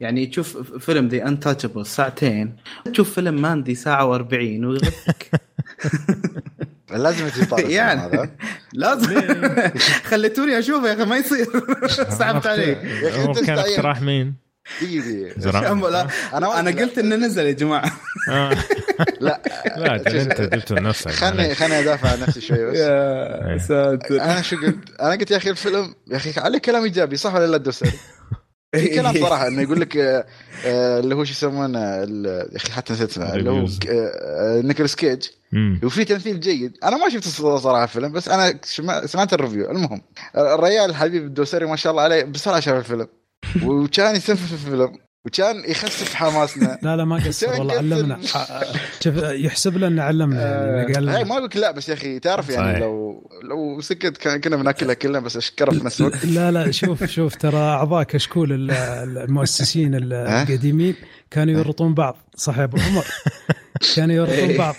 [0.00, 2.56] يعني تشوف فيلم ذا انتاتشبل ساعتين
[2.92, 5.30] تشوف فيلم ماندي ساعة و40 ويغثك
[6.90, 8.00] لازم يطار يعني.
[8.00, 8.30] هذا
[8.72, 9.20] لازم
[10.10, 11.46] خليتوني أشوفه يا أخي ما يصير
[12.18, 13.58] سحبت عليه يا أخي كان.
[13.58, 14.34] اقتراح مين؟
[14.82, 17.92] دقيقة أنا أنا قلت إنه نزل يا جماعة
[18.30, 18.50] آه.
[19.20, 19.42] لا
[19.76, 20.08] لا أنت
[20.40, 21.54] جبته لنفسك خلني.
[21.54, 25.50] خلني أدافع عن نفسي شوي بس يا ساتر أنا شو قلت؟ أنا قلت يا أخي
[25.50, 27.92] الفيلم يا أخي عليه كلام إيجابي صح ولا لا الدوسري؟
[28.74, 30.26] في كلام صراحة إنه يقول لك آه،
[30.66, 33.64] آه، اللي هو شو يسمونه ال- يا أخي حتى نسيت اسمه اللي هو
[34.62, 35.22] نيكولاس كيج.
[35.84, 36.76] وفي تمثيل جيد.
[36.84, 37.28] أنا ما شفت
[37.58, 38.58] صراحة الفيلم بس أنا
[39.06, 39.70] سمعت ال review.
[39.70, 40.02] المهم
[40.36, 43.06] الريال الحبيب الدوسري ما شاء الله عليه بسرعة شاف الفيلم.
[43.66, 44.98] وكان يسفل في الفيلم.
[45.26, 48.18] وكان يخفف حماسنا لا لا ما قصر والله علمنا
[49.00, 52.78] شوف يحسب لنا علمنا يعني قال ما أقول لا بس يا أخي تعرف يعني صحيح.
[52.78, 57.36] لو لو سكت كنا بناكلها كلنا بس اشكره في نفس الوقت لا لا شوف شوف
[57.36, 60.94] ترى اعضاء كشكول المؤسسين القديمين
[61.30, 63.04] كانوا يورطون بعض صح يا ابو عمر
[63.96, 64.74] كانوا يورطون بعض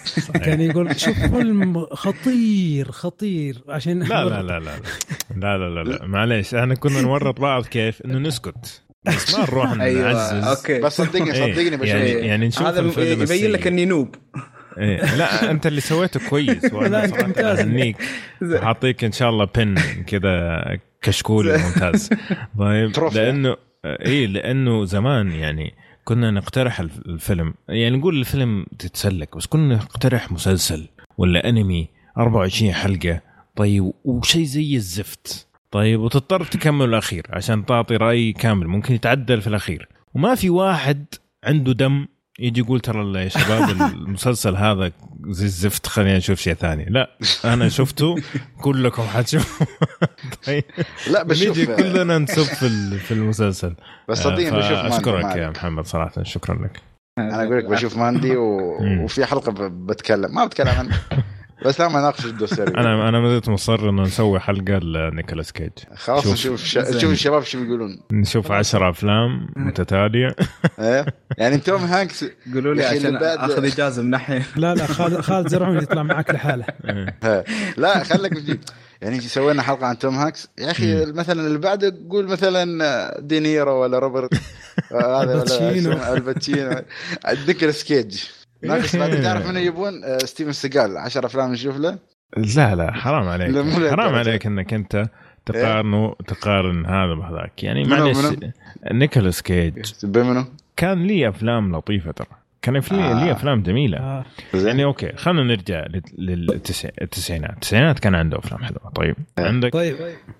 [0.45, 4.77] كان يقول شوف فيلم خطير خطير عشان لا لا لا لا لا
[5.35, 6.07] لا لا, لا, لا, لا.
[6.07, 10.79] معليش إحنا كنا نورط بعض كيف انه نسكت بس ما نروح أيوه نعزز okay.
[10.79, 13.51] بس صدقني إيه، صدقني بشوف يعني يعني نشوف هذا الفيلم يبين.
[13.51, 14.15] لك إني noob.
[14.77, 15.15] إيه.
[15.15, 17.59] لا أنت اللي سويته كويس وأنا ممتاز.
[17.59, 17.97] أهنيك.
[18.61, 19.75] حاعطيك إن شاء الله بن
[20.07, 20.61] كذا
[21.01, 22.09] كشكول ممتاز.
[22.59, 22.91] طيب.
[23.13, 23.55] لأنه
[23.85, 25.73] اي لأنه زمان يعني
[26.03, 27.53] كنا نقترح الف- الفيلم.
[27.69, 30.87] يعني نقول الفيلم تتسلك بس كنا نقترح مسلسل
[31.17, 33.21] ولا أنمي 24 حلقة.
[33.55, 35.47] طيب وشيء زي الزفت.
[35.71, 39.89] طيب وتضطر تكمل الأخير عشان تعطي رأي كامل ممكن يتعدل في الأخير.
[40.13, 41.05] وما في واحد
[41.43, 42.07] عنده دم
[42.39, 44.91] يجي يقول ترى يا شباب المسلسل هذا
[45.27, 46.85] زي الزفت خلينا نشوف شيء ثاني.
[46.85, 47.09] لا
[47.45, 48.15] أنا شفته
[48.61, 49.67] كلكم حتشوفوا
[50.47, 50.63] طيب.
[51.11, 53.75] لا بس نيجي كلنا نسب في في المسلسل.
[54.09, 55.49] بس صدقني بشوف ماندي اشكرك ما يا.
[55.49, 56.81] محمد صراحة شكرا لك.
[57.17, 58.77] أنا أقول لك بشوف ماندي و...
[59.03, 59.67] وفي حلقة.
[59.67, 60.35] بتكلم.
[60.35, 61.01] ما بتكلم عنه.
[61.65, 65.69] بس لا ما اناقش الدوسري أنا أنا ما زلت مصر إنه نسوي حلقة لنيكولاس كيج.
[65.95, 66.33] خلاص شوف.
[66.33, 66.73] نشوف ش...
[66.73, 67.99] شوف الشباب شو بيقولون.
[68.11, 70.35] نشوف عشر أفلام متتالية.
[70.79, 71.05] إيه؟
[71.37, 74.41] يعني توم هانكس قولوا لي يا أخي عشان آخذ إجازة من ناحية.
[74.55, 76.65] لا لا خالد خالد زرعون يطلع معك لحاله.
[77.23, 77.45] إيه.
[77.77, 78.59] لا خليك بجيب.
[79.01, 83.99] يعني سوينا حلقة عن توم هانكس؟ يا أخي مثلا اللي بعده قول مثلا دينيرو ولا
[83.99, 84.33] روبرت
[84.91, 85.89] آه، هذا الباتشينو.
[85.89, 86.81] ولا الباتشينو.
[87.47, 88.23] نيكولاس كيج
[88.63, 91.97] ناقص بعدين تعرف من يبون آه، ستيفن سيجال 10 أفلام نشوف له
[92.37, 93.57] لا لا حرام عليك.
[93.91, 95.05] حرام عليك إنك أنت
[95.45, 98.17] تقارنه تقارن هذا بهذاك يعني معلش؟
[98.91, 99.91] نيكولاس كيج؟
[100.77, 103.25] كان لي أفلام لطيفة ترى كان في آه.
[103.25, 104.25] لي أفلام جميلة آه.
[104.53, 105.85] يعني okay خلينا نرجع
[106.17, 107.01] للتسعينات
[107.53, 109.45] التسعينات كان عنده أفلام حلوة طيب إيه.
[109.45, 109.95] عندك طيب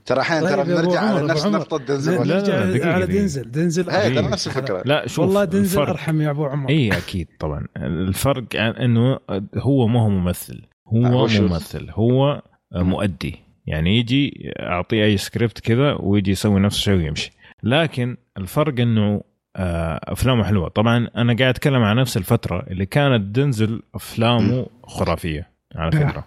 [0.05, 1.45] ترى الحين ترى طيب بنرجع على نفس.
[1.45, 2.35] نقطة دنزل لا،.
[2.39, 3.05] نرجع دقيقة على.
[3.05, 4.27] دنزل دنزل هي ترى.
[4.27, 8.43] نفس الفكرة لا شوف والله دنزل الفرق- أرحم يا أبو عمر اي أكيد طبعا الفرق
[8.55, 9.19] عن إنه
[9.57, 12.41] هو ما هو ممثل هو؟ ممثل هو
[12.75, 13.35] مؤدي
[13.67, 17.31] يعني يجي اعطيه أي سكريبت كذا ويجي يسوي نفس الشيء ويمشي
[17.63, 19.21] لكن الفرق إنه
[19.55, 20.69] أفلامه حلوة.
[20.69, 26.25] طبعا أنا قاعد أتكلم عن نفس الفترة اللي كانت دنزل أفلامه خرافية على فكرة.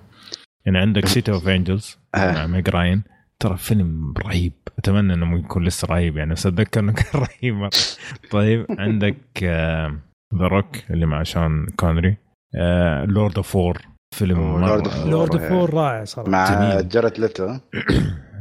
[0.66, 2.32] يعني عندك City of Angels آه.
[2.32, 3.02] مع ميج راين
[3.40, 4.52] ترى فيلم رهيب.
[4.78, 7.68] أتمنى إنه يكون لسه رهيب يعني بس أتذكر إنه كان رهيب.
[8.30, 9.16] طيب عندك
[10.34, 12.16] The Rock اللي مع شون كونري
[13.04, 13.78] Lord of War
[14.14, 14.64] فيلم.
[14.64, 14.86] لورد
[15.34, 15.48] والله.
[15.48, 16.30] War رائع صراحة.
[16.30, 16.80] مع.
[16.80, 17.58] جارت ليتو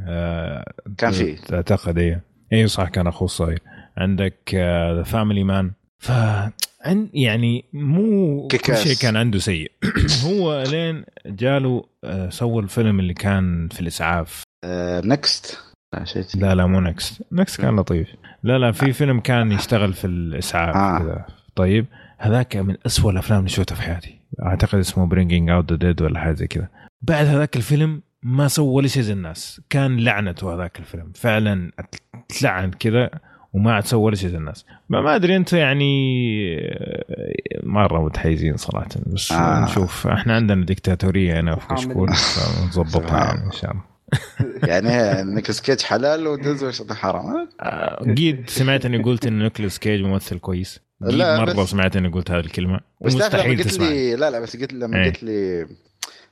[0.08, 2.22] آه، كان في أعتقد إيه.
[2.54, 3.60] أيوه صح كان أخوه الصغير.
[3.98, 4.56] عندك
[4.96, 6.12] The Family Man ف
[6.86, 8.78] عن- يعني مو كل.
[8.78, 9.72] شيء كان عنده سيء.
[10.26, 14.44] هو لين جاله آه، سوى الفيلم اللي كان في الإسعاف.
[15.06, 15.60] Next
[15.94, 18.08] لا شيء لا لا مو Next Next كان لطيف.
[18.44, 21.26] لا لا في فيلم كان يشتغل في الإسعاف آه.
[21.56, 21.86] طيب
[22.18, 24.20] هذاك من أسوأ الأفلام اللي شفتها في حياتي.
[24.46, 26.68] أعتقد اسمه Bringing Out the Dead ولا حاجة زي كذا.
[27.02, 29.62] بعد هذاك الفيلم ما سوى ولا شيء زي الناس.
[29.70, 31.12] كان لعنته هذاك الفيلم.
[31.16, 31.72] فعلا
[32.40, 33.10] تلعن كذا.
[33.54, 35.94] وما عاد سوى ولا شيء زي الناس ما, ما أدري أنت يعني
[36.60, 37.04] آه،
[37.64, 39.36] مرة متحيزين صراحة بس آه.
[39.36, 39.64] آه.
[39.66, 41.80] نشوف إحنا عندنا ديكتاتورية هنا في حامل.
[41.80, 43.82] كشكول فنظبطها يعني إن شاء الله
[44.70, 50.02] يعني نيكولاس كيج حلال ودنزل واشنطن حرام آه، قيد سمعت إني قلت إن نيكولاس كيج
[50.02, 54.30] ممثل كويس لا، مرة سمعت إني قلت هذه الكلمة بس ومستحيل قلت تسمع لي لا
[54.30, 55.06] لا بس قلت لما إيه.
[55.06, 55.68] قلت لي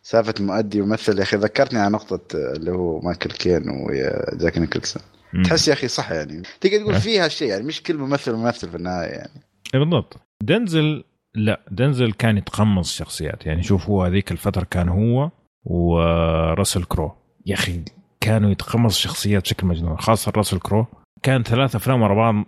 [0.04, 5.02] سالفة المؤدي وممثل يا أخي ذكرتني على نقطة اللي هو مايكل كين ويا جاك نيكلسون.
[5.44, 6.42] تحس يا أخي صح يعني.
[6.62, 7.00] تقدر تقول إيه.
[7.00, 9.42] فيها شيء يعني مش كل ممثل ممثل في النهاية يعني.
[9.74, 10.18] إيه بالضبط.
[10.44, 11.04] دنزل
[11.36, 15.32] لا دنزل كان يتقمص شخصيات يعني شوف هو هذيك الفترة كان هو
[15.64, 17.16] وراسل كرو.
[17.46, 17.82] يا أخي
[18.22, 19.98] كانوا يتقمص شخصيات بشكل مجنون.
[19.98, 20.86] خاصة راسل كرو.
[21.24, 22.46] كان ثلاث أفلام ورا بعض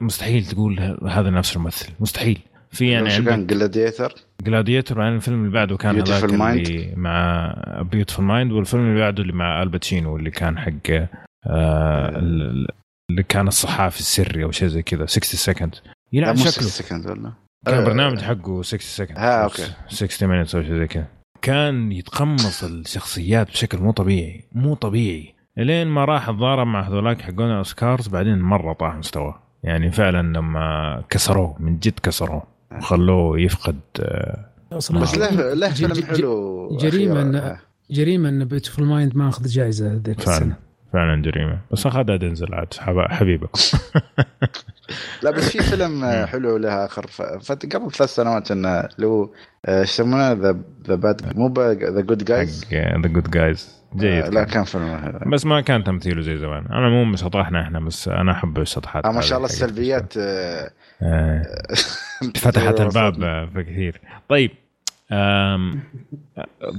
[0.00, 1.92] مستحيل تقول هذا نفس الممثل.
[2.00, 2.38] مستحيل.
[2.70, 6.24] في يعني شو كان؟ Gladiator Gladiator بعدين الفيلم اللي بعده كان هذاك.
[6.24, 7.54] اللي مع
[7.92, 11.08] Beautiful Mind والفيلم اللي بعده اللي مع الباتشينو اللي كان حق
[11.46, 15.06] اللي كان الصحافي السري أو شيء زي كذا.
[15.06, 15.74] 60 second
[16.12, 17.32] يلعب مو 6 شكله second ولا؟
[17.66, 17.78] كان آه.
[17.80, 19.62] البرنامج حقه 60 second ها، okay.
[19.88, 21.06] 60 Minutes أو شيء زي كذا.
[21.42, 24.44] كان يتقمص الشخصيات بشكل مو طبيعي.
[24.52, 25.34] مو طبيعي.
[25.56, 29.42] لين ما راح تضارب مع هذولاك حقون الأوسكارز بعدين مرة طاح مستواه.
[29.62, 32.42] يعني فعلا لما كسروه من جد كسروه.
[32.78, 37.54] وخلوه يفقد آه، أصلا بس له له فيلم حلو جريمة أخيراً.
[37.56, 37.58] إن-
[37.94, 40.36] جريمه ان Beautiful Mind ما أخذ جائزه ذيك فعلا.
[40.36, 40.56] السنة.
[40.92, 41.58] فعلا جريمة.
[41.70, 42.74] بس اخذها دنزل عاد.
[43.10, 43.50] حبيبك.
[45.22, 47.06] لا بس في فيلم آه، حلو له آخر
[47.40, 49.30] فت- قبل ثلاث سنوات إنه اللي هو
[49.66, 50.58] آه، إيش يسمونه؟ the
[50.88, 54.64] the bad مو The Good Guys The Good Guys جيد لا كان.
[54.64, 55.30] فيلم حلو.
[55.32, 56.66] بس ما كان تمثيله زي زمان.
[56.66, 60.70] أنا مو مش شطحنا إحنا بس أنا أحب الشطحات آه ما شاء الله السلبيات آه،
[61.02, 61.42] آه.
[62.42, 63.14] فتحت الباب
[63.54, 64.00] في كثير.
[64.28, 64.50] طيب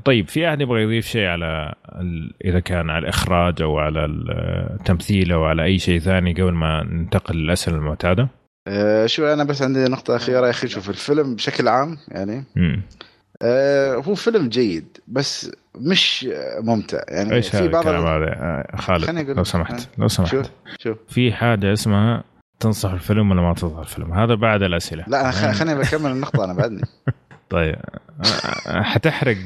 [0.06, 5.32] طيب في أحد يبغى يضيف شيء على ال- إذا كان على الإخراج أو على التمثيل
[5.32, 8.28] أو على أي شيء ثاني قبل ما ننتقل للأسئلة المعتادة؟
[8.68, 10.68] آه، شو أنا بس عندي نقطة أخيرة يا أخي.
[10.68, 12.44] شوف الفيلم بشكل عام يعني.
[13.42, 16.28] آه، هو فيلم جيد بس مش
[16.60, 17.34] ممتع يعني.
[17.36, 19.44] إيش هذا في بعض الكلام ال- هذا؟ آه، خالد لو.
[19.44, 20.52] سمحت لو سمحت.
[20.80, 22.24] شو في حاجة اسمها
[22.60, 25.04] تنصح الفيلم ولا ما تنصح الفيلم؟ هذا بعد الأسئلة.
[25.08, 26.82] لا أنا خ- خليني بكمل النقطة أنا بعدني.
[27.54, 27.76] طيب
[28.68, 29.38] آه، حتحرق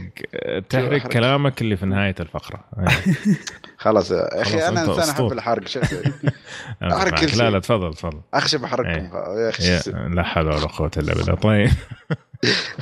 [0.70, 2.64] تحرق؟ كلامك اللي في نهاية الفقرة
[3.78, 5.28] خلاص يا خلاص، أنا أنت إنسان أسطورة.
[5.28, 5.64] أحب الحرق
[6.82, 7.20] معك.
[7.20, 7.40] كل شيء.
[7.40, 9.12] لا لا تفضل تفضل أخشى بحرقكم إيه.
[9.38, 11.70] يا يا- أسوي؟ لا حول ولا قوة إلا بالله طيب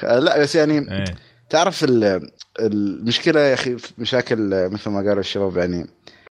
[0.26, 1.06] لا بس يعني إيه.
[1.49, 2.30] تعرف ال-
[2.60, 5.85] المشكلة يا أخي مشاكل مثل ما قالوا الشباب يعني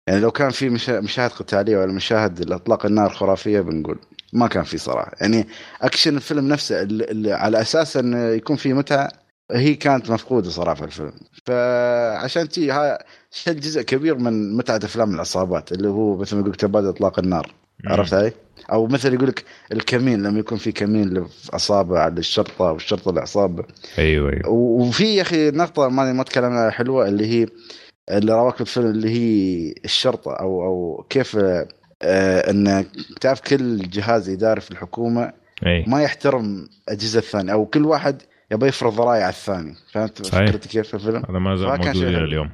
[0.08, 4.00] يعني لو كان في مشا- مشاهد قتالية ولا مشاهد الاطلاق النار خرافية بنقول
[4.36, 5.12] ما كان في صراحة.
[5.22, 5.48] يعني
[5.82, 9.12] أكشن الفيلم نفسه اللي اللي على أساس انه يكون في متعة
[9.52, 11.14] هي كانت مفقودة صراحة في الفيلم.
[11.46, 16.56] فعشان تي ها شل جزء كبير من متعة أفلام العصابات اللي هو مثل ما يقول
[16.56, 17.54] تبادل إطلاق النار.
[17.88, 18.32] عرفت علي؟
[18.72, 23.64] أو مثل يقول لك الكمين لما يكون في كمين عصابه على الشرطة والشرطة العصابة.
[23.98, 24.50] أيوه أيوه.
[24.50, 27.48] وفي يا أخي نقطة ما ما تكلمنا عنها حلوة اللي هي
[28.12, 31.38] اللي راوك بالفيلم اللي هي الشرطة أو أو كيف
[32.04, 32.86] إن
[33.22, 35.34] تعرف كل جهاز إداري في الحكومة
[35.66, 40.28] إي ما يحترم الاجهزة الثانية أو كل واحد يبغى يفرض رايه على الثاني فهمت.
[40.28, 42.18] فكرتي كيف في الفيلم؟ هذا ما زال موجود إلى.
[42.24, 42.50] اليوم.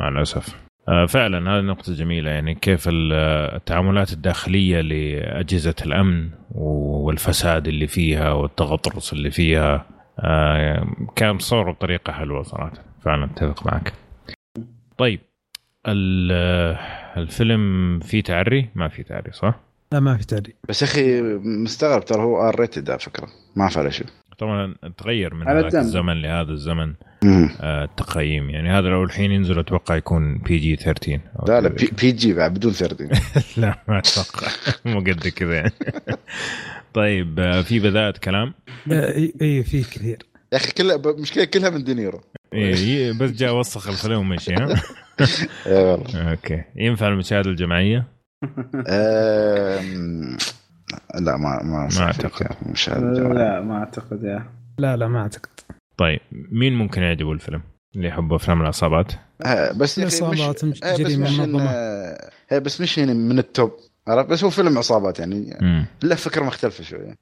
[0.00, 0.56] مع الأسف
[0.88, 3.12] آه، فعلا هذه نقطة جميلة يعني كيف ال-
[3.56, 9.86] التعاملات الداخلية لأجهزة الأمن والفساد اللي فيها والتغطرس اللي فيها
[10.20, 10.86] آه،
[11.16, 12.72] كان مصور بطريقة حلوة صراحة
[13.04, 13.92] فعلا أتفق معك
[14.98, 15.20] طيب
[17.16, 19.60] الفيلم فيه تعري؟ ما فيه تعري صح؟
[19.92, 23.28] لا ما في تعليق بس يا أخي مستغرب ترى هو R rated على فكرة.
[23.56, 24.04] ما على شو
[24.38, 25.78] طبعا تغير من هذاك الدم.
[25.78, 26.94] الزمن لهذا الزمن.
[27.60, 28.50] آه، التقييم.
[28.50, 31.68] يعني هذا لو الحين ينزل أتوقع يكون PG 13 أو لا لا.
[31.68, 33.20] P, PG بعد بدون 13
[33.62, 34.48] لا ما أتوقع.
[34.92, 35.72] مو قد كذا يعني.
[36.94, 38.54] طيب آه، في بدايه كلام؟
[38.92, 40.18] إي في كثير.
[40.52, 42.20] يا أخي كلها مشكلة كلها من دينيرو.
[42.54, 44.74] إيه، ي- بس جاء وسخ الفيلم ومشي ها؟ اي
[46.30, 46.62] Okay.
[46.76, 48.06] ينفع المشاهده الجماعية؟
[51.20, 52.46] لا ما ما ما أعتقد.
[52.66, 54.46] مش هذا لا ما أعتقد يا.
[54.78, 55.48] لا لا ما أعتقد.
[55.96, 57.62] طيب مين ممكن يعجبه الفيلم؟
[57.96, 59.12] اللي يحب أفلام العصابات؟
[59.46, 61.64] آه، بس يا أخي عصابات، مش مش آه، بس جريمة مش إن- منظمة.
[62.52, 63.72] آه، بس مش يعني من ال top
[64.08, 65.58] عرفت؟ بس هو فيلم عصابات يعني.
[65.60, 65.86] مم.
[66.02, 67.14] له فكرة مختلفة شوية.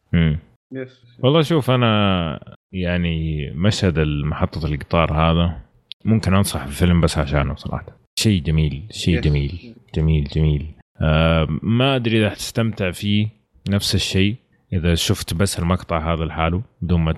[1.20, 5.56] والله شوف أنا يعني مشهد محطه القطار هذا
[6.04, 7.86] ممكن أنصح بالفيلم بس عشانه صراحة.
[8.18, 9.20] شيء جميل شيء.
[9.20, 10.74] جميل جميل جميل.
[11.00, 13.28] آه ما أدري إذا حتستمتع فيه
[13.68, 14.36] نفس الشيء
[14.72, 17.14] إذا شفت بس المقطع هذا لحاله بدون ما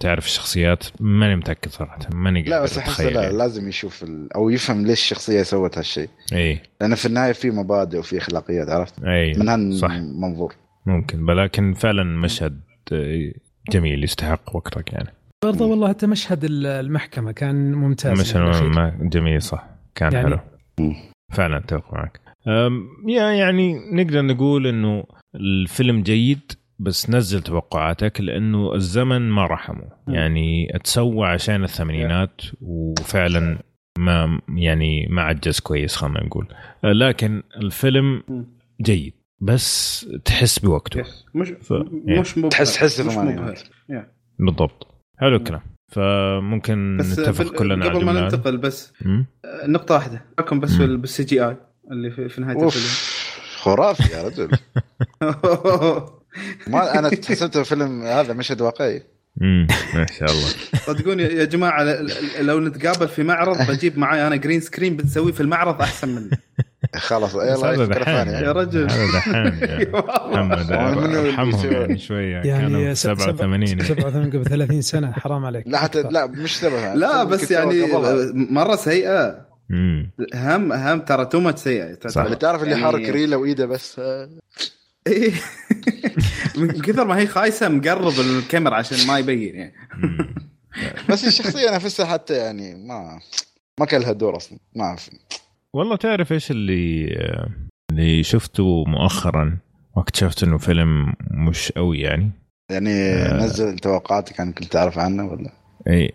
[0.00, 3.36] تعرف الشخصيات ماني متأكد صراحة ماني لا بس احس لا يعني.
[3.36, 4.32] لازم يشوف ال...
[4.32, 6.08] أو يفهم ليش الشخصية سوت هالشيء.
[6.32, 10.54] اي لأن في النهاية في مبادئ وفي أخلاقيات عرفت؟ اي من هالمنظور
[10.86, 12.60] ممكن ولكن فعلا مشهد
[12.92, 13.32] آه،
[13.70, 15.08] جميل يستحق وقتك يعني.
[15.44, 18.68] برضه والله حتى مشهد ال- المحكمة كان ممتاز مشهد يعني.
[18.68, 19.66] ما- جميل صح.
[19.94, 20.38] كان يعني- حلو.
[21.32, 22.20] فعلا أتفق معك.
[23.08, 25.04] يعني نقدر نقول إنه
[25.34, 29.84] الفيلم جيد بس نزل توقعاتك لأنه الزمن ما رحمه.
[30.08, 33.58] يعني أتسوى عشان الثمانينات وفعلا
[33.98, 36.46] ما يعني ما عجز كويس خلينا نقول.
[36.84, 38.22] لكن الفيلم
[38.82, 41.02] جيد بس تحس بوقته.
[41.34, 41.70] مش ف-
[42.06, 42.50] يعني مش مبهر.
[42.50, 43.40] تحس- تحس مش ثمانينات.
[43.40, 43.56] مبهر.
[44.02, 44.04] Yeah.
[44.38, 44.91] بالضبط.
[45.22, 45.60] حلو الكلام.
[45.92, 48.12] فممكن بس نتفق كلنا على قبل ما.
[48.20, 48.92] ننتقل بس
[49.66, 50.24] نقطة واحدة.
[50.38, 50.72] معكم بس.
[50.74, 51.56] بال CGI
[51.90, 52.76] اللي في, في نهاية of.
[53.56, 54.48] خرافي يا رجل.
[55.22, 56.22] الفيلم
[56.72, 59.02] ما أنا حسبته فيلم هذا مشهد واقعي.
[59.36, 59.66] مم.
[59.94, 60.48] ما شاء الله.
[60.86, 61.44] صدقوني يا
[61.82, 66.30] ل- لو نتقابل في معرض بجيب معاي أنا green screen بنسويه في المعرض أحسن مني.
[66.96, 68.32] خلاص يلا فكره ثانية.
[68.32, 68.88] يا رجل.
[68.90, 69.90] يعني.
[70.32, 72.36] محمد ارحمهم؟ يعني شوية.
[72.36, 75.64] يعني كانوا س- سبعة- 87 87 قبل 30 سنة حرام عليك.
[75.66, 77.86] لا حتى لا مش سبب لا بس يعني
[78.34, 79.46] مرة سيئة.
[79.70, 81.98] امم هم هم ترى تو ماتش سيئة.
[82.08, 82.22] صح.
[82.22, 84.00] اللي تعرف اللي يعني- حارك ريله وإيده بس؟
[85.06, 85.32] إيه.
[86.56, 89.74] من كثر ما هي خايسة مقرب الكاميرا عشان ما يبين يعني.
[91.08, 93.20] بس الشخصيه نفسها حتى يعني ما
[93.80, 94.58] ما كان لها دور أصلا.
[94.76, 95.10] ما اعرف
[95.74, 97.08] والله تعرف إيش اللي
[97.90, 99.58] اللي شفته مؤخرا
[99.96, 102.30] واكتشفت إنه فيلم مش قوي يعني.
[102.70, 103.36] يعني آه.
[103.36, 105.50] نزل توقعاتك عن كنت تعرف عنه ولا؟
[105.88, 106.12] إي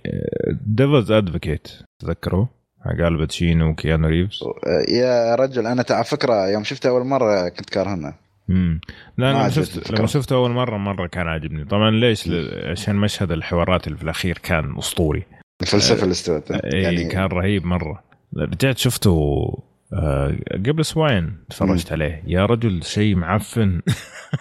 [0.66, 1.68] Devil's Advocate
[2.00, 2.50] تذكره؟
[2.86, 7.70] حق الباتشينو وكيانو ريفز؟ آه، يا رجل أنا على فكرة يوم شفته أول مرة كنت
[7.70, 8.14] كارهنه
[8.50, 8.82] امم
[9.18, 9.92] لا لما عجبتني شفت.
[9.92, 11.66] لما شفته أول مرة مرة كان عاجبني.
[11.66, 12.30] طبعا ليش؟
[12.72, 15.24] عشان مشهد الحوارات اللي في الأخير كان أسطوري.
[15.62, 16.52] الفلسفة اللي استوت.
[16.52, 18.07] يعني يعني كان رهيب مرة.
[18.38, 19.48] رجعت شفته
[19.94, 22.24] آه، قبل أسبوعين تفرجت عليه.
[22.28, 23.82] يا رجل شيء معفن.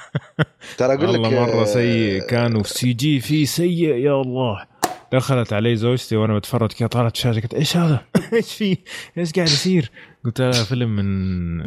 [0.79, 4.67] ترى أقول لك والله مرة آه، سيء كانوا في CG فيه سيء يا الله.
[5.13, 8.77] دخلت علي زوجتي وأنا بتفرج كذا طالعت الشاشة قلت إيش هذا؟ إيش فيه؟
[9.19, 9.91] إيش قاعد يصير؟
[10.25, 11.61] قلت لها فيلم من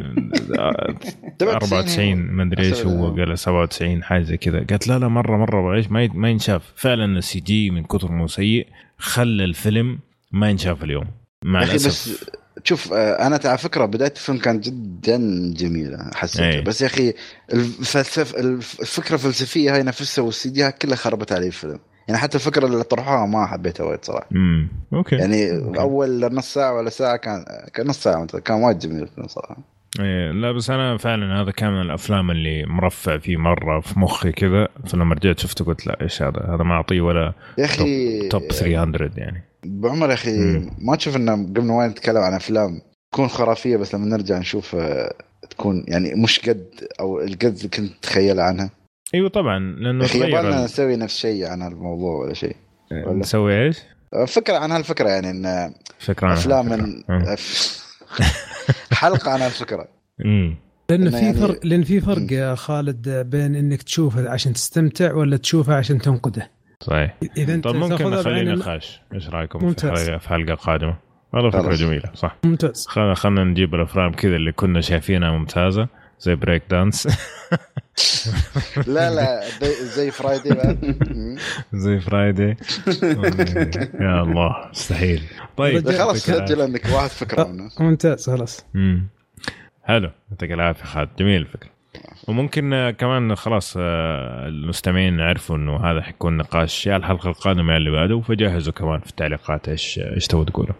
[1.42, 4.58] 94 ما أدري إيش هو قال 97 حاجة زي كذا.
[4.58, 6.72] قالت لا لا مرة مرة إيش ما ما ينشاف.
[6.76, 8.66] فعلا ال CG من كثر ما سيء
[8.98, 9.98] خلى الفيلم
[10.32, 11.19] ما ينشاف اليوم.
[11.44, 12.30] مع الاسف بس
[12.64, 15.16] شوف آه، أنا على فكرة بداية الفيلم كانت جدا
[15.56, 16.60] جميلة حسيت أي.
[16.60, 17.14] بس يا أخي
[17.52, 21.78] الفلسف الفكرة الفلسفية هاي نفسها وال CG كلها خربت علي الفيلم.
[22.08, 24.28] يعني حتى الفكرة اللي طرحوها ما حبيتها وايد صراحة.
[24.32, 25.16] امم okay.
[25.16, 25.80] يعني okay.
[25.80, 27.44] أول نص ساعة ولا ساعة كان
[27.74, 29.79] كان نص ساعة كان وايد جميل الفيلم صراحة.
[30.00, 34.32] إيه لا بس أنا فعلا هذا كان من الأفلام اللي مرفع فيه مرة في مخي
[34.32, 38.42] كذا فلما رجعت شفته قلت لا إيش هذا هذا ما أعطيه ولا يا أخي توب
[38.52, 40.70] 300 يعني بعمر يا أخي مم.
[40.78, 42.80] ما تشوف إنه قبل وايد نتكلم عن أفلام
[43.12, 45.14] تكون خرافية بس لما نرجع نشوف آه،
[45.50, 46.66] تكون يعني مش قد
[47.00, 48.70] أو القد اللي كنت تتخيل عنها
[49.14, 52.56] أيوه طبعا لأنه أخي يبغالنا ال- نسوي نفس الشيء عن الموضوع ولا شيء
[52.92, 53.78] ولا؟ نسوي إيش؟
[54.26, 56.66] فكرة عن هالفكرة يعني إن فكرة عن أفلام.
[56.68, 57.02] من.
[58.92, 59.88] حلقه عن هالفكره
[60.24, 60.56] امم
[60.90, 65.14] لأن إنه في يعني- فرق لأن في فرق يا خالد بين إنك تشوفه عشان تستمتع
[65.14, 66.50] ولا تشوفه عشان تنقده.
[66.80, 67.16] صحيح.
[67.36, 69.90] إذا أنت طب ممكن تاخذها نخلي بعين الم- نقاش إيش رأيكم في ممتاز.
[70.06, 70.96] حلقه في حلقه قادمه
[71.32, 71.74] والله فكرة.
[71.74, 72.36] جميلة صح.
[72.44, 72.86] ممتاز.
[72.86, 75.88] خلينا خلينا نجيب الأفلام كذا اللي كنا شايفينها ممتازة.
[76.20, 77.06] زي بريك دانس
[78.86, 79.40] لا لا
[79.82, 80.50] زي- فرايدي.
[81.72, 82.46] زي فرايدي
[84.04, 85.22] يا الله مستحيل.
[85.56, 86.16] طيب خلاص.
[86.18, 87.70] سجل عندك واحد فكرة منه.
[87.80, 88.66] ممتاز خلاص.
[89.84, 90.10] حلو.
[90.30, 91.08] يعطيك العافية خالد.
[91.18, 91.70] جميل الفكرة.
[92.28, 97.76] وممكن آه، كمان خلاص آه، المستمعين عرفوا إنه هذا حيكون نقاش يا الحلقة القادمة يا
[97.76, 100.74] اللي بعده فجهزوا كمان في التعليقات إيش إيش تبغوا تقولوا.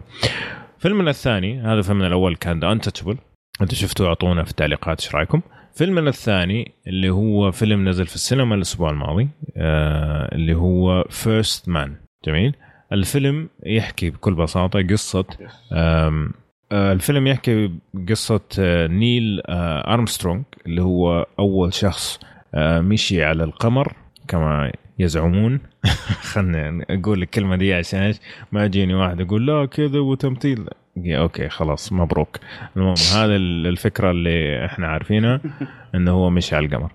[0.79, 3.17] فيلمنا الثاني هذا فيلمنا الأول كان The Untouchables
[3.61, 5.41] أنتم شفتوه أعطونا في التعليقات إيش رأيكم؟
[5.73, 9.27] فيلمنا الثاني اللي هو فيلم نزل في السينما الأسبوع الماضي
[9.57, 11.95] آه اللي هو First Man
[12.25, 12.55] جميل؟
[12.91, 15.25] الفيلم يحكي بكل بساطة قصة
[15.73, 17.71] آه، الفيلم يحكي
[18.09, 22.19] قصة آه، نيل أرمسترونغ اللي هو أول شخص
[22.57, 23.93] مشي على القمر
[24.27, 25.59] كما يزعمون
[26.31, 28.13] خلنا أقول الكلمة دي عشان
[28.51, 30.65] ما يجيني واحد يقول لا كذا وتمثيل
[30.97, 32.37] يا okay خلاص مبروك.
[32.77, 35.41] المهم هذا ال- الفكرة اللي إحنا عارفينها
[35.95, 36.91] إنه هو مشي على القمر.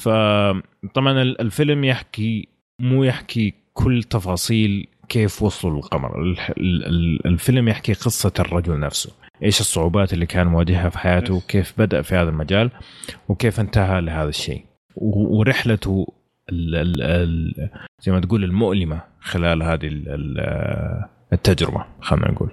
[0.00, 2.48] فطبعا ال- الفيلم يحكي
[2.80, 6.34] مو يحكي كل تفاصيل كيف وصلوا للقمر.
[7.26, 9.12] الفيلم يحكي قصة الرجل نفسه.
[9.42, 12.70] إيش الصعوبات اللي كان مواجهها في حياته كيف بدأ في هذا المجال
[13.28, 14.64] وكيف انتهى لهذا الشيء.
[14.96, 16.06] ورحلته
[16.52, 17.70] ال ال ال
[18.00, 21.04] زي ما تقول المؤلمة خلال هذه ال- ال-
[21.34, 22.50] التجربة خلينا نقول.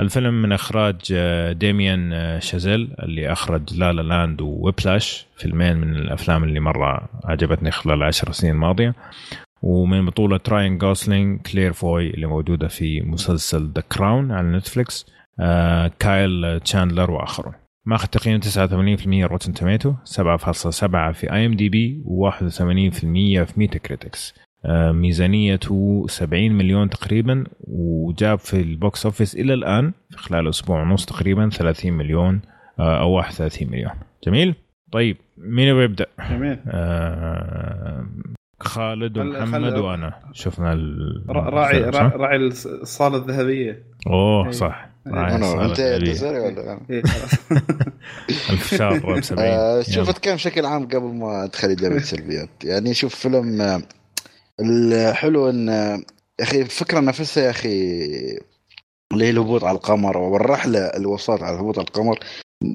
[0.00, 5.76] الفيلم من إخراج آه، داميان آه، شازيل اللي أخرج La La Land و Whiplash فيلمين
[5.76, 8.94] من الأفلام اللي مرة عجبتني خلال العشر سنين الماضيه
[9.62, 15.06] ومن بطولة راين جوسلينج كلير فوي اللي موجودة في مسلسل The Crown على نتفليكس
[15.40, 17.52] آه كايل تشاندلر وآخرون.
[17.86, 24.34] ماخذ تقييم 89% Rotten Tomato 7.7 في IMDb و81% في Metacritics
[24.92, 31.06] ميزانيته 70 مليون تقريبا وجاب في ال box office إلى الآن في خلال أسبوع ونص
[31.06, 32.40] تقريبا 30 مليون
[32.78, 33.92] آه أو 31 مليون
[34.26, 34.54] جميل
[34.92, 38.06] طيب مين يبغى يبدأ؟ جميل آه
[38.60, 41.24] خالد ومحمد خل- وأنا شفنا ال...
[41.28, 44.50] را- راعي؟ راعي الصالة الذهبية أوه إيه.
[44.50, 45.34] صح إيه.
[45.36, 45.96] أنت الذهبية.
[45.96, 47.02] الجزائري ولا؟ إيه،
[49.20, 49.82] 70 آه،.
[49.82, 53.82] شوف أتكلم بشكل عام قبل ما أدخل اجابه سلبيات يعني شوف فيلم آه،
[54.60, 56.04] الحلو إن يا
[56.40, 57.68] أخي الفكرة نفسها يا أخي
[59.12, 62.18] اللي هي الهبوط على القمر والرحلة اللي وصلت على الهبوط على القمر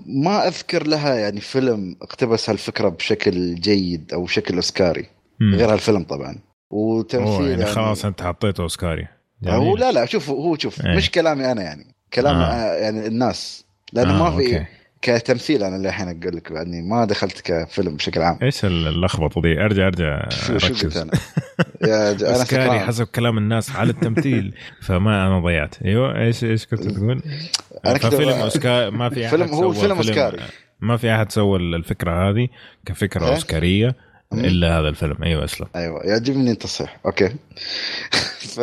[0.05, 5.05] ما أذكر لها يعني فيلم اقتبس هالفكرة بشكل جيد أو بشكل أوسكاري
[5.39, 5.55] مم.
[5.55, 6.37] غير هالفيلم طبعا
[6.69, 9.07] وتمثيل يعني يعني خلاص أنت حطيته أوسكاري
[9.47, 9.79] هو جميل.
[9.79, 10.95] لا لا شوف هو شوف إيه.
[10.95, 12.43] مش كلامي أنا يعني كلام آه.
[12.43, 12.73] آه.
[12.73, 14.65] يعني الناس لأنه آه، ما في okay.
[15.01, 19.59] كتمثيل أنا اللي الحين أقول لك يعني ما دخلت كفيلم بشكل عام إيش اللخبطة دي
[19.65, 21.11] ارجع أرجع شو شو قلت أنا؟
[21.91, 24.53] يا ج- أنا اوسكاري سكران حسب كلام الناس على التمثيل
[24.87, 27.21] فما أنا ضيعت أيوه إيش إيش كنت تقول؟
[27.85, 30.37] أنا كده فيلم بقى- اوسكار ما في أحد فيلم- هو فيلم أوسكاري.
[30.81, 32.47] ما في أحد سوى الفكرة هذه
[32.85, 33.95] كفكرة إيه؟ أوسكارية.
[34.33, 35.23] إلا هذا الفيلم.
[35.23, 35.67] أيوه أسلم.
[35.75, 37.29] أيوه يعجبني أنت تصحيح okay.
[38.53, 38.57] ف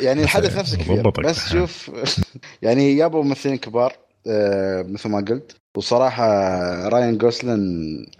[0.00, 1.10] يعني الحدث نفسه كبير.
[1.10, 1.90] بس شوف
[2.62, 5.56] يعني جابوا ممثلين كبار آه، مثل ما قلت.
[5.76, 6.24] وصراحة
[6.88, 7.60] راين جوسلينج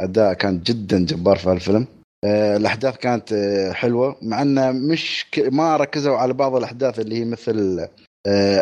[0.01, 1.87] أداء كان جدا جبار في هالفيلم.
[2.25, 4.17] آه، الأحداث كانت آه، حلوة.
[4.23, 5.39] مع انه مش ك...
[5.39, 7.89] ما ركزوا على بعض الأحداث اللي هي مثل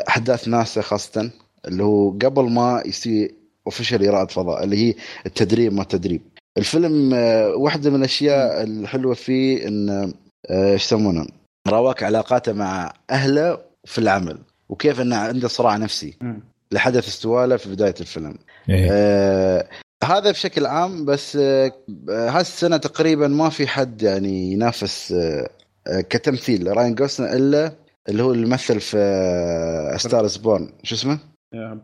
[0.09, 1.31] أحداث ناسا خاصة
[1.66, 3.35] اللي هو قبل ما يصير
[3.69, 4.95] اوفيشال رائد فضاء اللي هي
[5.27, 6.23] التدريب ما التدريب
[6.59, 9.89] الفيلم آه، واحدة من الأشياء الحلوة فيه إن
[10.51, 11.27] آه، إيش يسمونه
[11.69, 14.39] راواك علاقاته مع أهله في العمل
[14.69, 16.16] وكيف إنه عنده صراع نفسي.
[16.73, 18.35] لحدث استوالة في بداية الفيلم
[18.70, 18.89] إيه.
[18.90, 19.69] آه
[20.05, 21.73] هذا بشكل عام بس آه
[22.11, 25.49] هالسنه تقريبا ما في حد يعني ينافس آه
[25.86, 27.73] آه كتمثيل راين جوسلينج إلا
[28.09, 31.19] اللي هو اللي مثل في آه Star Is Born شو اسمه؟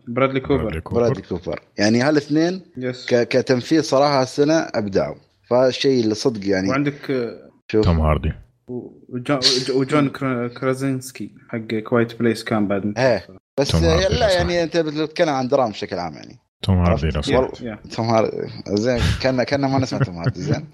[0.09, 0.81] برادلي كوبر.
[0.91, 1.61] برادلي كوبر.
[1.79, 5.15] يعني هالاثنين yes ك- كتمثيل صراحة هالسنة أبدعوا.
[5.51, 6.69] فالشيء اللي صدق يعني.
[6.69, 7.85] وعندك آه، شوف.
[7.85, 8.33] توم هاردي.
[8.69, 9.39] وجون,
[9.75, 11.59] وجون كرا- كرازينسكي حق
[11.89, 12.99] Quiet Place كان بعد.
[12.99, 13.27] إيه.
[13.61, 14.33] بس لا.
[14.33, 16.39] يعني أنت بتتكلم عن دراما بشكل عام يعني.
[16.63, 17.87] توم هاردي لو؟ سمحت.
[17.93, 18.37] توم هاردي
[18.69, 20.67] زين كان كان ما نسمع توم هاردي زين.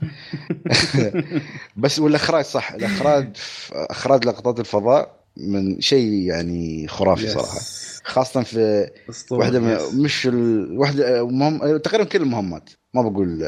[1.77, 2.73] بس والإخراج صح.
[2.73, 3.29] الإخراج
[3.73, 7.29] إخراج لقطات الفضاء من شيء يعني خرافي.
[7.29, 7.59] صراحة.
[8.05, 8.91] خاصة في.
[9.31, 10.03] واحدة من.
[10.03, 10.79] مش ال...
[10.79, 11.77] واحدة مهم...
[11.77, 12.71] تقريبا كل المهمات.
[12.95, 13.43] ما بقول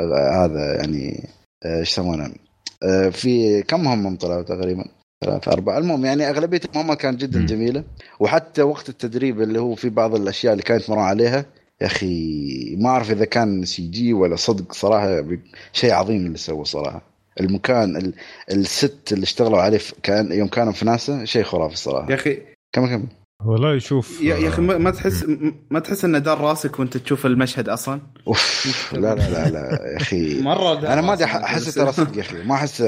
[0.00, 1.28] آه، هذا يعني
[1.64, 2.34] آه، إيش يسمونه؟
[2.82, 4.84] آه، في كم مهمة طلعوا تقريبا؟
[5.24, 5.78] ثلاثة أربعة.
[5.78, 7.46] المهم يعني أغلبية المهمات كانت جدا مم.
[7.46, 7.84] جميلة.
[8.20, 11.46] وحتى وقت التدريب اللي هو في بعض الأشياء اللي كانت مرة عليها
[11.80, 15.24] يا أخي ما أعرف إذا كان سي جي ولا صدق صراحة
[15.72, 17.02] شيء عظيم اللي سووه صراحة.
[17.40, 18.14] المكان ال...
[18.50, 22.10] الست اللي اشتغلوا عليه كان يوم كانوا في ناسا شيء خرافي صراحة.
[22.10, 22.38] يا أخي
[22.72, 23.06] كم كم
[23.44, 25.24] والله يشوف يا يا أخي ما ما تحس
[25.70, 29.96] ما تحس انه دار راسك وأنت تشوف المشهد أصلا؟ أوف لا لا لا لا يا
[29.96, 30.40] أخي.
[30.40, 31.24] مرة أنا ما أدري.
[31.24, 32.42] أحس ترى صدق يا أخي.
[32.42, 32.80] ما أحس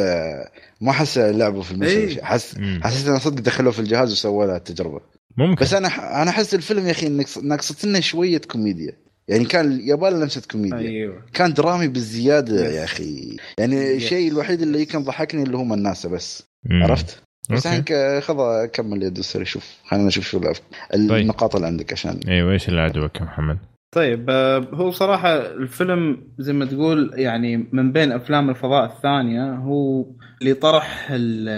[0.80, 1.96] ما أحس لعبوا في المشهد.
[1.96, 2.22] إيه.
[2.22, 2.58] احس.
[2.82, 5.00] حسيت إنه صدق دخلوه في الجهاز وسووا له التجربة.
[5.36, 5.64] ممكن.
[5.64, 7.08] بس أنا أنا أحس الفيلم يا أخي
[7.42, 8.92] ناقصت لنا شوية كوميديا.
[9.28, 11.22] يعني كان يبغى له لمسه كوميديا أيوه.
[11.34, 12.74] كان درامي بالزياده yes.
[12.74, 13.36] يا أخي.
[13.58, 13.96] يعني.
[13.96, 16.42] الشيء الوحيد اللي كان ضحكني اللي هم الناس بس.
[16.64, 16.82] مم.
[16.82, 17.66] عرفت؟ بس.
[17.66, 20.60] الحين خذ كمل يا دوسري شوف خلينا نشوف شو الأف-
[20.94, 23.58] النقاط اللي عندك عشان أيوه إيش اللي عجبك يا محمد؟
[23.94, 30.04] طيب آه، هو صراحة الفيلم زي ما تقول يعني من بين أفلام الفضاء الثانية هو
[30.43, 31.48] اللي طرح ال-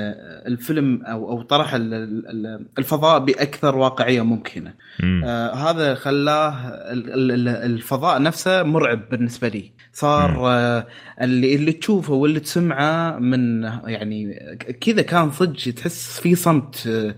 [0.52, 4.74] الفيلم أو أو طرح ال- ال- الفضاء بأكثر واقعية ممكنة.
[5.02, 5.22] مم.
[5.24, 9.72] آه هذا خلاه ال- ال- ال- الفضاء نفسه مرعب بالنسبة لي.
[9.92, 10.86] صار آه
[11.20, 14.34] اللي اللي تشوفه واللي تسمعه من يعني
[14.80, 17.14] كذا كان صدق تحس في صمت آه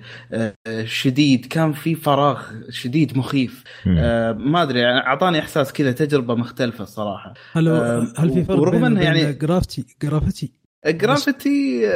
[0.66, 1.46] آه شديد.
[1.46, 3.64] كان في فراغ شديد مخيف.
[3.88, 8.88] آه ما أدري أعطاني إحساس كذا تجربة مختلفة الصراحه هل آه، هل في فرق ورغم
[8.94, 10.52] بين يعني يعني- Gravity Gravity
[10.86, 11.88] Gravity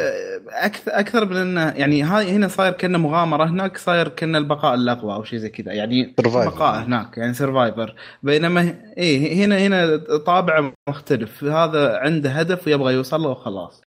[0.48, 5.14] أكثر أكثر من إنه يعني هاي هنا صاير كأنه مغامرة هناك صاير كانه البقاء الأقوى
[5.14, 6.26] أو شيء زي كذا يعني Survivor.
[6.36, 9.96] بقاء هناك يعني survivor بينما إيه هنا هنا
[10.26, 13.82] طابع مختلف هذا عنده هدف ويبغى يوصل له وخلاص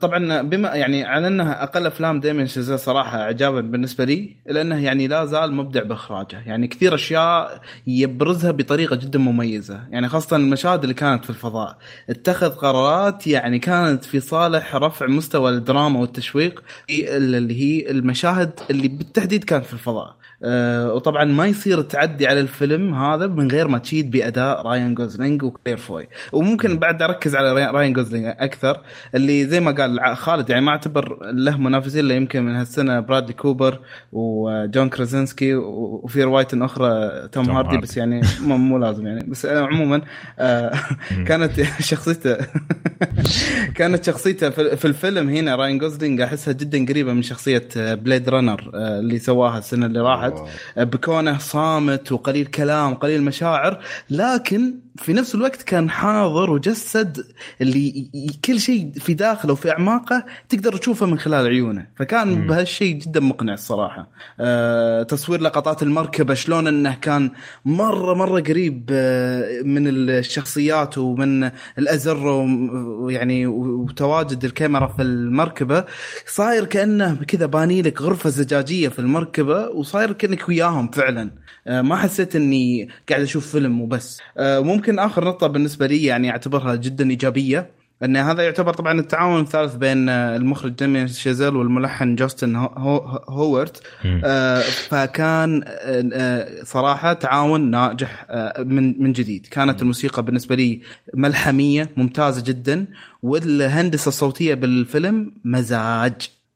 [0.00, 5.06] طبعا بما يعني على إنها أقل أفلام دايمن شازيل صراحة اعجابا بالنسبة لي لأنه يعني
[5.06, 6.42] لا زال مبدع بإخراجه.
[6.46, 9.80] يعني كثير أشياء يبرزها بطريقة جدا مميزة.
[9.90, 11.78] يعني خاصة المشاهد اللي كانت في الفضاء.
[12.10, 19.44] اتخذ قرارات يعني كانت في صالح رفع مستوى الدراما والتشويق اللي هي المشاهد اللي بالتحديد
[19.44, 20.16] كانت في الفضاء.
[20.42, 25.42] أه وطبعا ما يصير تعدي على الفيلم هذا من غير ما تشيد بأداء راين جوزلينج
[25.42, 28.80] وكلير فوي وممكن بعد أركز على راين- جوزلينج أكثر
[29.14, 33.32] اللي زي ما قال خالد يعني ما أعتبر له منافسين إلا يمكن من هالسنة برادلي
[33.32, 33.78] كوبر
[34.12, 37.78] وجون كرازنسكي و- وفي روايه أخرى توم, هاردي.
[37.78, 39.24] بس يعني مو, لازم يعني.
[39.30, 40.02] بس آه، عموما
[40.38, 40.72] آه
[41.28, 42.36] كانت شخصيته
[43.76, 48.70] كانت شخصيته في في الفيلم هنا راين جوزلينج أحسها جدا قريبة من شخصية Blade Runner
[48.74, 50.33] اللي سواها السنة اللي راحت.
[50.76, 57.26] بكونة صامت وقليل كلام وقليل مشاعر لكن في نفس الوقت كان حاضر وجسد
[57.60, 58.08] اللي
[58.44, 61.86] كل شيء في داخله وفي أعماقه تقدر تشوفه من خلال عيونه.
[61.96, 62.46] فكان.
[62.46, 64.08] بهالشيء جدا مقنع الصراحة.
[64.40, 67.30] أه تصوير لقطات المركبة شلون إنه كان
[67.64, 75.84] مرة مرة قريب آه، من الشخصيات ومن الأزر ويعني وتواجد الكاميرا في المركبة.
[76.26, 81.30] صاير كأنه كذا باني لك غرفة زجاجية في المركبة وصاير كأنك وياهم فعلا.
[81.66, 84.20] آه، ما حسيت إني قاعد أشوف فيلم وبس.
[84.38, 87.70] آه، ممكن آخر نقطة بالنسبة لي يعني أعتبرها جدا إيجابية
[88.04, 93.24] إن هذا يعتبر طبعا التعاون الثالث بين آه، المخرج ديمين شيزل والملحن جاستن هو- هو-
[93.28, 93.82] هوورت.
[94.24, 99.46] آه، فكان آه، آه، صراحة تعاون ناجح آه، من من جديد.
[99.46, 100.80] كانت الموسيقى بالنسبة لي
[101.14, 102.86] ملحمية ممتازة جدا
[103.22, 106.12] والهندسة الصوتية بالفيلم مزاج.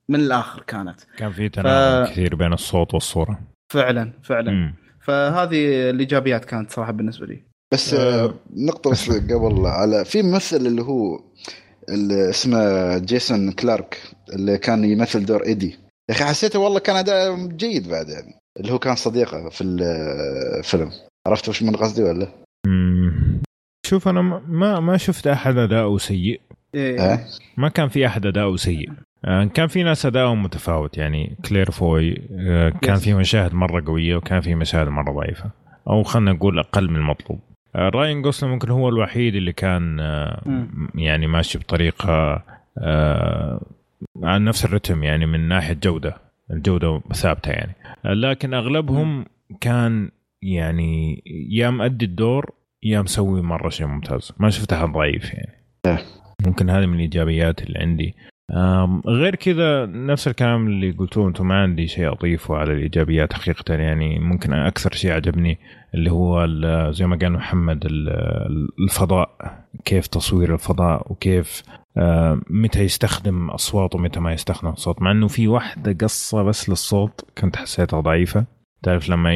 [0.09, 1.01] من الآخر كانت.
[1.19, 3.39] كان في تناغم ف- كثير بين الصوت والصورة.
[3.73, 4.51] فعلا فعلا.
[4.53, 4.75] مم.
[5.01, 7.48] فهذه الإيجابيات كانت صراحة بالنسبة لي.
[7.73, 11.21] بس آه، نقطة بس قبل على في ممثل اللي هو
[11.89, 13.99] اللي اسمه جيسون كلارك
[14.33, 15.79] اللي كان يمثل دور إيدي.
[16.11, 18.35] يا أخي حسيته والله كان أداء جيد بعد يعني.
[18.61, 20.91] اللي هو كان صديقه في الفيلم
[21.27, 22.29] عرفت وش من قصدي ولا؟
[22.67, 23.41] مم.
[23.87, 26.41] شوف أنا ما- ما شفت أحد أداؤه سيء.
[26.75, 27.27] إيه.
[27.57, 28.91] ما كان في أحد أداؤه سيء.
[29.25, 31.37] آه، كان في ناس ادائهم متفاوت يعني.
[31.49, 32.97] كلير فوي آه، كان.
[32.97, 35.51] في مشاهد مرة قوية وكان في مشاهد مرة ضعيفة.
[35.91, 37.41] أو خلينا نقول أقل من المطلوب.
[37.79, 40.69] راين جوسلين ممكن هو الوحيد اللي كان آه،.
[40.95, 42.43] يعني ماشي بطريقة
[42.79, 43.61] آه،
[44.23, 46.17] على نفس الرتم يعني من ناحية جودة
[46.51, 47.75] الجودة ثابتة يعني.
[48.05, 49.25] آه، لكن أغلبهم
[49.61, 50.11] كان
[50.43, 52.51] يعني يا مؤدي الدور
[52.83, 54.33] يا مسوي مرة شيء ممتاز.
[54.39, 55.65] ما شفت احد ضعيف يعني.
[56.47, 58.15] ممكن هذه من الإيجابيات اللي عندي.
[59.07, 64.19] غير كذا نفس الكلام اللي قلتوه أنتم ما عندي شيء أضيفه على الإيجابيات حقيقة يعني
[64.19, 65.59] ممكن أكثر شيء عجبني
[65.95, 66.47] اللي هو
[66.91, 69.29] زي ما قال محمد ال- الفضاء
[69.85, 71.63] كيف تصوير الفضاء وكيف
[71.97, 77.25] آه، متى يستخدم أصوات ومتى ما يستخدم أصوات مع إنه في واحدة قصة بس للصوت
[77.39, 78.45] كنت حسيتها ضعيفة.
[78.83, 79.31] تعرف لما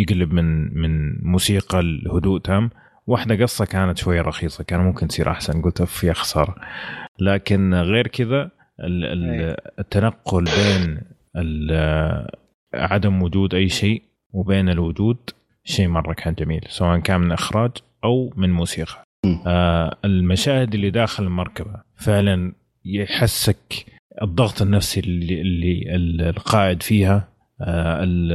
[0.00, 2.70] يقلب من من موسيقى الهدوء تام
[3.06, 6.54] واحدة قصة كانت شوية رخيصة كان ممكن تصير أحسن قلت اف يا خسارة.
[7.20, 11.00] لكن غير كذا التنقل بين
[11.36, 12.28] ال-
[12.74, 14.02] عدم وجود أي شيء
[14.32, 15.16] وبين الوجود
[15.64, 17.70] شيء مرة كان جميل سواء كان من إخراج
[18.04, 19.02] أو من موسيقى.
[19.46, 22.52] آه المشاهد اللي داخل المركبة فعلا
[22.84, 23.86] يحسك
[24.22, 25.40] الضغط النفسي اللي,
[25.94, 27.28] اللي القائد فيها
[27.60, 28.32] آه ال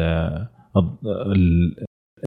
[1.36, 1.76] ال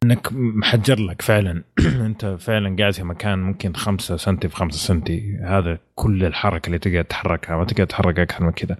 [0.04, 1.62] انك محجر لك فعلا.
[2.06, 5.38] انت فعلا قاعد في مكان ممكن خمسة سنتي في خمسة سنتي.
[5.44, 8.76] هذا كل الحركة اللي تقدر تحركها ما تقدر تحرك أكثر من كذا.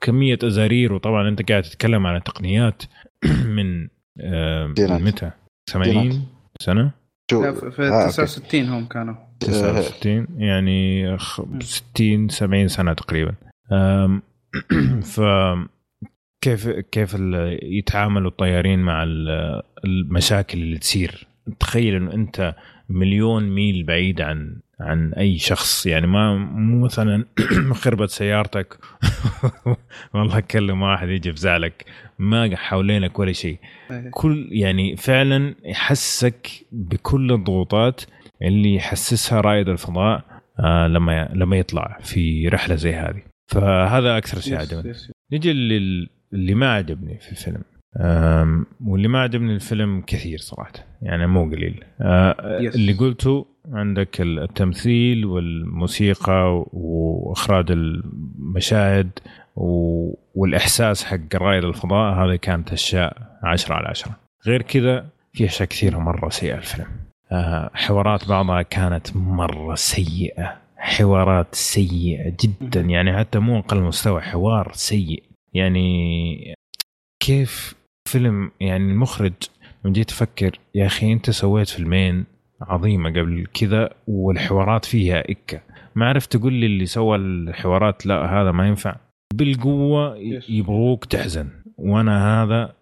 [0.00, 2.82] كمية أزارير وطبعا أنت قاعد تتكلم عن تقنيات.
[3.56, 3.88] من
[4.20, 5.04] آه من.
[5.04, 5.30] متى؟
[5.70, 6.26] 80
[6.60, 6.90] سنة؟
[7.30, 8.08] شو؟ في في آه، أوكي.
[8.12, 9.14] 69 هم كانوا.
[9.40, 13.34] 69 يعني خ- 60 70 سنة تقريبا.
[15.12, 15.20] ف
[16.40, 17.16] كيف كيف
[17.62, 21.26] يتعاملوا الطيارين مع ال- المشاكل اللي تصير؟
[21.60, 22.54] تخيل إنه أنت
[22.88, 25.86] مليون ميل بعيد عن عن أي شخص.
[25.86, 27.24] يعني ما مو مثلا
[27.82, 28.78] خربت سيارتك.
[30.14, 31.84] والله كلم واحد يجي يفزعلك
[32.18, 33.58] ما حوالينك ولا شيء.
[33.90, 34.10] إيه.
[34.10, 38.00] كل يعني فعلا يحسك بكل الضغوطات
[38.42, 40.24] اللي يحسسها رائد الفضاء
[40.60, 43.22] آه لما لما يطلع في رحلة زي هذه.
[43.46, 44.92] فهذا أكثر شيء عجبني.
[45.32, 47.62] نجي لل- اللي ما عجبني في الفيلم.
[48.86, 50.72] واللي ما عجبني الفيلم كثير صراحة
[51.02, 51.84] يعني مو قليل.
[52.60, 52.74] يس.
[52.74, 59.10] اللي قلته عندك التمثيل والموسيقى وإخراج المشاهد
[60.34, 64.16] والإحساس حق رائد الفضاء هذا كانت أشياء عشرة على عشرة.
[64.46, 66.86] غير كذا في أشياء كثيرة مرة سيئة الفيلم.
[67.32, 72.80] آه، حوارات بعضها كانت مرة سيئة حوارات سيئة جدا.
[72.80, 75.22] يعني حتى مو أقل مستوى حوار سيء.
[75.54, 76.54] يعني
[77.22, 77.74] كيف
[78.08, 79.32] فيلم يعني المخرج
[79.84, 82.24] لما جيت أفكر يا أخي أنت سويت فيلمين
[82.60, 85.60] عظيمة قبل كذا والحوارات فيها إكة.
[85.94, 88.96] ما عرفت تقول لي اللي سوى الحوارات لا هذا ما ينفع.
[89.34, 90.16] بالقوة
[90.48, 91.48] يبغوك تحزن
[91.78, 92.74] وأنا هذا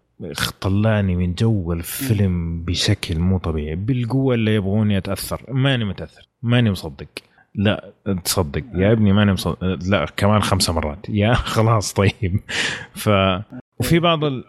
[0.60, 3.76] طلعني من جو الفيلم بشكل مو طبيعي.
[3.76, 7.08] بالقوة اللي يبغوني أتأثر ماني متأثر ماني مصدق.
[7.56, 7.92] لا
[8.24, 11.06] تصدق يا ابني ماني مصدق لا كمان خمسة مرات.
[11.08, 12.40] يا خلاص طيب.
[12.94, 13.08] ف
[13.78, 14.44] وفي بعض ال...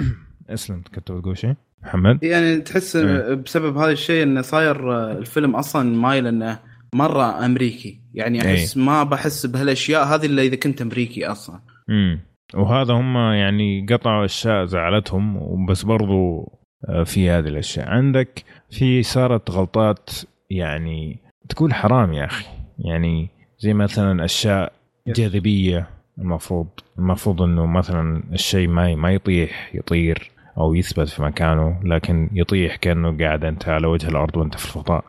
[0.54, 3.34] إسلم كنت بتقول شيء؟ محمد؟ يعني تحس إيه.
[3.34, 6.58] بسبب هذا الشيء انه صاير الفيلم أصلا مايل إنه
[6.94, 8.00] مرة أمريكي.
[8.14, 11.60] يعني أحس ما بحس بهالأشياء هذه إلا إذا كنت أمريكي أصلا.
[11.90, 12.20] امم
[12.54, 16.52] وهذا هم يعني قطعوا أشياء زعلتهم بس برضو
[16.88, 17.88] آه، في هذه الأشياء.
[17.88, 20.10] عندك في صارت غلطات
[20.50, 22.46] يعني تقول حرام يا أخي.
[22.78, 23.28] يعني
[23.58, 24.72] زي مثلا أشياء
[25.06, 25.86] جاذبية
[26.18, 26.66] المفروض
[26.98, 33.18] المفروض إنه مثلا الشيء ما ما يطيح يطير أو يثبت في مكانه لكن يطيح كأنه
[33.18, 35.04] قاعد أنت على وجه الأرض وأنت في الفضاء.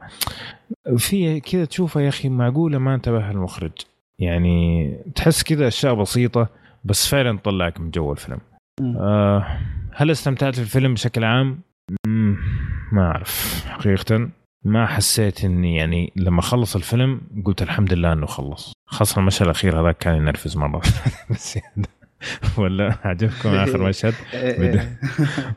[0.98, 3.72] في كذا تشوفها يا أخي معقولة ما انتبه المخرج.
[4.20, 6.48] يعني تحس كذا أشياء بسيطة
[6.84, 8.40] بس فعلا تطلعك من جو الفيلم.
[8.98, 9.58] آه
[9.94, 11.60] هل استمتعت في الفيلم بشكل عام؟
[12.92, 14.30] ما أعرف حقيقه.
[14.64, 18.74] ما حسيت إني يعني لما خلص الفيلم قلت الحمد لله إنه خلص.
[18.86, 20.82] خاصة المشهد الأخير هذاك كان ينرفز مرة.
[21.32, 21.86] بس يعني
[22.58, 24.98] ولا عجبكم آخر مشهد؟ إيه.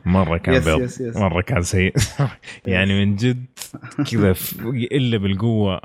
[0.05, 0.89] مرة كان بيض.
[1.15, 1.93] مرة كان سيء.
[2.65, 3.45] يعني من جد
[4.11, 4.35] كذا
[4.91, 5.79] إلا بالقوة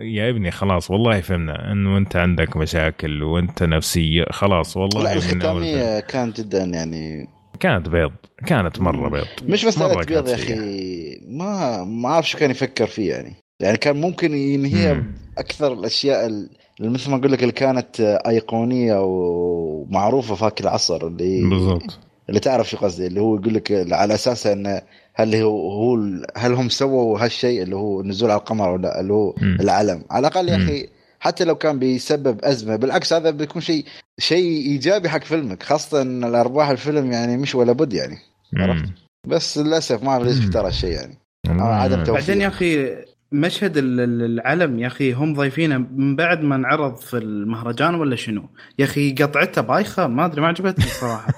[0.00, 1.72] يا ابني خلاص والله فهمنا.
[1.72, 5.12] انه انت عندك مشاكل وأنت نفسية خلاص والله لا.
[5.12, 7.28] الختامية كانت جدا يعني
[7.60, 8.12] كانت بيض
[8.46, 11.20] كانت مرة بيض مش بس مرة مرة بيض يا كانت أخي.
[11.28, 15.04] ما ما أعرف شو كان يفكر فيه يعني يعني كان ممكن ينهيها.
[15.38, 16.50] أكثر الأشياء ال-
[16.80, 22.40] اللي مثل ما أقول لك اللي كانت أيقونية ومعروفة في هاك العصر اللي بالضبط اللي
[22.40, 24.82] تعرف شو قصدي اللي هو يقول لك على أساس انه
[25.14, 25.98] هل هو هو
[26.36, 29.34] هل هم سووا هالشيء اللي هو النزول على القمر ولا لا اللي هو.
[29.42, 30.56] العلم على الأقل يا.
[30.56, 30.86] أخي
[31.20, 33.84] حتى لو كان بيسبب أزمة بالعكس هذا بيكون شيء
[34.18, 38.18] شيء إيجابي حق فيلمك خاصة إن الأرباح الفيلم يعني مش ولا بد يعني
[38.56, 38.84] عرفت؟
[39.26, 40.42] بس للأسف ما اعرف ليش مم.
[40.44, 41.18] اختار هالشيء يعني
[41.48, 42.14] آه، عدم توفيق.
[42.14, 42.96] بعدين يا أخي
[43.32, 48.16] مشهد ال- ال- العلم يا أخي هم ضايفينه من بعد ما انعرض في المهرجان ولا
[48.16, 48.42] شنو؟
[48.78, 51.28] يا أخي قطعته بايخة ما أدري ما عجبتني الصراحه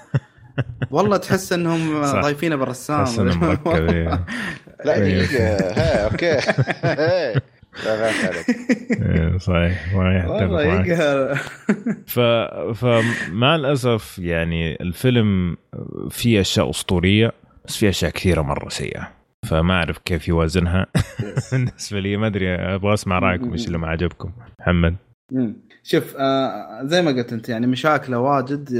[0.90, 2.02] والله تحس إنهم.
[2.02, 3.04] ضايفينه بالرسام.
[4.84, 5.22] لا إيه.
[5.22, 6.38] دقيقة ها أوكي.
[7.84, 8.46] لا غير عليك.
[9.02, 9.94] إيه، صحيح.
[9.94, 10.86] والله.
[10.86, 11.34] يقهر
[12.06, 12.20] ف...
[12.74, 15.56] فمع الأسف يعني الفيلم
[16.10, 17.32] فيه أشياء أسطورية
[17.64, 19.08] بس فيه أشياء كثيرة مرة سيئة.
[19.46, 20.86] فما أعرف كيف يوازنها.
[21.52, 24.32] بالنسبة لي ما أدري أبغى أسمع رأيكم إيش اللي ما عجبكم.
[24.60, 24.96] محمد.
[25.84, 28.74] شوف آه زي ما قلت أنت يعني مشاكله واجد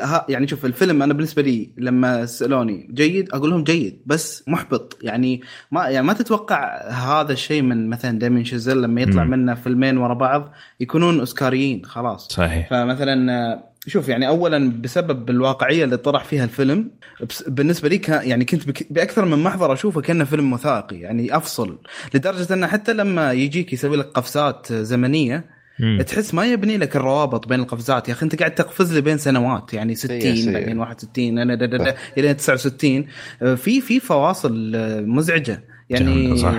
[0.00, 4.98] آه يعني شوف الفيلم أنا بالنسبة لي لما سألوني جيد أقول لهم جيد بس محبط.
[5.02, 5.40] يعني
[5.70, 9.24] ما يعني ما تتوقع هذا الشيء من مثلا دايمن شيزل لما يطلع.
[9.24, 12.28] منه فيلمين ورا بعض يكونون أوسكاريين خلاص.
[12.32, 12.70] صحيح.
[12.70, 16.90] فمثلا آه، شوف يعني اولا بسبب الواقعية اللي طرح فيها الفيلم
[17.46, 21.78] بالنسبة لي كان يعني كنت بأكثر من محضر أشوفه كأنه فيلم وثائقي يعني أفصل.
[22.14, 26.02] لدرجة أنه حتى لما يجيك يسوي لك قفزات زمنية مم.
[26.02, 29.74] تحس ما يبني لك الروابط بين القفزات يا أخي أنت قاعد تقفز لي بين سنوات
[29.74, 30.52] يعني 60 سيء.
[30.52, 33.06] بعدين 61 أنا دا- دا- دا- إلى 69
[33.42, 36.54] آه، في في فواصل آه، مزعجة يعني صح.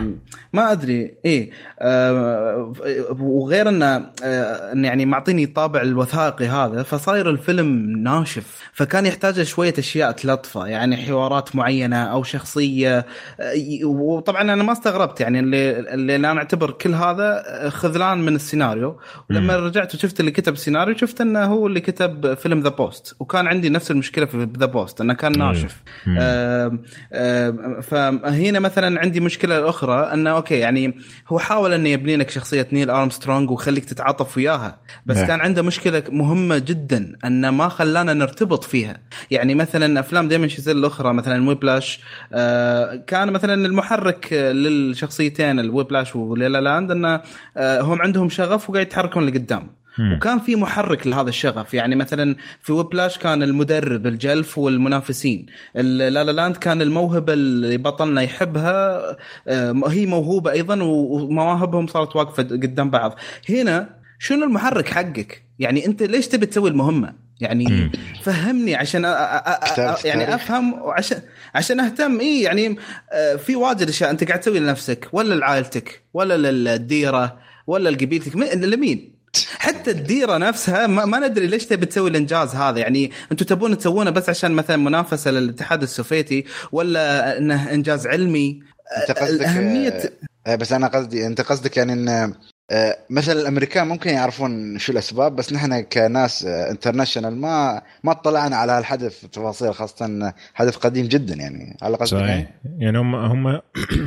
[0.54, 1.50] ما أدري إيه
[1.80, 2.74] آه
[3.20, 10.12] وغير انه آه يعني معطيني طابع الوثائقي هذا فصاير الفيلم ناشف فكان يحتاج شوية أشياء
[10.12, 13.06] تلطفة يعني حوارات معينة أو شخصية
[13.40, 18.36] آه وطبعا أنا ما استغربت يعني اللي, اللي أنا أعتبر كل هذا آه، خذلان من
[18.36, 19.00] السيناريو
[19.30, 23.48] ولما رجعت وشفت اللي كتب السيناريو شفت إنه هو اللي كتب فيلم The Post وكان
[23.48, 25.84] عندي نفس المشكلة في The Post إنه كان ناشف.
[26.18, 26.80] آه،
[27.14, 30.98] آه، فهنا مثلا عندي مشكلة أخرى أنه okay يعني
[31.28, 35.28] هو حاول أنه يبني لك شخصية نيل ارمسترونج ويخليك تتعاطف وياها بس نعم.
[35.28, 39.00] كان عنده مشكلة مهمة جدا أنه ما خلانا نرتبط فيها
[39.32, 42.00] يعني مثلا أفلام دايما شازيل الأخرى مثلا Whiplash
[42.34, 47.22] آه، كان مثلا المحرك للشخصيتين ال Whiplash و La La Land أنه
[47.58, 50.14] آه، هم عندهم شغف وقاعد يتحركون لقدام مم.
[50.14, 55.46] وكان في محرك لهذا الشغف يعني مثلا في Whiplash كان المدرب الجلف والمنافسين
[55.76, 59.02] La La Land كان الموهبة اللي بطلنا يحبها
[59.48, 63.16] آه، هي موهوبة أيضا ومواهبهم صارت واقفة قدام بعض
[63.50, 63.90] هنا
[64.20, 67.92] شنو المحرك حقك يعني أنت ليش تبي تسوي المهمة يعني مم.
[68.24, 70.36] فهمني عشان أ- أ- أ- كتابة أ- يعني.
[70.36, 71.22] أفهم وعشان
[71.56, 72.76] عشان أهتم اي يعني
[73.12, 77.38] آه، في واجد أشياء أنت قاعد تسوي لنفسك ولا لعائلتك ولا للديرة
[77.68, 79.13] ولا لقبيلتك لمين؟
[79.60, 84.10] حتى الديرة نفسها ما, ما ندري ليش تبي تسوي الإنجاز هذا يعني أنتم تبون تسوونه
[84.12, 88.60] بس عشان مثلا منافسة للاتحاد السوفيتي ولا إنه إنجاز علمي
[89.02, 90.00] أنت قصدك اهميه
[90.48, 92.34] آه، بس أنا قصدي أنت قصدك يعني إن
[92.72, 98.72] آه، مثلا الأمريكان ممكن يعرفون شو الأسباب بس نحن كناس international ما ما اطلعنا على
[98.72, 102.48] هالحدث تفاصيل خاصة حدث قديم جدا يعني على قصدك صحيح يعني؟
[102.78, 103.62] يعني هم هم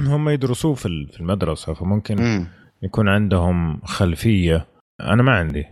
[0.06, 2.46] هم يدرسوه في ال- في المدرسة فممكن مم.
[2.82, 4.66] يكون عندهم خلفية
[5.00, 5.66] أنا ما عندي.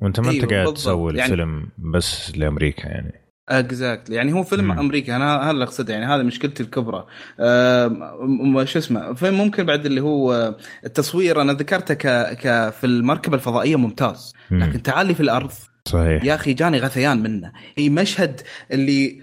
[0.00, 0.76] وأنت ما أنت أيوة، قاعد بالضبط.
[0.76, 3.12] تسوي يعني- الفيلم بس لأمريكا يعني.
[3.48, 4.78] exactly يعني هو فيلم مم.
[4.78, 5.94] امريكي أنا هذا اللي أقصده.
[5.94, 7.06] يعني هذا مشكلتي الكبرى.
[7.40, 10.54] آم، شو اسمه فيلم ممكن بعد اللي هو
[10.84, 12.06] التصوير أنا ذكرته ك...
[12.36, 14.32] ك في المركبة الفضائية ممتاز.
[14.50, 14.62] مم.
[14.64, 15.50] لكن تعالي في الأرض.
[15.88, 16.24] صحيح.
[16.24, 17.52] يا أخي جاني غثيان منه.
[17.78, 18.40] هي مشهد
[18.72, 19.20] اللي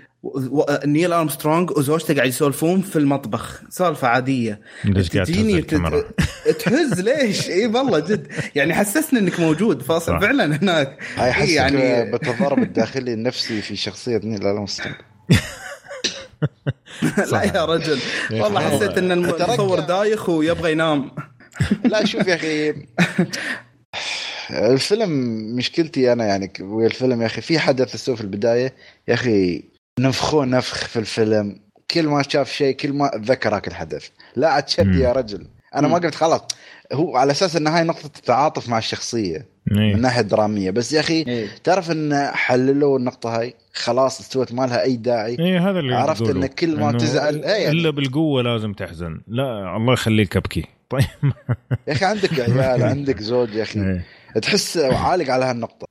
[0.85, 3.61] نيل ارمسترونج وزوجته قاعد يسولفون في المطبخ.
[3.69, 4.61] سالفه عادية.
[4.85, 8.27] ليش قاعد تهز تجيني الكاميرا؟ تت- تهز ليش؟ إي والله جد.
[8.55, 10.21] يعني حسسني إنك موجود فاصل.
[10.21, 10.97] فعلا هناك.
[11.15, 14.95] هاي إيه حسك يعني بالتضارب الداخلي النفسي في شخصية نيل ارمسترونج
[17.31, 17.99] لا يا رجل.
[18.31, 19.79] والله حسيت إن المصور.
[19.79, 21.11] دايخ ويبغى ينام.
[21.91, 22.73] لا شوف يا أخي
[24.51, 25.09] الفيلم
[25.55, 28.73] مشكلتي أنا يعني ويا الفيلم يا أخي في حدث سوى في البداية
[29.07, 29.63] يا أخي
[30.03, 31.59] نفخوه نفخ في الفيلم.
[31.91, 34.07] كل ما شاف شيء كل ما ذكر هاك الحدث.
[34.35, 34.95] لا عاد شد.
[34.95, 35.47] يا رجل.
[35.75, 35.97] أنا ما.
[35.97, 36.41] قلت خلاص.
[36.93, 39.45] هو على أساس إن هاي نقطة التعاطف مع الشخصية.
[39.71, 40.01] من.
[40.01, 40.71] ناحيه درامية.
[40.71, 41.47] بس يا أخي إيه.
[41.63, 45.37] تعرف إن حللوا النقطة هاي؟ خلاص استوت ما لها أي داعي.
[45.39, 46.29] إيه هذا اللي عرفت.
[46.29, 47.69] إن كل ما تزعل- يعني.
[47.69, 49.21] إلا بالقوة لازم تحزن.
[49.27, 51.03] لا الله يخليك ابكي طيب.
[51.87, 53.79] يا أخي عندك عيال عندك زوج يا أخي.
[53.79, 54.05] إيه.
[54.41, 55.87] تحس عالق على هالنقطة.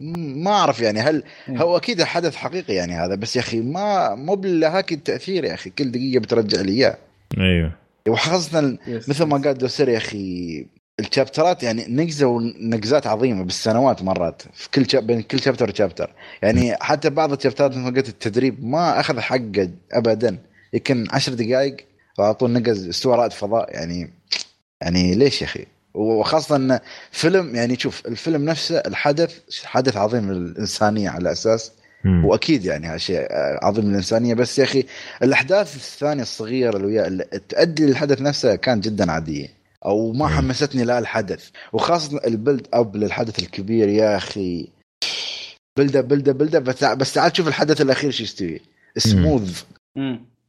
[0.00, 1.22] ما أعرف يعني هل.
[1.48, 5.70] هو أكيد حدث حقيقي يعني هذا بس يا أخي ما مو بهاك التأثير يا أخي
[5.70, 6.98] كل دقيقة بترجع لي إياه.
[7.38, 7.72] أيوه.
[8.08, 8.78] وخاصة.
[8.86, 10.66] مثل ما قال دوسر يا أخي
[11.00, 16.10] الشابترات يعني نقزوا نقزات عظيمة بالسنوات مرات في كل شاب بين كل شابتر وشابتر.
[16.42, 20.38] يعني حتى بعض الشابترات مثل ما قلت التدريب ما أخذ حقه ابدا.
[20.72, 21.76] يمكن عشر دقائق
[22.18, 23.74] واعطوه نقز استوى رائد فضاء.
[23.74, 24.10] يعني
[24.80, 25.66] يعني ليش يا أخي؟
[25.98, 26.78] وخاصة إن
[27.10, 31.72] فيلم يعني شوف الفيلم نفسه الحدث حدث عظيم للإنسانية على أساس
[32.04, 32.24] مم.
[32.24, 33.26] وأكيد يعني هذا شيء
[33.62, 34.34] عظيم للإنسانية.
[34.34, 34.84] بس يا أخي
[35.22, 39.48] الأحداث الثانية الصغيرة اللي وياه اللي تؤدي للحدث نفسه كان جدا عادية
[39.84, 40.36] أو ما مم.
[40.36, 41.48] حمستني لا الحدث.
[41.72, 44.68] وخاصة البلد أب للحدث الكبير يا أخي.
[45.76, 48.60] build up build up build up بس بس تعال شوف الحدث الأخير شو يستوي.
[48.96, 49.62] سموث.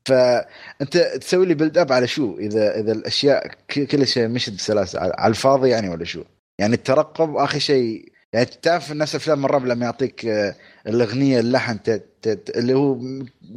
[0.09, 3.51] فأنت تسوي لي build up على شو؟ إذا إذا الأشياء
[3.91, 4.99] كل شيء مشت بسلاسة.
[4.99, 6.23] على على الفاضي يعني ولا شو؟
[6.59, 10.55] يعني الترقب آخر شيء يعني تعرف الناس افلام الرعب لما يعطيك آه،
[10.87, 12.99] الأغنية اللحن ت- ت- اللي هو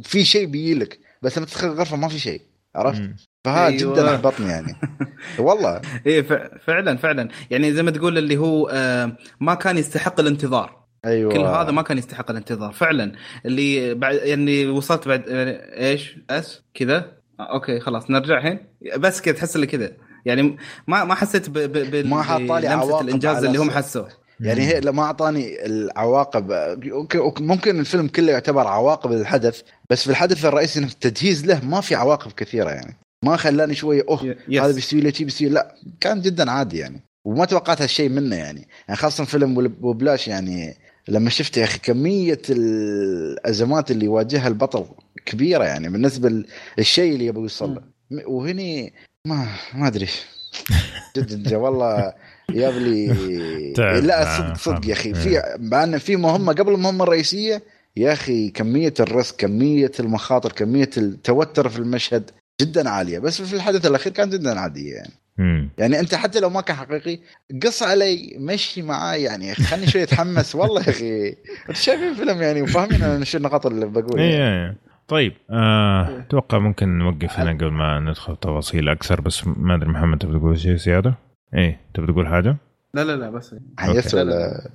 [0.03, 2.41] في شيء بيجيلك بس لما تدخل الغرفة ما في شيء.
[2.75, 3.01] عرفت.
[3.45, 3.93] فها أيوة.
[3.93, 4.75] جدا أحبطني يعني.
[5.39, 5.81] والله.
[6.05, 6.33] إيه ف-
[6.67, 7.29] فعلا فعلا.
[7.51, 10.82] يعني زي ما تقول اللي هو آه، ما كان يستحق الانتظار.
[11.05, 11.33] أيوه.
[11.33, 12.71] كل هذا ما كان يستحق الانتظار.
[12.71, 13.11] فعلا.
[13.45, 18.09] اللي بعد يعني وصلت بعد آه، إيش؟ إس؟ كذا؟ آه، okay خلاص.
[18.11, 18.59] نرجع الحين؟
[18.97, 19.91] بس كذا تحس اللي كذا.
[20.25, 20.57] يعني
[20.87, 23.71] ما ما حسيت ب ب بال- ما حط لي بلمسة عواقب الإنجاز اللي هم.
[23.71, 24.09] حسوه.
[24.39, 26.51] يعني هي لما أعطاني العواقب.
[26.51, 31.81] okay okay ممكن الفيلم كله يعتبر عواقب للحدث بس في الحدث الرئيسي التجهيز له ما
[31.81, 32.97] في عواقب كثيرة يعني.
[33.25, 34.61] ما خلاني شوية oh yes.
[34.61, 37.01] هذا بيسوي لي شيء بيسوي لا كان جدا عادي يعني.
[37.25, 38.67] وما توقعت هالشيء منه يعني.
[38.87, 40.77] يعني خاصة فيلم Whip- Whiplash يعني
[41.07, 44.85] لما شفت يا أخي كمية الأزمات اللي يواجهها البطل
[45.25, 46.43] كبيرة يعني بالنسبة
[46.77, 47.81] للشيء اللي يبغى يوصل له.
[48.25, 48.93] وهني
[49.27, 50.07] ما ما أدري.
[51.17, 52.13] جد جد والله
[52.49, 53.07] جاب لي
[54.01, 55.13] لا مع صدق صدق يا أخي.
[55.13, 57.63] في مع إن في مهمة قبل المهمة الرئيسية
[57.97, 62.31] يا أخي كمية الريسك كمية المخاطر كمية التوتر في المشهد
[62.61, 63.19] جدا عالية.
[63.19, 65.13] بس في الحدث الأخير كان جدا عادية يعني.
[65.37, 65.69] مم.
[65.77, 67.19] يعني أنت حتى لو ما كان حقيقي
[67.63, 71.35] قص علي مشي معاي يعني خلني شوي أتحمس والله يا أخي
[71.69, 74.65] أنت شايفين فيلم يعني وفاهمين أنا شو النقاط اللي بقول إيه يعني.
[74.69, 74.77] إيه.
[75.07, 80.17] طيب آه، أتوقع ممكن نوقف هنا قبل ما ندخل تفاصيل أكثر بس ما أدري محمد
[80.17, 81.15] تبي تقول شيء زيادة؟
[81.53, 82.57] إيه تبي تقول حاجة؟
[82.93, 84.69] لا لا لا بس حيس لا، ولا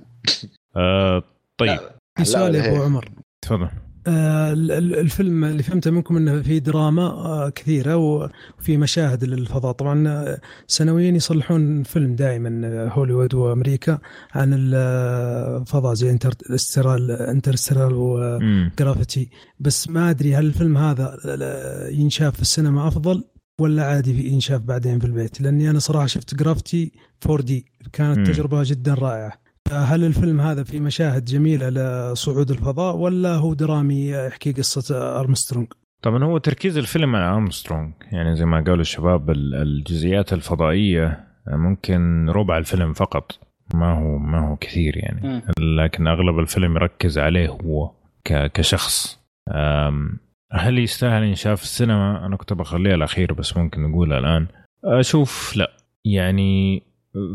[0.75, 1.23] آه
[1.57, 1.79] طيب
[2.17, 2.83] في سؤال يا أبو.
[2.83, 3.09] عمر
[3.41, 3.71] تفضل آه،
[4.07, 9.71] الفيلم اللي فهمته منكم إنه في دراما آه، كثيرة وفي مشاهد للفضاء.
[9.71, 13.99] طبعا آه، سنويا يصلحون فيلم دائما آه، هوليوود وأمريكا
[14.31, 17.93] عن الفضاء زي Interstellar Interstellar.
[17.93, 23.23] و Gravity بس ما أدري هل الفيلم هذا آه، ينشاف في السينما أفضل
[23.59, 26.91] ولا عادي في ينشاف بعدين في البيت؟ لأني أنا صراحة شفت Gravity
[27.25, 28.23] 4D كانت مم.
[28.25, 29.48] تجربة جدا رائعة.
[29.67, 35.67] فهل الفيلم هذا في مشاهد جميلة لصعود الفضاء ولا هو درامي يحكي قصة أرمسترونج؟
[36.01, 42.29] طبعا هو تركيز الفيلم على أرمسترونج يعني زي ما قالوا الشباب ال- الجزئيات الفضائية ممكن
[42.29, 43.39] ربع الفيلم فقط
[43.73, 45.41] ما هو ما هو كثير يعني.
[45.59, 47.91] لكن أغلب الفيلم يركز عليه هو
[48.25, 49.19] ك- كشخص
[49.51, 50.19] أم،
[50.51, 54.47] هل يستاهل ينشاف في السينما؟ أنا كنت بخليها الأخير بس ممكن نقولها الآن
[54.85, 55.71] أشوف لا
[56.05, 56.83] يعني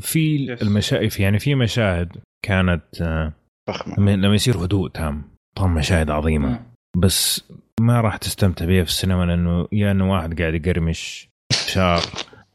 [0.00, 0.62] في Yes.
[0.62, 2.08] المشاهد يعني في مشاهد
[2.44, 3.32] كانت آه،
[3.68, 5.22] فخمة لما يصير هدوء تام
[5.56, 6.60] طبعا مشاهد عظيمة.
[6.96, 7.44] بس
[7.80, 11.28] ما راح تستمتع بيها في السينما لأنه يا إنه واحد قاعد يقرمش
[11.66, 12.02] شعر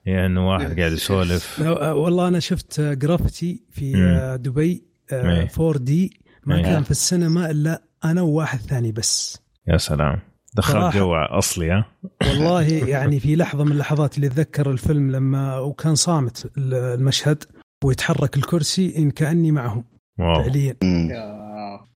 [0.06, 4.02] يا إنه واحد قاعد يسولف لا، والله أنا شفت جرافتي في مم.
[4.02, 4.84] آه، دبي
[5.14, 5.48] إيه.
[5.60, 6.62] 4 دي ما.
[6.62, 10.20] كان في السينما إلا أنا وواحد ثاني بس يا سلام
[10.60, 10.96] دخلت.
[10.96, 11.86] جو أصلي ها؟
[12.22, 17.44] والله يعني في لحظة من اللحظات اللي أتذكر الفيلم لما وكان صامت المشهد
[17.84, 19.84] ويتحرك الكرسي إن كأني معهم
[20.20, 20.44] wow.
[20.44, 20.76] فعليا.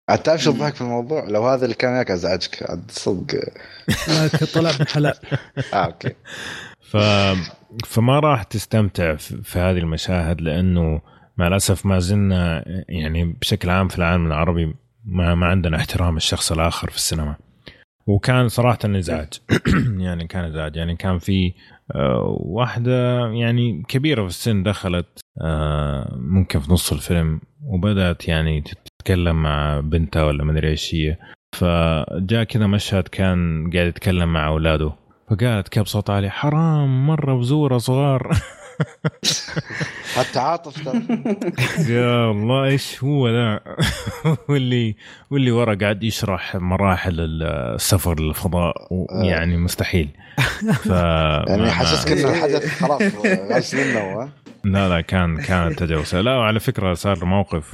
[0.09, 3.35] عاد تعرف شو الضحك في الموضوع؟ لو هذا اللي كان وياك أزعجك عاد صدق.
[4.07, 5.13] لكن طلع من حلال
[5.73, 6.11] آه okay.
[6.81, 6.97] ف...
[7.85, 11.01] فما راح تستمتع في, في هذه المشاهد لأنه
[11.37, 14.75] مع الأسف ما زلنا يعني بشكل عام في العالم العربي
[15.05, 17.35] ما ما عندنا احترام الشخص الآخر في السينما.
[18.07, 19.33] وكان صراحة ازعاج
[20.05, 21.53] يعني كان ازعاج يعني كان في
[21.95, 29.43] آه، واحدة يعني كبيرة في السن دخلت آه، ممكن في نص الفيلم وبدأت يعني تتكلم
[29.43, 31.17] مع بنتها ولا مدري إيش هي.
[31.55, 34.91] فجاء كذا مشهد كان قاعد يتكلم مع أولاده.
[35.29, 38.31] فقالت كيف بصوت عالي حرام مرة بزورة صغار.
[40.15, 41.01] حتى عاطف ترى.
[41.89, 43.59] يا الله إيش هو ذا؟
[44.49, 44.95] واللي
[45.31, 48.73] واللي ورا قاعد يشرح مراحل السفر للفضاء
[49.23, 50.09] يعني مستحيل.
[50.83, 50.85] ف
[51.49, 54.27] يعني حسسك ان الحدث خلاص منه هو
[54.63, 56.15] لا لا كان كانت تجاوز.
[56.15, 57.73] لا وعلى فكرة صار موقف.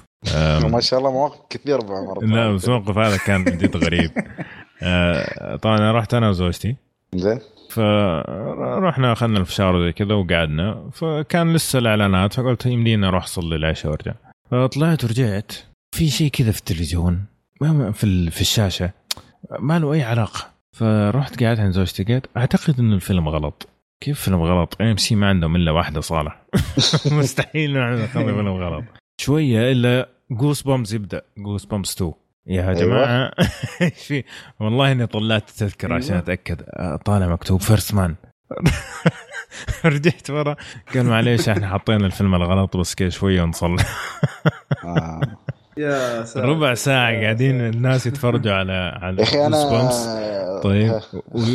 [0.63, 4.11] ما شاء الله مواقف كثير ابو عمر لا بس الموقف هذا كان جد غريب.
[4.83, 6.75] أه، طبعا رحت أنا وزوجتي.
[7.15, 7.39] زين.
[7.79, 10.89] فرحنا أخذنا الفشار وزي كذا وقعدنا.
[10.93, 14.13] فكان لسه الإعلانات فقلت يمدينا أروح أصلي العشاء وأرجع.
[14.51, 15.51] فطلعت ورجعت.
[15.95, 17.25] في شيء كذا في التلفزيون
[17.93, 18.91] في في الشاشة
[19.59, 20.49] ما له أي علاقة.
[20.77, 23.67] فرحت قعدت عند زوجتي قالت أعتقد انه الفيلم غلط.
[24.03, 26.41] كيف فيلم غلط؟ AMC ما عندهم إلا واحدة صالة.
[27.19, 28.83] مستحيل نحن نخلي فيلم غلط.
[29.21, 31.21] شوية إلا Goosebumps يبدأ.
[31.37, 32.13] Goosebumps 2
[32.49, 32.73] يا أيوة.
[32.73, 33.31] جماعة
[33.81, 34.23] إيش في
[34.59, 36.23] والله إني طلعت التذكره عشان أيوة.
[36.23, 38.15] أتأكد آه، طالع مكتوب First Man
[39.85, 40.55] رجعت ورا
[40.95, 43.85] قال معليش إحنا حاطين الفيلم الغلط بس كذا شوية ونصلح.
[45.77, 46.49] يا ساتر.
[46.49, 50.63] ربع ساعة قاعدين الناس يتفرجوا على على Goosebumps.
[50.63, 50.99] طيب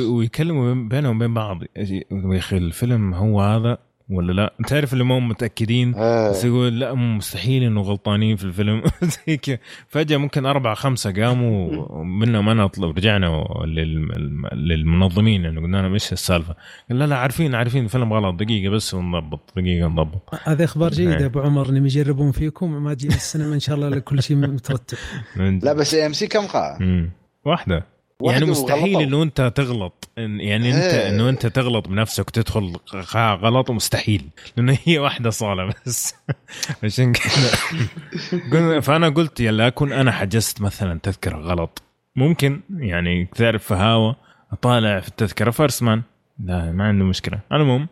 [0.08, 2.04] ويكلموا بينهم وبين بعض يا
[2.38, 3.78] أخي الفيلم هو هذا
[4.10, 6.30] ولا لا؟ تعرف اللي مو متأكدين آه.
[6.30, 8.82] بس يقول لا مستحيل انه غلطانين في الفيلم
[9.26, 9.58] زي كذا
[9.88, 16.12] فجأة ممكن أربعة خمسة قاموا منهم أنا طلب رجعنا لل- للمنظمين انه قلنا لهم إيش
[16.12, 16.54] السالفة؟
[16.90, 21.18] قال لا لا عارفين عارفين الفيلم غلط دقيقة بس ونضبط دقيقة نضبط هذه أخبار جيدة
[21.18, 21.24] إيه.
[21.26, 24.98] أبو عمر انهم يجربون فيكم ما تجينا السينما إن شاء الله كل شيء مترتب
[25.36, 27.10] لا بس اي ام سي كم قاعه؟ واحدة
[27.44, 27.93] واحدة
[28.32, 29.00] يعني مستحيل.
[29.00, 30.08] إنه أنت تغلط.
[30.16, 31.08] إن- يعني أنت إيه.
[31.08, 32.72] إنه أنت تغلط بنفسك وتدخل
[33.16, 34.24] غلط مستحيل.
[34.56, 36.14] لأنه هي واحدة صالة بس.
[36.84, 41.82] عشان كذا فأنا قلت يلا أكون أنا حجزت مثلا تذكرة غلط.
[42.16, 44.16] ممكن يعني تعرف فهاوه
[44.52, 45.50] أطالع في التذكرة.
[45.50, 46.02] فارسمان
[46.44, 47.40] لا ما عنده مشكلة.
[47.52, 47.88] المهم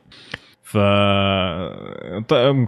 [0.73, 0.77] ف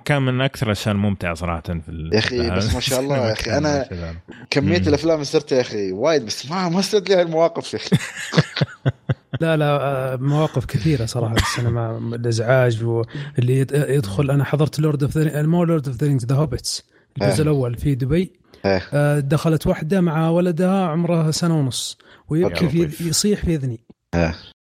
[0.05, 3.33] كان من أكثر الأشياء الممتعة صراحة في ال- يا أخي، بس ما شاء الله يا
[3.33, 4.15] أخي، أنا-
[4.51, 4.77] كمية.
[4.77, 7.97] الأفلام اللي صرت يا أخي وايد بس ما ما صرت لي هالمواقف يا أخي
[9.41, 15.03] لا لا آه، مواقف كثيرة صراحة في السينما الإزعاج واللي يد- يدخل أنا حضرت Lord
[15.03, 16.85] of مو Lord of the Rings the Hobbits
[17.23, 17.43] الجزء إيه.
[17.43, 18.33] الأول في دبي.
[18.65, 21.99] آه، دخلت واحدة مع ولدها عمرها سنة ونص
[22.29, 23.09] ويبكي في.
[23.09, 23.81] يصيح في إذني.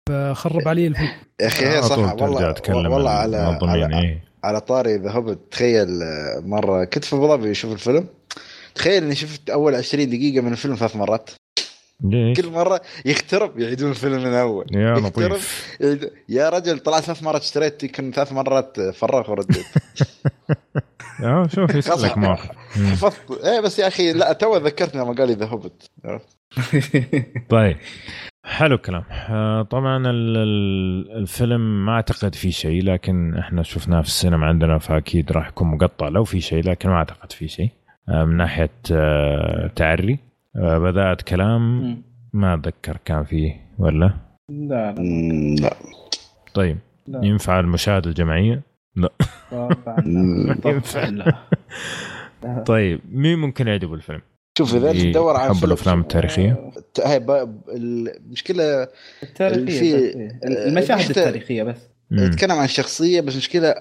[0.09, 1.09] فخرب علي الفيلم.
[1.41, 1.97] يا أخي هي صح.
[1.97, 4.23] والله تكلم والله على على, إيه.
[4.43, 8.07] على طاري ذا هوبت تخيل آه، مرة كنت في أبو ظبي أشوف الفيلم.
[8.75, 11.29] تخيل إني شفت أول 20 دقيقة من الفيلم ثلاث مرات.
[12.03, 14.65] ليش؟ كل مرة يخترب يعيدون الفيلم من أول.
[14.71, 15.77] يا يخترب لطيف.
[15.79, 19.65] يعيد- يا رجل طلعت ثلاث مرات اشتريت يمكن ثلاث مرات فرغ ورديت.
[21.23, 22.85] آه شوف يسألك لك مواقف مم.
[22.87, 25.89] حفظت إيه بس يا أخي لا تو ذكرتني لما قال لي ذا هوبت
[27.49, 27.77] طيب.
[28.45, 29.03] حلو الكلام.
[29.29, 34.77] آه، طبعا ال- ال- الفيلم ما أعتقد فيه شيء لكن إحنا شفناه في السينما عندنا
[34.77, 37.69] فأكيد راح يكون مقطع لو في شيء لكن ما أعتقد فيه شيء.
[38.09, 40.19] آه، من ناحية آه، تعري.
[40.55, 41.81] بدات كلام.
[42.33, 44.13] ما أتذكر كان فيه ولا؟
[44.49, 45.01] لا لا.
[45.61, 45.73] لا.
[46.53, 46.77] طيب.
[47.07, 47.25] لا.
[47.25, 48.61] ينفع المشاهدة الجماعية؟
[49.51, 49.69] طبعا
[50.05, 50.71] ما لا.
[50.71, 51.05] ينفع.
[51.09, 52.63] لا.
[52.65, 54.21] طيب مين ممكن يعجبه الفيلم؟
[54.57, 56.71] شوف إذا أنت تدور على فيلم- الأفلام التاريخية
[57.03, 58.87] هاي ب- المشكلة
[59.23, 60.39] التاريخية في- إيه.
[60.43, 61.75] المشاهد حتى- التاريخية بس.
[62.11, 63.75] يتكلم عن شخصية بس مشكلة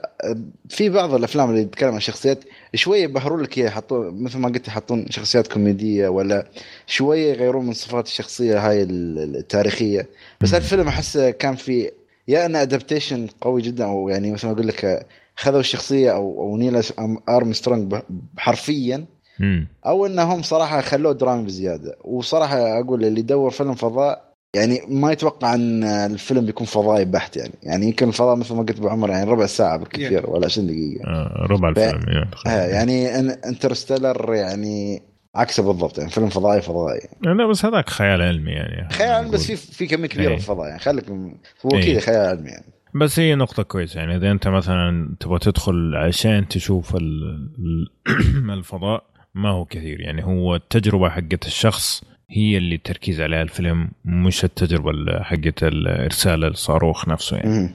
[0.69, 2.39] في بعض الأفلام اللي يتكلم عن شخصيات
[2.75, 6.47] شوية يبهروا لك إياها يحطون مثل ما قلت يحطون شخصيات كوميدية ولا
[6.87, 10.09] شوية يغيرون من صفات الشخصية هاي ال- التاريخية
[10.41, 10.55] بس.
[10.55, 11.91] الفيلم احسه كان في
[12.29, 16.57] يا انه adaptation قوي جدا أو يعني مثل ما أقول لك خذوا الشخصية أو أو
[16.57, 16.83] نيل
[17.29, 18.03] أرمسترونج ب-
[18.37, 19.05] حرفيا
[19.41, 19.67] مم.
[19.87, 21.97] أو إنهم صراحة خلوه درامي بزيادة.
[22.05, 27.53] وصراحة أقول اللي يدور فيلم فضاء يعني ما يتوقع إن الفيلم بيكون فضائي بحت يعني.
[27.63, 31.05] يعني يمكن الفضاء مثل ما قلت أبو عمر يعني ربع ساعة بالكثير ولا 20 دقيقة.
[31.07, 35.03] آه، ربع الفيلم يعني آه يعني إن Interstellar يعني
[35.35, 37.01] عكسه بالضبط يعني فيلم فضائي فضائي.
[37.23, 38.91] لا بس هذاك خيال علمي يعني.
[38.91, 40.29] خيال علمي بس في في كمية كبيرة إيه.
[40.35, 40.79] من الفضاء يعني.
[40.79, 41.93] خليك هو إيه.
[41.93, 42.65] كذا خيال علمي يعني.
[42.95, 44.17] بس هي نقطة كويسة يعني.
[44.17, 50.57] إذا أنت مثلا تبغى تدخل عشان تشوف ال- ال- الفضاء ما هو كثير يعني هو
[50.57, 57.37] التجربة حقت الشخص هي اللي التركيز عليها الفيلم مش التجربة ال- حقت الإرسال الصاروخ نفسه
[57.37, 57.71] يعني.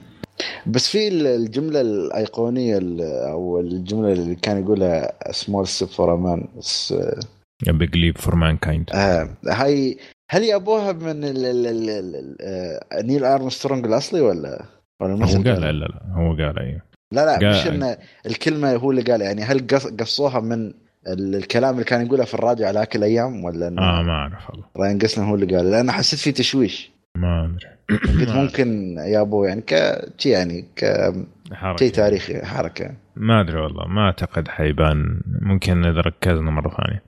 [0.66, 3.00] بس في ال- الجملة الأيقونية ال-
[3.30, 6.48] أو الجملة اللي كان يقولها small step for man
[7.68, 8.90] big leap for mankind
[9.48, 9.98] هاي
[10.30, 14.64] هل يابوها من ال ال ال ال آه نيل أرمسترونج الأصلي ولا
[15.00, 16.82] ولا هو قال؟ لا لا هو قال أيوه
[17.12, 20.72] لا لا مش ان الكلمة هو اللي قال يعني هل قص- قصوها من
[21.06, 24.64] الكلام اللي كان يقوله في الراديو على ذيك الأيام ولا آه ما أعرف والله.
[24.76, 26.90] راين جوسلينج هو اللي قال لأن حسيت في تشويش.
[27.16, 27.74] ما أدري.
[28.20, 29.72] قلت ممكن يابو يعني ك
[30.26, 31.88] يعني كشيء حركة.
[31.88, 33.88] تاريخي حركة ما أدري والله.
[33.88, 35.20] ما أعتقد حيبان.
[35.26, 37.02] ممكن إذا ركزنا مرة ثانية.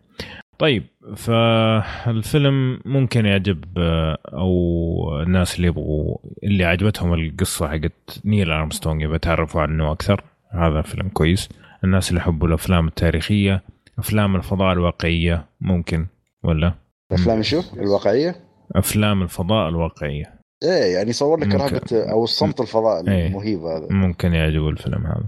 [0.59, 0.85] طيب
[1.17, 9.17] فالفيلم ممكن يعجب آه، أو الناس اللي يبغوا اللي عجبتهم القصة حقت نيل ارمستونج يبغى
[9.17, 10.25] يتعرفوا عنه أكثر.
[10.51, 11.49] هذا فيلم كويس.
[11.85, 13.63] الناس اللي يحبوا الأفلام التاريخية
[13.99, 16.07] أفلام الفضاء الواقعية ممكن
[16.43, 16.75] ولا؟
[17.13, 18.37] أفلام شو؟ الواقعية؟
[18.77, 20.37] أفلام الفضاء الواقعية.
[20.63, 21.55] إيه يعني يصور لك.
[21.55, 23.27] رهبه أو الصمت الفضاء إيه.
[23.27, 23.87] المهيب هذا.
[23.91, 25.27] ممكن يعجبه الفيلم هذا.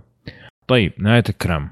[0.68, 1.70] طيب نهاية الكلام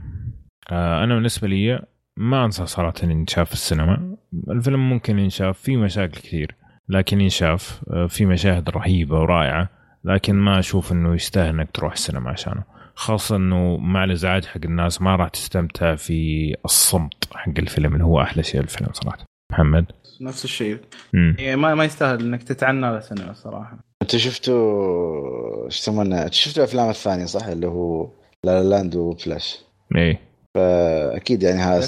[0.70, 1.86] آه أنا بالنسبة لي
[2.16, 4.16] ما أنصح صراحة إن ينشاف في السينما.
[4.50, 6.54] الفيلم ممكن ينشاف فيه مشاكل كثير
[6.88, 9.68] لكن ينشاف آه في مشاهد رهيبة ورائعة
[10.04, 12.62] لكن ما أشوف إنه يستاهل إنك تروح السينما عشانه.
[12.96, 18.22] خاصة إنه مع الإزعاج حق الناس ما راح تستمتع في الصمت حق الفيلم اللي هو
[18.22, 19.18] أحلى شيء الفيلم صراحة.
[19.52, 19.84] محمد؟
[20.20, 20.78] نفس الشيء.
[21.14, 26.88] يعني ما ما يستاهل إنك تتعنى على سينما الصراحه أنت شفتوا إيش يسمونه؟ شفتوا الافلام
[26.90, 28.08] الثانية صح؟ اللي هو
[28.44, 29.58] La La Land Whiplash
[29.96, 30.20] إيه.
[30.54, 31.86] فأكيد يعني هذا.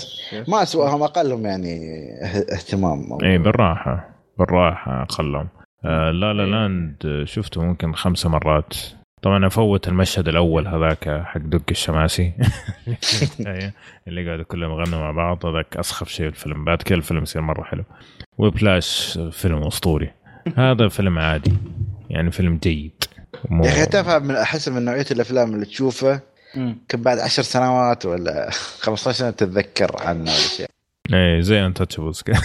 [0.48, 1.78] ما اسوأهم أقلهم يعني
[2.22, 3.18] اه- اهتمام.
[3.22, 4.08] إيه بالراحة
[4.38, 5.48] بالراحة اقلهم
[5.84, 8.74] آه La La Land شفته ممكن خمسة مرات.
[9.22, 12.32] طبعا افوت المشهد الأول هذاك حق دق الشماسي.
[14.08, 16.64] اللي قاعدوا كلهم يغنوا مع بعض هذاك أسخف شيء في الفيلم.
[16.64, 17.84] بعد كذا الفيلم يصير مرة حلو.
[18.38, 20.10] وبلاش فيلم أسطوري.
[20.56, 21.52] هذا فيلم عادي.
[22.10, 23.04] يعني فيلم جيد.
[23.50, 26.20] مو يا أخي تفهم من أحس من نوعية الأفلام اللي تشوفه
[26.56, 26.78] مم.
[26.88, 28.50] كم بعد عشر سنوات ولا
[28.80, 30.70] 15 سنة تتذكر عنه الاشياء
[31.12, 32.40] إيه زي انتشبلز كذا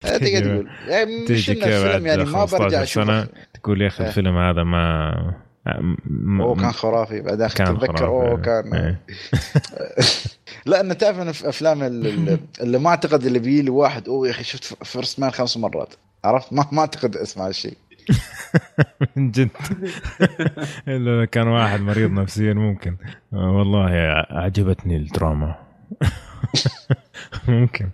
[0.00, 0.68] تقدر تيجي- تقول.
[0.88, 3.28] يعني مش الفيلم يعني ما 15 برجع أشوفه.
[3.62, 4.08] تقول يا أخي إيه.
[4.08, 5.10] الفيلم هذا ما
[6.06, 8.04] م- اوه كان خرافي بعدين كان تتذكر؟ خرافي.
[8.04, 9.00] أوه كان إيه.
[10.66, 14.26] لا أنا تعرف في أفلام ال- ال- اللي ما أعتقد اللي بيجي لي واحد أوه
[14.26, 15.94] يا أخي شفت First Man خمس مرات.
[16.24, 17.76] عرفت؟ ما ما أعتقد اسمع هالشيء
[19.16, 19.48] من جد.
[20.88, 22.96] إلا كان واحد مريض نفسيا ممكن.
[23.32, 23.84] آه، والله
[24.30, 25.54] عجبتني الدراما.
[27.48, 27.88] ممكن.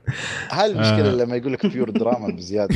[0.51, 1.15] هاي المشكلة آه.
[1.25, 2.75] لما يقول لك pure drama بزيادة.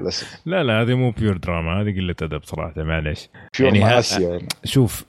[0.00, 0.40] للأسف.
[0.46, 3.28] لا لا هذه مو pure drama هذه قلة أدب صراحة معلش
[3.58, 5.04] بيور يعني ها- ماسيا شوف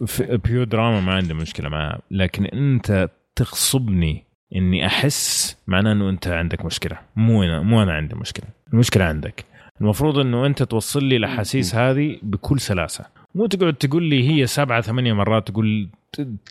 [0.45, 4.23] بيور دراما ما عندي مشكلة معها لكن أنت تغصبني
[4.55, 6.97] إني أحس معناه إنه أنت عندك مشكلة.
[7.15, 8.45] مو أنا مو أنا عندي مشكلة.
[8.73, 9.45] المشكلة عندك.
[9.81, 13.05] المفروض إنه أنت توصل لي الأحاسيس هذه بكل سلاسة.
[13.35, 15.89] مو تقعد تقول لي هي سبعة ثمانية مرات تقول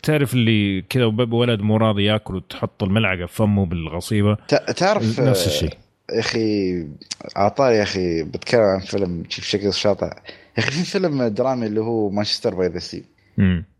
[0.03, 4.37] تعرف اللي كذا ولد مو راضي ياكل وتحط الملعقة في فمه بالغصيبه
[4.75, 5.73] تعرف نفس الشيء.
[6.11, 6.87] يا أخي
[7.35, 10.13] على طاري يا أخي بتكلم عن فيلم بشكل شاطئ يا
[10.57, 13.03] أخي في فيلم درامي اللي هو Manchester by the Sea.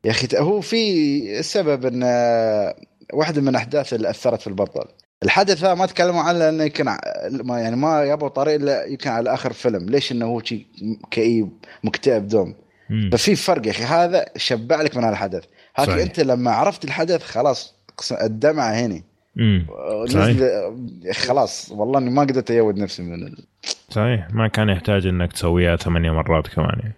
[0.06, 2.76] يا أخي هو في سبب إن آه،
[3.14, 4.86] واحدة من الاحداث اللي أثرت في البطل.
[5.24, 6.86] الحدث هذا ما تكلموا عنه لأنه يمكن
[7.32, 9.90] ما يعني ما يبغوا طريق إلا يمكن على آخر فيلم.
[9.90, 10.66] ليش إنه هو شيء
[11.12, 11.50] كئيب
[11.84, 12.56] مكتئب دوم.
[13.12, 15.44] ففي فرق يا أخي هذا شبع لك من هالحدث.
[15.78, 15.96] صحيح.
[15.96, 17.74] أنت لما عرفت الحدث خلاص
[18.22, 19.02] الدمعة هنا
[19.40, 19.68] امم
[21.14, 23.38] خلاص والله إني ما قدرت أيود نفسي من ال...
[23.90, 24.28] صحيح.
[24.34, 26.94] ما كان يحتاج إنك تسويها ثمانية مرات كمان يعني.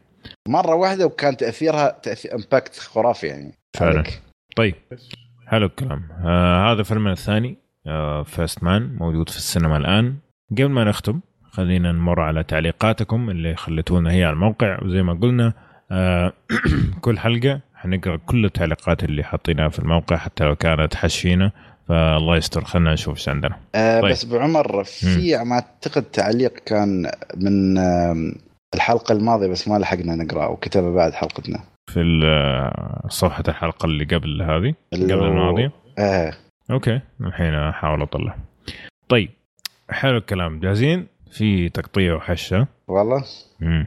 [0.47, 3.53] مرة واحدة وكان تاثيرها تأثير impact خرافي يعني.
[3.73, 3.99] فعلا.
[3.99, 4.21] عليك.
[4.55, 4.75] طيب.
[5.47, 6.03] حلو الكلام.
[6.25, 7.57] آه هذا فيلمنا الثاني
[7.87, 10.15] آه First Man موجود في السينما الآن.
[10.51, 11.19] قبل ما نختم
[11.51, 14.83] خلينا نمر على تعليقاتكم اللي خليتونا هي على الموقع.
[14.83, 15.53] وزي ما قلنا
[15.91, 16.33] آه
[17.01, 21.51] كل حلقة حنقرأ كل التعليقات اللي حاطينها في الموقع حتى لو كانت حشينا.
[21.87, 22.63] فالله يستر.
[22.63, 23.55] خلينا نشوف إيش عندنا.
[23.75, 24.11] آه طيب.
[24.11, 28.35] بس بعمر في ما أعتقد تعليق كان من آم،
[28.75, 31.59] الحلقة الماضية بس ما لحقنا نقرأه وكتبه بعد حلقتنا.
[31.93, 35.71] في ال- صفحة الحلقة اللي قبل هذه اللي قبل الماضية.
[35.99, 36.33] آه.
[36.71, 37.01] أوكي.
[37.21, 38.35] الحين أحاول أطلع.
[39.09, 39.29] طيب.
[39.89, 40.59] حلو الكلام.
[40.59, 42.67] جاهزين؟ في تقطيع وحشة.
[42.87, 43.23] والله.
[43.61, 43.85] امم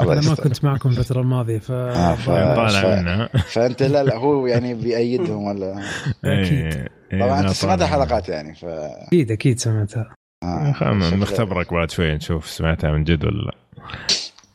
[0.00, 0.34] أنا ما.
[0.34, 3.26] كنت معكم الفترة الماضية ف آه، ف- ف- منها.
[3.26, 5.82] فأنت لا لا هو يعني بيأيدهم ولا؟
[6.24, 6.52] أكيد.
[6.52, 7.82] إيه، إيه، طبعا أنت سمعت.
[7.82, 10.14] الحلقات يعني ف أكيد أكيد سمعتها.
[10.42, 13.54] آه، نختبرك بعد شوي نشوف سمعتها من جد ولا لا.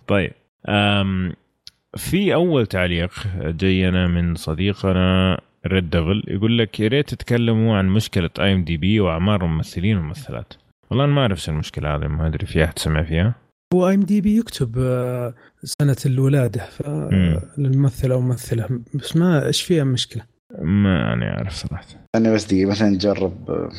[0.07, 0.31] طيب
[0.69, 1.33] أم
[1.97, 5.37] في أول تعليق جينا من صديقنا
[5.67, 10.53] Red Devil يقول لك يا ريت تتكلموا عن مشكلة IMDb وأعمار الممثلين والممثلات
[10.89, 13.35] والله أنا ما أعرف شو المشكلة هذه ما أدري في أحد سمع فيها؟
[13.73, 15.33] هو IMDb يكتب آه،
[15.63, 17.39] سنة الولادة مم.
[17.57, 18.69] للممثل أو ممثلة.
[18.93, 20.23] بس ما إيش فيها مشكلة؟
[20.61, 21.85] ما أنا عارف صراحة.
[22.15, 23.69] أنا بس دقيقة مثلا نجرب آه،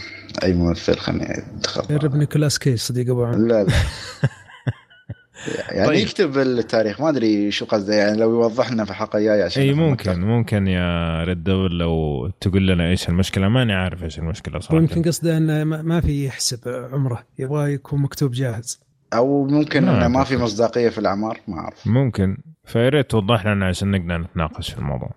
[0.42, 3.36] أي ممثل خليني ادخل جرب نيكولاس كيج صديق أبو عمر.
[3.36, 3.72] لا لا.
[5.70, 5.98] يعني طيب.
[5.98, 9.72] يكتب التاريخ ما أدري شو قصده يعني لو يوضح لنا في الحلقة الجايه عشان إي
[9.72, 10.24] ممكن أكثر.
[10.24, 13.48] ممكن يا Red Devil لو تقول لنا إيش المشكلة.
[13.48, 14.74] ماني عارف إيش المشكلة صراحة.
[14.74, 18.83] ويمكن قصده إنه ما ما في يحسب عمره يبغى يكون مكتوب جاهز.
[19.14, 20.24] أو ممكن إنه ما.
[20.24, 21.86] في مصداقية في الأعمار ما أعرف.
[21.86, 22.36] ممكن.
[22.64, 25.10] فيا ريت توضح لنا عشان نقدر نتناقش في الموضوع.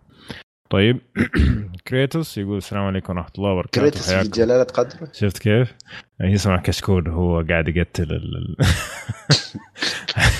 [0.69, 0.99] طيب.
[1.87, 3.81] Kratos يقول السلام عليكم ورحمة الله وبركاته.
[3.81, 5.73] Kratos في جلالة قدره شفت كيف؟
[6.21, 8.55] يسمع كشكول وهو قاعد يقتل ال...
[8.59, 8.65] ال-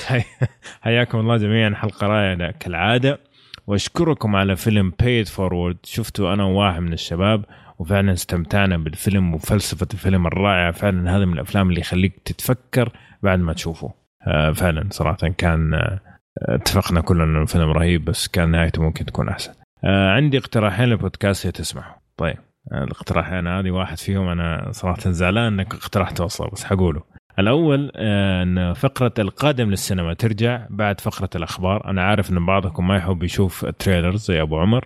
[0.06, 0.24] حي-
[0.84, 1.74] حياكم الله جميعا.
[1.74, 3.20] حلقة رائعة كالعادة.
[3.66, 7.44] وأشكركم على فيلم Pay It Forward شفته أنا وواحد من الشباب
[7.78, 10.72] وفعلا استمتعنا بالفيلم وفلسفة الفيلم الرائعة.
[10.72, 12.92] فعلا هذا من الأفلام اللي يخليك تتفكر
[13.22, 13.92] بعد ما تشوفه.
[14.26, 16.00] آه، فعلا صراحة كان آه،
[16.38, 19.52] اتفقنا كلنا إنه الفيلم رهيب بس كان نهايته ممكن تكون أحسن.
[19.84, 21.94] آه، عندي اقتراحين للبودكاست يا تسمعوا.
[22.16, 22.36] طيب
[22.72, 27.02] الاقتراحين هذه واحد فيهم أنا صراحة زعلان إنك اقترحته أصلا بس حقوله.
[27.38, 31.90] الأول إن فقرة القادم للسينما ترجع بعد فقرة الأخبار.
[31.90, 34.84] أنا عارف إن بعضكم ما يحب يشوف التريلرز زي أبو عمر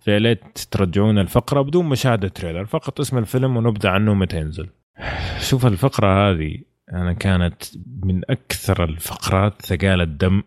[0.00, 4.68] فيا ليت ترجعون الفقرة بدون مشاهدة trailer فقط اسم الفيلم ونبدأ عنه متى ينزل.
[5.40, 6.58] شوف الفقرة هذه
[6.92, 7.54] أنا كانت
[8.02, 10.42] من أكثر الفقرات ثقالة دم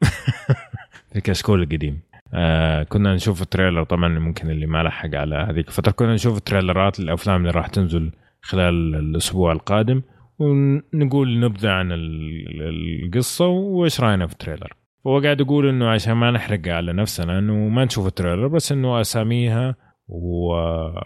[1.14, 2.00] في كشكول القديم.
[2.34, 6.38] آه كنا نشوف ال trailer طبعا ممكن اللي ما لحق على هذيك الفترة كنا نشوف
[6.38, 8.12] ال trailerات الأفلام اللي راح تنزل
[8.42, 10.02] خلال الأسبوع القادم
[10.40, 14.74] ونقول نبذة عن ال- القصة وإيش رأينا في ال trailer.
[15.08, 19.02] هو قاعد يقول إنه عشان ما نحرق على نفسنا إنه ما نشوف التريلر بس إنه
[19.02, 19.76] أساميها
[20.08, 20.54] و...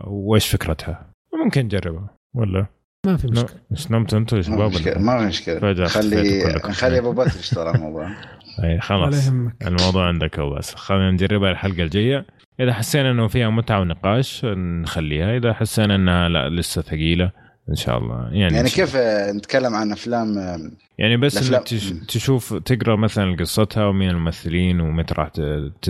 [0.07, 1.11] وإيش فكرتها.
[1.43, 2.17] ممكن نجربها.
[2.35, 2.65] ولا؟
[3.05, 3.49] ما في مشكلة.
[3.71, 5.59] إيش نمت أنتم يا ما شباب في مشكلة ولا؟ ما في مشكلة.
[5.59, 6.59] فجأة خلي.
[6.71, 8.09] خلي أبو بكر يشتغل على الموضوع.
[8.63, 9.27] اي خلاص.
[9.67, 10.75] الموضوع عندك هو بس.
[10.75, 12.25] خلينا نجربها الحلقة الجاية.
[12.59, 15.37] إذا حسينا إنه فيها متعة ونقاش نخليها.
[15.37, 17.31] إذا حسينا إنها لا لسه ثقيلة
[17.69, 18.29] إن شاء الله.
[18.31, 21.59] يعني يعني كيف آه، نتكلم عن أفلام آه، يعني بس الأفلام.
[21.59, 25.27] انك تش- تشوف تقرأ مثلا قصتها ومين الممثلين ومتى راح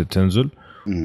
[0.10, 0.50] تنزل.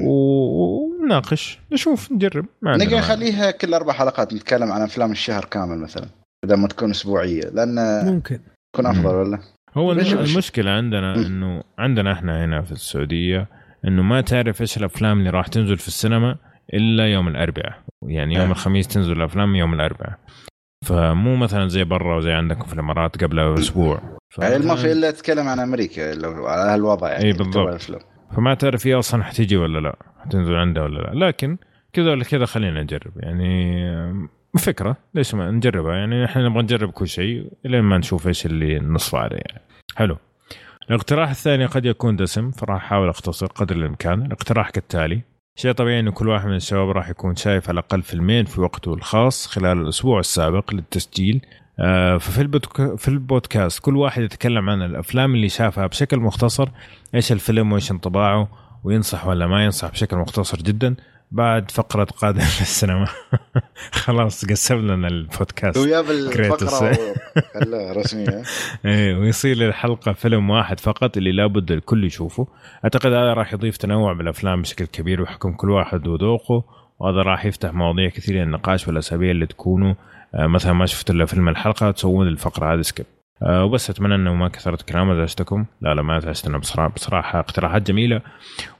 [0.03, 2.45] ونناقش نشوف نجرب.
[2.61, 2.99] ما عندنا نقدر.
[2.99, 6.05] نخليها كل أربع حلقات نتكلم عن أفلام الشهر كامل مثلا
[6.45, 8.39] بدل ما تكون أسبوعية لأن ممكن.
[8.73, 9.39] تكون أفضل ولا؟
[9.77, 11.15] هو المشكلة عندنا.
[11.15, 13.47] إنه عندنا إحنا هنا في السعودية
[13.85, 16.37] إنه ما تعرف إيش الأفلام اللي راح تنزل في السينما
[16.73, 17.83] إلا يوم الأربعاء.
[18.07, 18.51] يعني يوم آه.
[18.51, 20.19] الخميس تنزل الافلام يوم الأربعاء.
[20.85, 24.01] فمو مثلا زي برا وزي عندكم في الإمارات قبلها باسبوع
[24.33, 24.39] ف...
[24.39, 27.91] يعني ما في الا تتكلم عن أمريكا لو على هالوضع يعني إي بالضبط.
[28.31, 31.25] فما تعرف هي أصلا حتيجي ولا لا حتنزل عندها ولا لا.
[31.25, 31.57] لكن
[31.93, 33.11] كذا ولا كذا خلينا نجرب.
[33.15, 33.85] يعني
[34.57, 38.79] فكرة ليش ما نجربها؟ يعني إحنا نبغى نجرب كل شيء لين ما نشوف إيش اللي
[38.79, 39.41] نصفى عليه.
[39.49, 39.61] يعني
[39.95, 40.17] حلو.
[40.89, 44.25] الاقتراح الثاني قد يكون دسم فراح أحاول أختصر قدر الإمكان.
[44.25, 45.21] الاقتراح كالتالي
[45.57, 48.93] شيء طبيعي انه كل واحد من الشباب راح يكون شايف على الأقل فيلمين في وقته
[48.93, 51.45] الخاص خلال الأسبوع السابق للتسجيل
[52.19, 52.95] ففي ال podc...
[52.95, 56.69] في البودكاست كل واحد يتكلم عن الأفلام اللي شافها بشكل مختصر
[57.15, 58.49] إيش الفيلم وإيش انطباعه
[58.83, 60.95] وينصح ولا ما ينصح بشكل مختصر جدا
[61.31, 63.07] بعد فقرة قادم في السينما
[63.91, 65.77] خلاص قسم لنا البودكاست.
[65.77, 66.01] ويا
[67.53, 68.43] خلاها رسمية.
[68.85, 72.47] إيه ويصير الحلقة فيلم واحد فقط اللي لابد الكل يشوفه.
[72.83, 76.63] أعتقد هذا راح يضيف تنوع بالأفلام بشكل كبير ويحكم كل واحد وذوقه
[76.99, 79.91] وهذا راح يفتح مواضيع كثيرة للنقاش والأسابيع اللي تكونوا.
[79.91, 83.05] آه، مثلا ما شفت إلا فيلم الحلقة تسوون الفقرة هذه skip.
[83.43, 87.87] آه، وبس أتمنى إنه ما كثرت كلام ازعجتكم لا لا ما ازعجتنا بصراحه بصراحة اقتراحات
[87.87, 88.21] جميلة.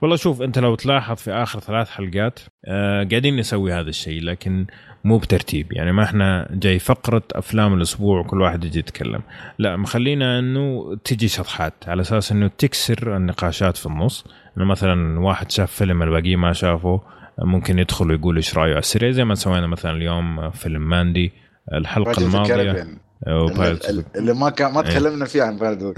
[0.01, 4.65] والله شوف أنت لو تلاحظ في آخر ثلاث حلقات آه قاعدين نسوي هذا الشيء لكن
[5.03, 5.73] مو بترتيب.
[5.73, 9.21] يعني ما إحنا جاي فقرة أفلام الأسبوع وكل واحد يجي يتكلم.
[9.59, 14.25] لا مخلينا إنه تجي شطحات على أساس إنه تكسر النقاشات في النص.
[14.57, 17.01] إنه مثلا واحد شاف فيلم الباقي ما شافه
[17.39, 21.31] ممكن يدخل ويقول إيش رأيه على السريع زي ما سوينا مثلا اليوم فيلم ماندي
[21.73, 22.87] الحلقة الماضية.
[23.27, 24.89] وبايرتس اللي- اللي ما كان ما إيه.
[24.89, 25.93] تكلمنا فيه عن بارد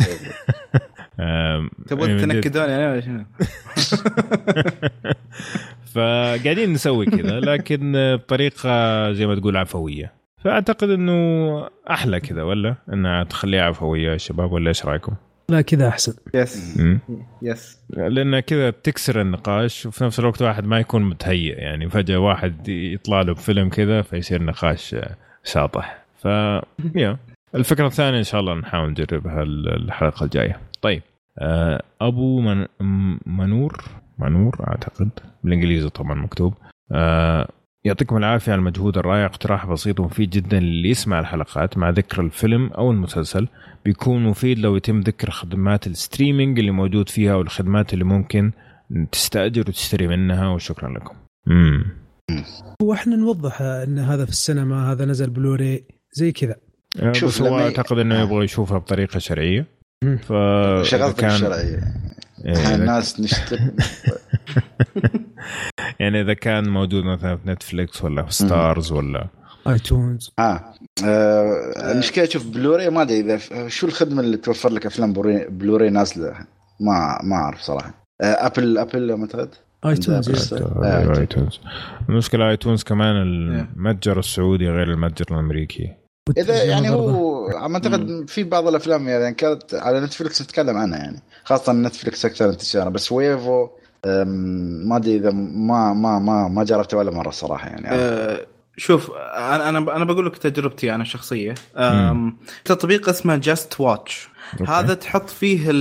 [1.88, 3.24] تبغون يعني تنكدون يعني ولا شنو؟
[5.94, 13.24] فقاعدين نسوي كذا لكن بطريقة زي ما تقول عفوية فأعتقد إنه أحلى كذا ولا إنها
[13.24, 15.14] تخليها عفوية يا شباب ولا إيش رأيكم؟
[15.52, 16.14] لا كذا أحسن.
[16.34, 16.80] Yes.
[17.42, 21.56] Yes لأن كذا تكسر النقاش وفي نفس الوقت واحد ما يكون متهيئ.
[21.58, 24.96] يعني فجأة واحد يطلع له بفيلم كذا فيصير نقاش
[25.44, 26.26] شاطح ف
[26.96, 27.18] يا
[27.56, 30.60] الفكرة الثانية إن شاء الله نحاول نجربها الحلقة الجاية.
[30.82, 31.02] طيب
[31.40, 32.66] آه، أبو من
[33.26, 33.84] منور؟
[34.20, 35.10] منور أعتقد.
[35.44, 36.54] بالإنجليزي طبعا مكتوب.
[36.92, 37.50] آه،
[37.88, 42.68] يعطيكم العافية على المجهود الرائع اقتراح بسيط ومفيد جدا للي يسمع الحلقات مع ذكر الفيلم
[42.68, 43.48] أو المسلسل
[43.86, 48.52] بيكون مفيد لو يتم ذكر خدمات الستريمينج اللي موجود فيها والخدمات اللي ممكن
[49.12, 51.16] تستأجر وتشتري منها وشكرا لكم.
[51.48, 51.86] امم
[52.82, 55.84] وإحنا نوضح إن هذا في السينما هذا نزل بلوري
[56.14, 56.56] زي كذا
[57.12, 58.24] شوف بس هو أعتقد إنه آه.
[58.24, 59.66] يبغى يشوفها بطريقة شرعية.
[60.02, 60.34] ف
[61.18, 61.80] كان الشرعية
[62.46, 63.60] إيه، الناس نشتري
[66.00, 69.28] يعني إذا كان موجود مثلا في Netflix ولا في Starz ولا
[69.68, 70.32] iTunes.
[70.40, 70.74] ها
[71.06, 75.90] آه المشكلة شوف بلوري ما أدري إذا شو الخدمة اللي توفر لك أفلام Blu-ray, Blu-ray
[75.90, 76.34] نازله
[76.80, 78.06] ما ما أعرف صراحة.
[78.22, 79.56] آه Apple Apple اعتقد
[79.86, 80.54] iTunes.
[80.54, 81.60] آه، iTunes.
[82.10, 85.94] المشكلة iTunes كمان المتجر السعودي غير المتجر الأمريكي.
[86.38, 86.90] إذا يعني.
[86.90, 91.22] هو ما اعتقد في بعض الأفلام يعني كانت على Netflix نتكلم عنها يعني.
[91.44, 92.90] خاصة Netflix أكثر انتشارا.
[92.90, 93.68] بس Wavo
[94.06, 97.88] أم، ما أدري إذا ما ما ما ما جربته ولا مرة صراحة يعني.
[97.90, 98.46] آه،
[98.78, 101.54] شوف أنا أنا أنا بقول لك تجربتي أنا الشخصيه
[102.66, 104.30] تطبيق اسمه JustWatch.
[104.68, 105.72] هذا تحط فيه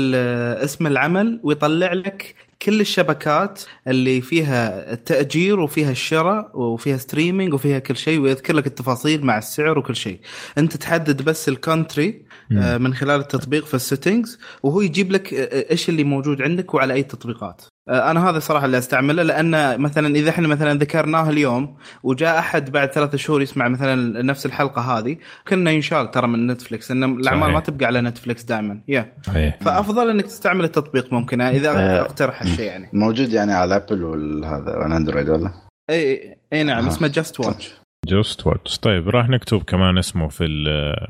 [0.64, 7.96] اسم العمل ويطلع لك كل الشبكات اللي فيها التأجير وفيها الشراء وفيها streaming وفيها كل
[7.96, 10.20] شيء ويذكر لك التفاصيل مع السعر وكل شيء.
[10.58, 15.34] أنت تحدد بس ال country آه، من خلال التطبيق في ال settings وهو يجيب لك
[15.34, 17.62] آه، إيش اللي موجود عندك وعلى أي تطبيقات.
[17.62, 22.70] آه، أنا هذا صراحة اللي أستعمله لأن مثلا إذا إحنا مثلا ذكرناه اليوم وجاء أحد
[22.72, 25.16] بعد ثلاثة شهور يسمع مثلا نفس الحلقة هذه
[25.48, 27.52] كنا ينشال ترى من Netflix إن الأعمال.
[27.52, 32.00] ما تبقى على Netflix دائما يا صحيح فأفضل إنك تستعمل التطبيق ممكن إذا آه.
[32.00, 35.50] أقترح الشيء يعني موجود يعني على Apple والهذا وال Android ولا؟
[35.90, 36.88] إي إي نعم آه.
[36.88, 37.74] اسمه JustWatch
[38.06, 40.44] JustWatch طيب راح نكتب كمان اسمه في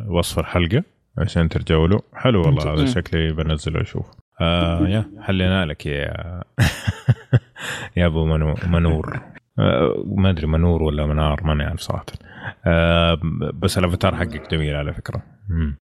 [0.08, 0.82] وصف الحلقة
[1.18, 2.86] عشان ترجعوا له حلو والله هذا.
[2.86, 4.06] شكلي بنزله أشوف
[4.40, 6.42] آه يا حلينا لك يا
[7.96, 9.20] يا أبو منو منور.
[9.58, 12.06] آه ما أدري منور ولا منار ماني عارف صراحة.
[12.66, 13.20] آه
[13.54, 15.22] بس الأفاتار حقك جميل على فكرة.
[15.48, 15.76] مم.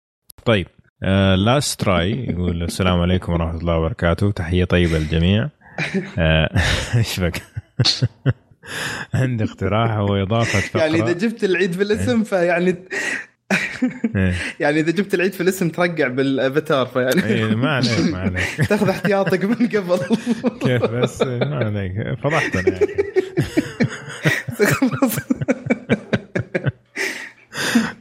[0.44, 0.66] طيب
[1.02, 4.30] آه لاست تراي يقول السلام عليكم ورحمة الله وبركاته.
[4.30, 5.48] تحية طيبة للجميع.
[6.18, 6.50] آه،
[6.96, 7.42] إيش بك
[9.14, 12.76] عندي اقتراح هو اضافه فقره يعني إذا جبت العيد في الاسم فيعني.
[14.60, 18.68] يعني إذا جبت العيد في الاسم ترقع بالأفاتار فيعني إيه ما عليك ما عليك.
[18.68, 19.98] تاخذ احتياطك من قبل.
[20.66, 22.18] كيف بس؟ ما عليك.
[22.22, 22.94] فضحتنا أخي.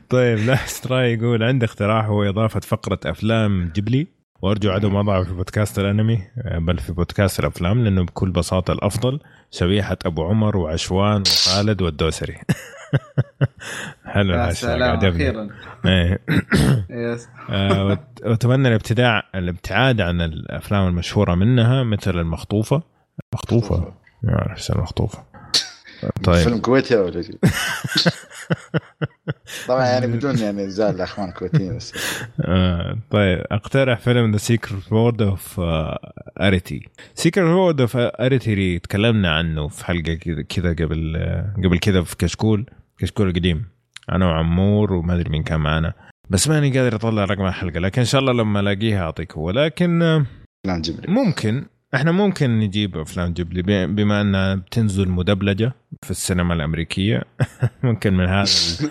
[0.09, 4.07] طيب Last Ray يقول عندي اقتراح هو إضافة فقرة أفلام جبلي
[4.41, 6.19] وأرجو عدم وضعه في بودكاست الأنمي
[6.55, 9.19] بل في بودكاست الأفلام لأنه بكل بساطة الأفضل
[9.51, 12.35] شبيحة أبو عمر وعشوان وخالد والدوسري.
[14.13, 15.49] حلو الهاشتاج سلام عجبني أخيرا.
[15.85, 16.19] إيه.
[17.49, 22.83] آه، وأتمنى الابتداع الابتعاد عن الأفلام المشهورة منها مثل المخطوفة.
[23.33, 23.93] مخطوفة؟
[24.23, 25.23] ما أعرف المخطوفة.
[26.23, 26.35] طيب.
[26.35, 27.37] فيلم كويتي ولا شيء
[29.67, 31.93] طبعا يعني بدون يعني زعل الأخوان الكويتيين بس.
[32.41, 33.43] آه طيب.
[33.51, 35.61] أقترح فيلم The Secret World of
[36.41, 42.03] Arrietty Secret World of Arrietty تكلمنا عنه في حلقة كذا- كذا قبل آه، قبل كذا
[42.03, 42.65] في كشكول.
[42.97, 43.65] كشكول القديم.
[44.11, 45.93] أنا وعمور وما أدري مين كان معنا
[46.29, 49.51] بس ماني قادر أطلع رقم الحلقة لكن إن شاء الله لما ألاقيها أعطيك هو.
[49.51, 50.25] لكن آه،
[50.65, 51.65] أفلام جبري ممكن.
[51.95, 57.23] إحنا ممكن نجيب أفلام جبلي بما أنها بتنزل مدبلجة في السينما الأمريكية.
[57.83, 58.45] ممكن من هذا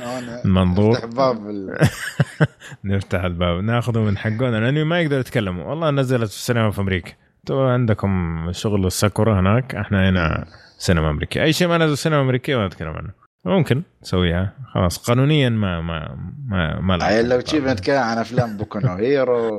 [0.44, 0.92] المنظور.
[0.92, 1.88] افتح باب ال-
[2.84, 3.64] نفتح الباب.
[3.64, 7.12] ناخذه من حقنا لأنه ما يقدروا يتكلموا والله نزلت في السينما في أمريكا.
[7.40, 10.46] أنتوا عندكم شغل الساكورا هناك إحنا هنا
[10.78, 11.42] سينما أمريكية.
[11.42, 13.10] أي شيء ما نزل سينما أمريكية ما نتكلم عنه.
[13.44, 16.16] ممكن نسويها خلاص قانونيا ما ما
[16.46, 17.40] ما ما عيل لو.
[17.40, 19.54] تجيب نتكلم عن أفلام بوكو هيرو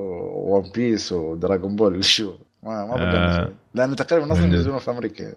[0.50, 2.34] وون بيس ودراغون بول شو
[2.64, 3.52] ما ما آه.
[3.74, 4.46] لأنه تقريبا أصلا.
[4.46, 5.34] ينزلون في أمريكا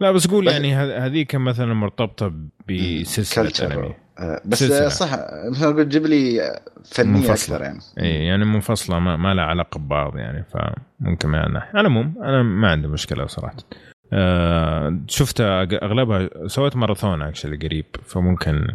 [0.00, 2.32] لا بس قول يعني هذيك مثلا مرتبطة
[2.68, 3.72] بسلسلة.
[3.74, 4.88] أنمي آه، بس سلسلة.
[4.88, 5.08] صح
[5.50, 6.40] مثل ما قلت جيب لي
[6.84, 7.56] فنية منفصلة.
[7.56, 12.14] أكثر يعني اي يعني منفصلة ما, ما لها علاقة ببعض يعني فممكن الناحيه على العموم
[12.22, 13.56] أنا ما عندي مشكلة صراحة
[15.08, 18.66] شفت أغ- أغلبها سويت ماراثون actually قريب فممكن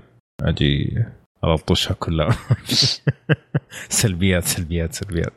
[0.42, 1.04] أجي
[1.44, 2.30] ألطشها كلها.
[3.90, 5.34] سلبيات سلبيات سلبيات.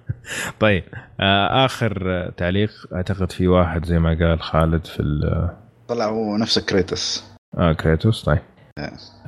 [0.60, 0.84] طيب
[1.20, 5.50] آه آخر تعليق أعتقد في واحد زي ما قال خالد في ال-
[5.88, 7.24] طلع هو نفسه كريتوس.
[7.58, 8.38] آه كريتوس طيب.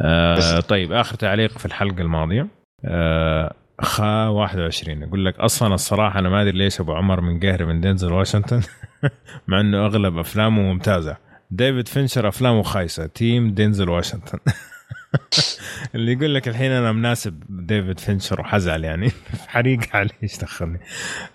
[0.00, 2.46] آه طيب آخر تعليق في الحلقة الماضية.
[2.84, 7.66] آه خا 21 يقول لك أصلا الصراحة أنا ما أدري ليش أبو عمر من قهر
[7.66, 8.60] من دينزل واشنطن.
[9.48, 11.16] مع إنه أغلب أفلامه ممتازة.
[11.50, 13.06] ديفيد فينشر أفلامه خايسة.
[13.06, 14.38] team دينزل واشنطن.
[15.94, 19.10] اللي يقول لك الحين أنا مناسب ديفيد فينشر وحزعل يعني.
[19.48, 20.80] حريق عليه إيش دخلني.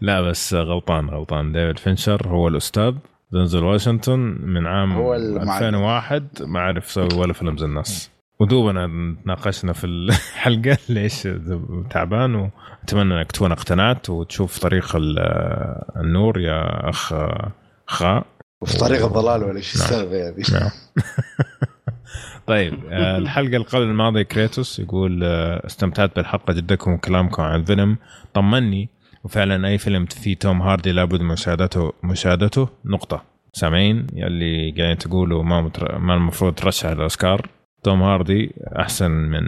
[0.01, 1.51] لا بس غلطان غلطان.
[1.51, 2.93] ديفيد فينشر هو الأستاذ
[3.31, 5.51] دنزل واشنطن من عام هو المعلم.
[5.51, 8.14] 2001 ما عرف يسوي ولا فيلم زي الناس.
[8.39, 11.27] ودوبنا تناقشنا في الحلقة ليش
[11.89, 15.19] تعبان وأتمنى إنك تكون اقتنعت وتشوف طريق ال-
[15.97, 17.13] النور يا أخ
[17.87, 18.25] خاء
[18.61, 19.57] وفي طريق الضلال ولا نعم.
[19.57, 20.69] السالفه هذه نعم.
[22.47, 27.97] طيب آه، الحلقة اللي قبل الماضية كريتوس يقول آه، استمتعت بالحلقة جدكم وكلامكم عن فيلم
[28.33, 28.89] طمني
[29.23, 33.23] وفعلا أي فيلم فيه توم هاردي لابد من مشاهدته مشاهدته نقطة.
[33.53, 35.97] سامعين؟ يلي قاعدين تقولوا ما متر...
[35.99, 37.47] ما المفروض ترشح الأوسكار.
[37.85, 39.43] توم هاردي أحسن من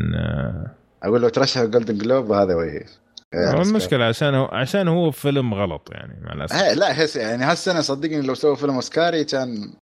[1.04, 2.86] أقول لو ترشح Golden Globe هذا وهي
[3.34, 6.56] آه، المشكلة عشان هو عشان هو فيلم غلط يعني مع الأسف.
[6.56, 9.50] آه، لا هس يعني هالسنة صدقني لو سووا فيلم أوسكاري كان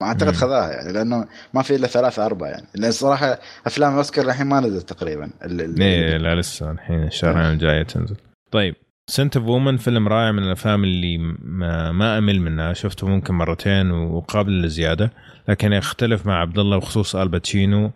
[0.01, 0.35] ما أعتقد.
[0.35, 2.67] خذاها يعني لأنه ما في إلا ثلاثة أربعة يعني.
[2.75, 5.29] لأن الصراحه أفلام الاوسكار الحين ما نزلت تقريبا.
[5.81, 8.15] إيه لا لسه الحين الشهرين الجاية تنزل.
[8.51, 8.75] طيب
[9.09, 12.73] Scent of a Woman فيلم رائع من الأفلام اللي ما, ما أمل منها.
[12.73, 15.11] شفته ممكن مرتين وقابل للزياده
[15.47, 17.91] لكن يختلف مع عبد الله بخصوص الباتشينو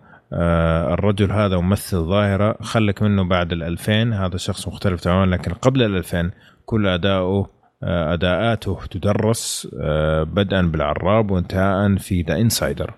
[0.94, 5.84] الرجل هذا ممثل ظاهرة خلك منه بعد ال 2000 هذا شخص مختلف تماما لكن قبل
[5.84, 6.32] ال 2000
[6.66, 7.50] كل أداؤه
[7.84, 12.94] آه أداءاته تدرس آه بدءا بالعراب وانتهاء في The Insider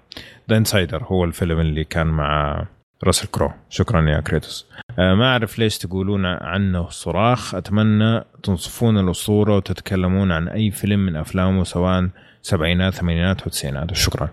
[0.49, 2.65] The Insider هو الفيلم اللي كان مع
[3.03, 3.51] راسل كرو.
[3.69, 4.67] شكرا يا كريتوس.
[4.99, 7.55] آه، ما أعرف ليش تقولون عنه صراخ.
[7.55, 12.09] أتمنى تنصفون الأسطورة وتتكلمون عن أي فيلم من أفلامه سواء
[12.41, 14.29] سبعينات ثمانينات وتسعينات شكرا.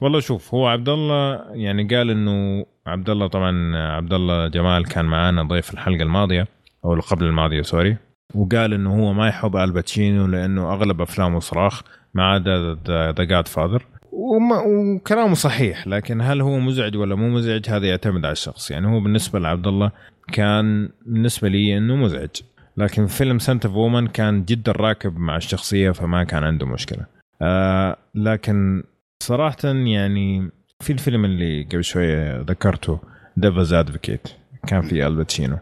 [0.00, 5.04] والله شوف هو عبد الله يعني قال إنه عبد الله طبعا عبد الله جمال كان
[5.04, 6.48] معانا ضيف الحلقة الماضية
[6.84, 7.96] أو قبل الماضية sorry.
[8.34, 11.82] وقال إنه هو ما يحب الباتشينو لأنه أغلب أفلامه صراخ
[12.14, 18.24] ما عدا The Godfather وكلامه صحيح لكن هل هو مزعج ولا مو مزعج هذا يعتمد
[18.24, 18.70] على الشخص.
[18.70, 19.90] يعني هو بالنسبة لعبد الله
[20.32, 22.30] كان بالنسبة لي إنه مزعج.
[22.76, 27.06] لكن فيلم Scent of a Woman كان جدا راكب مع الشخصية فما كان عنده مشكلة.
[27.42, 28.82] آه لكن
[29.22, 33.00] صراحة يعني في الفيلم اللي قبل شوية ذكرته
[33.36, 34.28] Devil's Advocate
[34.66, 35.58] كان في الباتشينو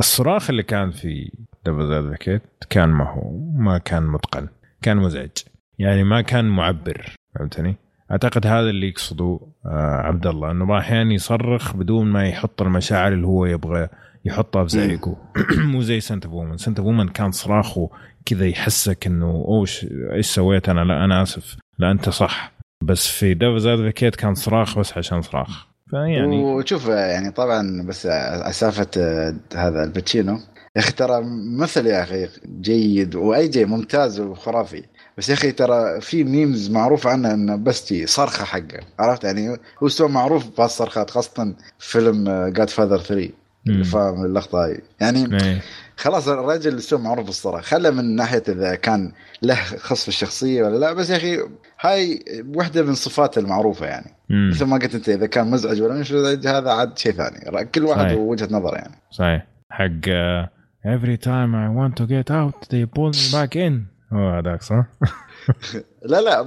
[0.00, 1.30] الصراخ اللي كان في
[1.66, 4.48] Devil's Advocate كان ما هو ما كان متقن
[4.82, 5.30] كان مزعج.
[5.78, 7.76] يعني ما كان معبر فهمتني؟
[8.10, 13.26] أعتقد هذا اللي يقصده آه عبد الله انه الاحيان يصرخ بدون ما يحط المشاعر اللي
[13.26, 13.88] هو يبغى
[14.24, 15.16] يحطها في زعيقه.
[15.72, 17.90] مو زي Scent of a Woman Scent of a Woman كان صراخه
[18.26, 21.56] كذا يحسك إنه اوش إيش سويت أنا؟ لا أنا آسف.
[21.78, 22.52] لا أنت صح.
[22.82, 25.66] بس في Devil's Advocate كان صراخ بس عشان صراخ.
[25.90, 30.32] فيعني وشوف يعني طبعا بس على سالفة آه، هذا الباتشينو.
[30.76, 31.22] يا أخي ترى
[31.58, 32.28] مثل يا أخي
[32.60, 34.82] جيد وأي جي ممتاز وخرافي.
[35.18, 38.80] بس يا أخي ترى في memes معروف عنه انه بس تي صرخة حقه.
[38.98, 43.30] عرفت؟ يعني هو سوى معروف بهالصرخات خاصة فيلم Godfather 3
[43.66, 43.82] مم.
[43.82, 44.80] فاهم اللقطة هاي.
[45.00, 45.62] يعني إيه.
[45.96, 49.12] خلاص الرجل سوى معروف بالصراخ خله من ناحية إذا كان
[49.42, 51.38] له خص في الشخصية ولا لا بس يا أخي
[51.80, 52.24] هاي
[52.54, 54.50] واحدة من صفاته المعروفة يعني مم.
[54.50, 57.84] مثل ما قلت أنت إذا كان مزعج ولا مش مزعج هذا عاد شيء ثاني كل
[57.84, 58.18] واحد صحيح.
[58.18, 60.50] ووجهة نظر يعني صحيح حق آه،
[60.84, 64.84] every time I want to get out they pull me back in هو هذاك صح؟
[66.04, 66.46] لا لا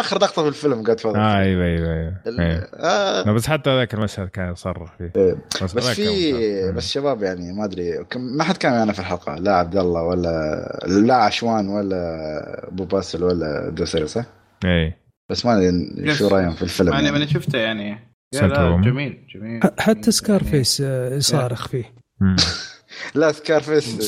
[0.00, 2.68] آخر لقطة في الفيلم قاعد فاضل آه أيوه أيوه أيوه, أيوه.
[2.74, 5.36] آه بس حتى ذاك المشهد كان يصرخ فيه إيه.
[5.62, 6.72] بس, بس في.
[6.72, 10.02] بس شباب يعني ما أدري كم- ما حد كان معنا في الحلقة لا عبد الله
[10.02, 14.24] ولا لا عشوان ولا أبو باسل ولا دوسري صح؟
[14.64, 14.98] إيه
[15.30, 16.28] بس ما أدري شو.
[16.28, 17.10] رأيهم في الفيلم يعني.
[17.10, 17.98] ماني شفته يعني
[18.34, 18.80] لا.
[18.84, 21.84] جميل جميل حتى Scarface آه، يصارخ فيه.
[23.14, 24.00] لا Scarface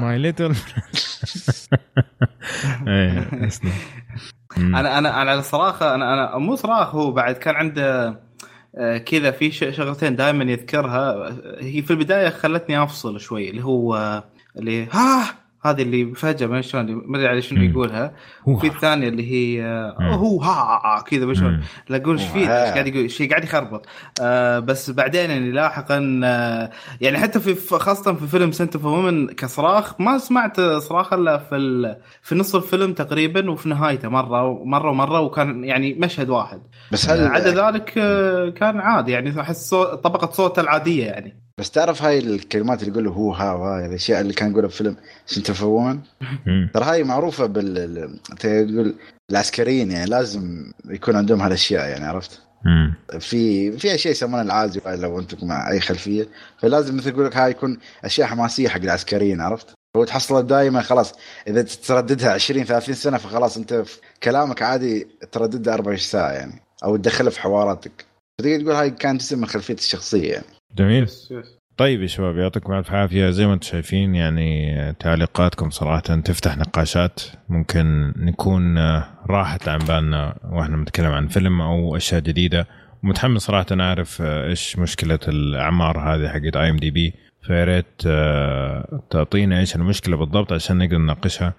[0.00, 0.56] my little
[2.88, 3.70] إيه اسمع.
[4.56, 4.76] مم.
[4.76, 8.20] أنا أنا أنا على الصراخه أنا أنا مو صراخ هو بعد كان عنده
[8.76, 11.36] آه، كذا في شغلتين دائما يذكرها.
[11.60, 14.22] هي في البداية خلتني أفصل شوي اللي هو
[14.56, 15.24] اللي ها!
[15.70, 17.62] هذه اللي فجأة ما شلون ما أدري على شنو.
[17.62, 18.12] يقولها
[18.46, 20.14] وفي الثانية اللي هي آه،.
[20.14, 21.60] هو ها كذا ما شلون.
[21.88, 22.40] لا أقول إيش فيه.
[22.64, 23.86] إيش قاعد يقول شيء قاعد يخربط
[24.20, 26.70] آه بس بعدين يعني لاحقا آه
[27.00, 31.56] يعني حتى في خاصة في فيلم سنت اوف وومن كصراخ ما سمعت صراخ إلا في
[31.56, 36.60] ال- في نص الفيلم تقريبا وفي نهايته مرة ومره ومرة وكان يعني مشهد واحد
[36.92, 42.02] بس هل عدا ذلك آه كان عادي يعني أحس طبقة صوته العادية يعني بس تعرف
[42.02, 45.62] هاي الكلمات اللي يقوله هو hoo-ah وهاي الأشياء اللي كان يقولها في فيلم Scent of
[45.62, 46.00] a Woman
[46.46, 46.70] مم.
[46.74, 48.94] ترى هاي معروفة بال ال- تقول
[49.30, 52.40] العسكريين يعني لازم يكون عندهم هالأشياء يعني عرفت؟
[53.20, 56.28] في في أشياء يسمونها العازي لو أنتم مع أي خلفية
[56.58, 59.66] فلازم مثل يقول لك هاي يكون أشياء حماسية حق العسكريين عرفت؟
[59.96, 61.12] هو تحصل دائما خلاص
[61.48, 66.96] إذا ترددها 20 30 سنة فخلاص أنت في كلامك عادي ترددها 24 ساعة يعني أو
[66.96, 68.06] تدخلها في حواراتك
[68.40, 70.44] فتقدر تقول هاي كان جزء من خلفيتي الشخصية يعني
[70.76, 71.02] جميل.
[71.02, 73.30] yes yes طيب يا شباب يعطيكم الف عافية.
[73.30, 77.20] زي ما أنتم شايفين يعني تعليقاتكم صراحة تفتح نقاشات.
[77.48, 82.66] ممكن نكون آه، راحت عن بالنا وإحنا بنتكلم عن فيلم أو أشياء جديدة.
[83.04, 89.76] ومتحمس صراحة أعرف آه، إيش مشكلة الأعمار هذه حقت IMDb فيا ريت آه، تعطينا إيش
[89.76, 91.54] المشكلة بالضبط عشان نقدر نناقشها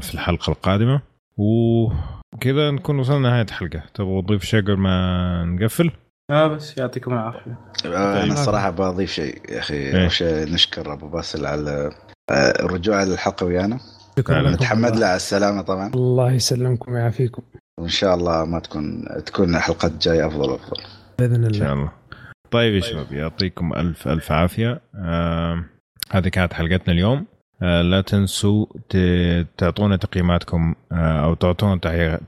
[0.00, 1.02] في الحلقة القادمة.
[1.36, 3.82] وكذا نكون وصلنا نهايه الحلقة.
[3.94, 5.90] تبغى تضيف شيء قبل ما نقفل؟
[6.30, 7.58] آه بس يعطيكم العافية.
[7.86, 10.02] آه، أنا الصراحه بضيف شيء يا أخي إيه.
[10.02, 11.90] اول شيء نشكر أبو باسل على
[12.30, 13.80] آه، الرجوع للحلقه ويانا.
[14.18, 14.96] شكرا نتحمد.
[14.96, 15.90] له على السلامة طبعا.
[15.94, 17.42] الله يسلمكم ويعافيكم.
[17.80, 20.82] وإن شاء الله ما تكون تكون الحلقات الجاية أفضل وأفضل.
[21.18, 21.72] بإذن إن شاء الله.
[21.72, 21.92] الله
[22.50, 24.80] طيب يا شباب يعطيكم ألف ألف عافية.
[24.94, 25.64] آه
[26.10, 27.26] هذه كانت حلقتنا اليوم.
[27.62, 28.66] آه لا تنسوا
[29.58, 31.76] تعطونا تقييماتكم آه أو تعطونا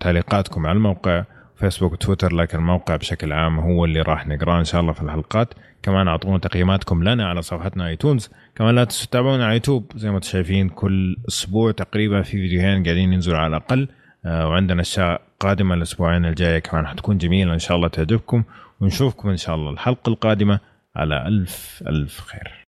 [0.01, 1.25] تعليقاتكم على الموقع.
[1.57, 5.55] فيسبوك وتويتر لكن الموقع بشكل عام هو اللي راح نقراه إن شاء الله في الحلقات.
[5.83, 8.31] كمان أعطونا تقييماتكم لنا على صفحتنا آيتونز.
[8.55, 9.93] كمان لا تنسوا تتابعونا على يوتيوب.
[9.95, 13.89] زي ما أنتم شايفين كل أسبوع تقريبا في فيديوهين قاعدين ينزلوا على الأقل.
[14.25, 18.43] آه وعندنا أشياء قادمة الأسبوعين الجاية كمان حتكون جميلة إن شاء الله تعجبكم.
[18.81, 20.61] ونشوفكم إن شاء الله الحلقة القادمة.
[20.97, 22.66] على ألف ألف خير.